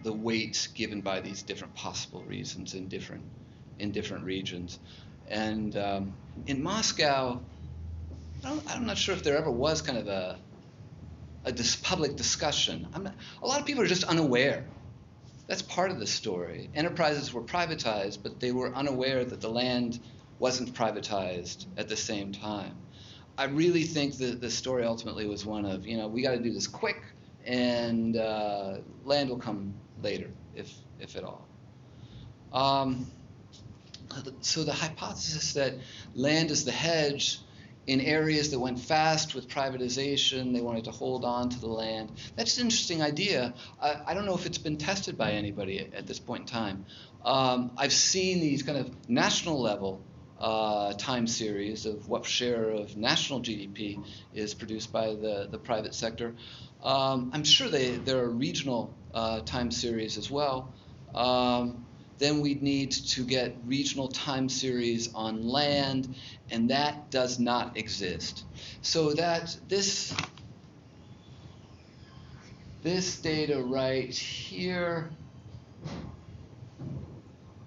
the 0.02 0.12
weights 0.12 0.66
given 0.68 1.00
by 1.00 1.20
these 1.20 1.42
different 1.42 1.74
possible 1.74 2.22
reasons 2.22 2.74
in 2.74 2.88
different 2.88 3.24
in 3.78 3.92
different 3.92 4.24
regions. 4.24 4.78
And 5.28 5.76
um, 5.76 6.14
in 6.46 6.62
Moscow, 6.62 7.40
I'm 8.44 8.86
not 8.86 8.98
sure 8.98 9.14
if 9.14 9.22
there 9.22 9.36
ever 9.36 9.50
was 9.50 9.82
kind 9.82 9.98
of 9.98 10.08
a 10.08 10.38
a 11.44 11.52
dis- 11.52 11.76
public 11.76 12.16
discussion. 12.16 12.86
Not, 12.92 13.14
a 13.42 13.46
lot 13.46 13.60
of 13.60 13.66
people 13.66 13.82
are 13.82 13.86
just 13.86 14.04
unaware 14.04 14.64
that's 15.50 15.62
part 15.62 15.90
of 15.90 15.98
the 15.98 16.06
story. 16.06 16.70
Enterprises 16.76 17.34
were 17.34 17.42
privatized, 17.42 18.22
but 18.22 18.38
they 18.38 18.52
were 18.52 18.72
unaware 18.72 19.24
that 19.24 19.40
the 19.40 19.48
land 19.48 19.98
wasn't 20.38 20.72
privatized 20.72 21.66
at 21.76 21.88
the 21.88 21.96
same 21.96 22.30
time. 22.30 22.76
I 23.36 23.46
really 23.46 23.82
think 23.82 24.18
that 24.18 24.40
the 24.40 24.48
story 24.48 24.84
ultimately 24.84 25.26
was 25.26 25.44
one 25.44 25.64
of, 25.64 25.84
you 25.88 25.96
know, 25.96 26.06
we 26.06 26.22
got 26.22 26.32
to 26.36 26.38
do 26.38 26.52
this 26.52 26.68
quick, 26.68 27.02
and 27.44 28.16
uh, 28.16 28.76
land 29.04 29.28
will 29.28 29.38
come 29.38 29.74
later, 30.02 30.30
if 30.54 30.72
if 30.98 31.16
at 31.16 31.24
all. 31.24 31.48
Um, 32.52 33.06
so 34.40 34.64
the 34.64 34.72
hypothesis 34.72 35.52
that 35.54 35.74
land 36.14 36.50
is 36.50 36.64
the 36.64 36.72
hedge 36.72 37.40
in 37.86 38.00
areas 38.00 38.50
that 38.50 38.58
went 38.58 38.78
fast 38.78 39.34
with 39.34 39.48
privatization, 39.48 40.52
they 40.52 40.60
wanted 40.60 40.84
to 40.84 40.90
hold 40.90 41.24
on 41.24 41.48
to 41.48 41.60
the 41.60 41.66
land. 41.66 42.12
That's 42.36 42.56
an 42.58 42.64
interesting 42.64 43.02
idea. 43.02 43.54
I, 43.80 44.00
I 44.06 44.14
don't 44.14 44.26
know 44.26 44.34
if 44.34 44.46
it's 44.46 44.58
been 44.58 44.76
tested 44.76 45.16
by 45.16 45.32
anybody 45.32 45.80
at, 45.80 45.94
at 45.94 46.06
this 46.06 46.18
point 46.18 46.42
in 46.42 46.46
time. 46.46 46.86
Um, 47.24 47.72
I've 47.76 47.92
seen 47.92 48.40
these 48.40 48.62
kind 48.62 48.78
of 48.78 49.08
national 49.08 49.60
level 49.60 50.02
uh, 50.38 50.92
time 50.94 51.26
series 51.26 51.84
of 51.84 52.08
what 52.08 52.24
share 52.24 52.70
of 52.70 52.96
national 52.96 53.40
GDP 53.40 54.02
is 54.34 54.54
produced 54.54 54.92
by 54.92 55.08
the, 55.08 55.48
the 55.50 55.58
private 55.58 55.94
sector. 55.94 56.34
Um, 56.82 57.30
I'm 57.34 57.44
sure 57.44 57.68
they, 57.68 57.96
there 57.96 58.18
are 58.18 58.30
regional 58.30 58.94
uh, 59.14 59.40
time 59.40 59.70
series 59.70 60.16
as 60.18 60.30
well. 60.30 60.72
Um, 61.14 61.84
then 62.20 62.40
we'd 62.40 62.62
need 62.62 62.90
to 62.92 63.24
get 63.24 63.56
regional 63.64 64.06
time 64.06 64.48
series 64.50 65.12
on 65.14 65.42
land, 65.42 66.14
and 66.50 66.68
that 66.70 67.10
does 67.10 67.38
not 67.38 67.78
exist. 67.78 68.44
So 68.82 69.14
that 69.14 69.56
this 69.68 70.14
this 72.82 73.16
data 73.20 73.62
right 73.62 74.14
here, 74.14 75.10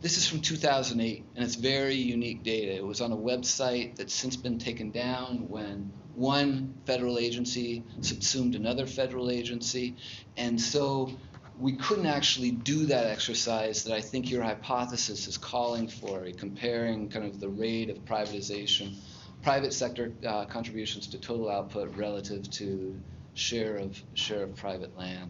this 0.02 0.18
is 0.18 0.28
from 0.28 0.42
2008, 0.42 1.26
and 1.36 1.44
it's 1.44 1.56
very 1.56 1.96
unique 1.96 2.44
data. 2.44 2.76
It 2.76 2.86
was 2.86 3.02
on 3.02 3.12
a 3.12 3.18
website 3.18 3.96
that's 3.96 4.14
since 4.14 4.36
been 4.36 4.60
taken 4.60 4.92
down 4.92 5.50
when 5.50 5.92
one 6.16 6.76
federal 6.86 7.18
agency 7.18 7.84
subsumed 8.02 8.54
another 8.54 8.86
federal 8.86 9.32
agency, 9.32 9.96
and 10.38 10.62
so 10.62 11.12
we 11.60 11.74
couldn't 11.74 12.08
actually 12.08 12.52
do 12.52 12.86
that 12.88 13.06
exercise 13.06 13.84
that 13.84 13.94
I 13.94 14.02
think 14.02 14.30
your 14.30 14.44
hypothesis 14.44 15.28
is 15.28 15.38
calling 15.38 15.88
for, 15.88 16.26
comparing 16.38 17.10
kind 17.10 17.26
of 17.26 17.40
the 17.40 17.50
rate 17.50 17.90
of 17.90 18.04
privatization, 18.06 18.96
private 19.44 19.74
sector 19.74 20.12
uh, 20.26 20.46
contributions 20.46 21.08
to 21.08 21.20
total 21.20 21.50
output 21.50 21.96
relative 21.96 22.50
to 22.52 23.00
share 23.36 23.78
of 23.78 24.02
share 24.14 24.44
of 24.44 24.56
private 24.56 24.98
land. 24.98 25.30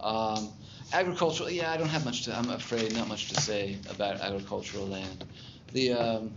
Um, 0.00 0.50
agricultural, 0.92 1.50
yeah, 1.50 1.72
I 1.72 1.76
don't 1.76 1.88
have 1.88 2.04
much 2.04 2.24
to. 2.24 2.36
I'm 2.36 2.50
afraid 2.50 2.94
not 2.94 3.08
much 3.08 3.28
to 3.28 3.40
say 3.40 3.76
about 3.90 4.20
agricultural 4.20 4.86
land. 4.86 5.24
The 5.72 5.92
um, 5.92 6.32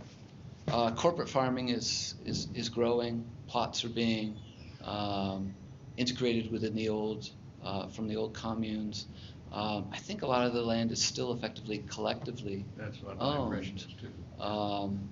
uh, 0.68 0.90
corporate 0.92 1.28
farming 1.30 1.70
is, 1.70 2.14
is 2.26 2.48
is 2.54 2.68
growing. 2.68 3.24
Plots 3.48 3.84
are 3.84 3.88
being 3.88 4.36
um, 4.84 5.54
integrated 5.96 6.52
within 6.52 6.74
the 6.74 6.88
old 6.88 7.30
uh, 7.64 7.88
from 7.88 8.08
the 8.08 8.16
old 8.16 8.34
communes. 8.34 9.06
Um, 9.52 9.86
I 9.92 9.98
think 9.98 10.22
a 10.22 10.26
lot 10.26 10.46
of 10.46 10.52
the 10.52 10.62
land 10.62 10.90
is 10.92 11.02
still 11.02 11.32
effectively 11.32 11.84
collectively 11.88 12.64
That's 12.76 13.00
what 13.02 13.18
my 13.18 13.24
owned. 13.36 13.52
impression 13.54 13.76
is 13.76 13.86
too. 14.00 14.42
Um, 14.42 15.08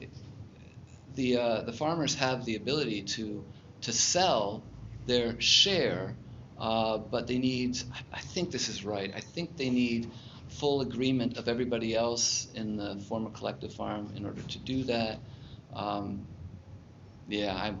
it- 0.00 0.10
the 1.14 1.36
uh, 1.36 1.60
the 1.62 1.72
farmers 1.74 2.14
have 2.14 2.44
the 2.46 2.56
ability 2.56 3.02
to 3.02 3.44
to 3.82 3.92
sell 3.92 4.62
their 5.06 5.38
share, 5.40 6.14
uh, 6.58 6.96
but 6.98 7.26
they 7.26 7.38
need. 7.38 7.76
I- 7.92 8.16
I 8.16 8.20
think 8.20 8.50
this 8.50 8.68
is 8.70 8.82
right. 8.84 9.12
I 9.14 9.20
think 9.20 9.56
they 9.58 9.68
need 9.68 10.10
full 10.48 10.80
agreement 10.80 11.36
of 11.36 11.48
everybody 11.48 11.94
else 11.94 12.46
in 12.54 12.76
the 12.76 12.96
former 13.08 13.28
collective 13.30 13.74
farm 13.74 14.10
in 14.16 14.24
order 14.24 14.40
to 14.42 14.58
do 14.58 14.84
that. 14.84 15.18
Um, 15.74 16.24
yeah, 17.28 17.54
I 17.54 17.74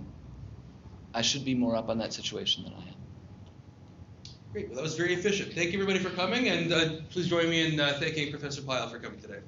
I 1.14 1.22
should 1.22 1.44
be 1.44 1.54
more 1.54 1.74
up 1.76 1.88
on 1.88 1.98
that 1.98 2.12
situation 2.12 2.64
than 2.64 2.72
I 2.74 2.82
am. 2.88 2.91
Great. 4.52 4.68
Well, 4.68 4.76
that 4.76 4.82
was 4.82 4.96
very 4.96 5.14
efficient. 5.14 5.54
Thank 5.54 5.72
you, 5.72 5.80
everybody, 5.80 5.98
for 5.98 6.14
coming, 6.14 6.48
and 6.48 6.72
uh, 6.72 6.88
please 7.08 7.26
join 7.26 7.48
me 7.48 7.72
in 7.72 7.80
uh, 7.80 7.96
thanking 7.98 8.30
Professor 8.30 8.60
Pyle 8.60 8.86
for 8.88 8.98
coming 8.98 9.18
today. 9.18 9.38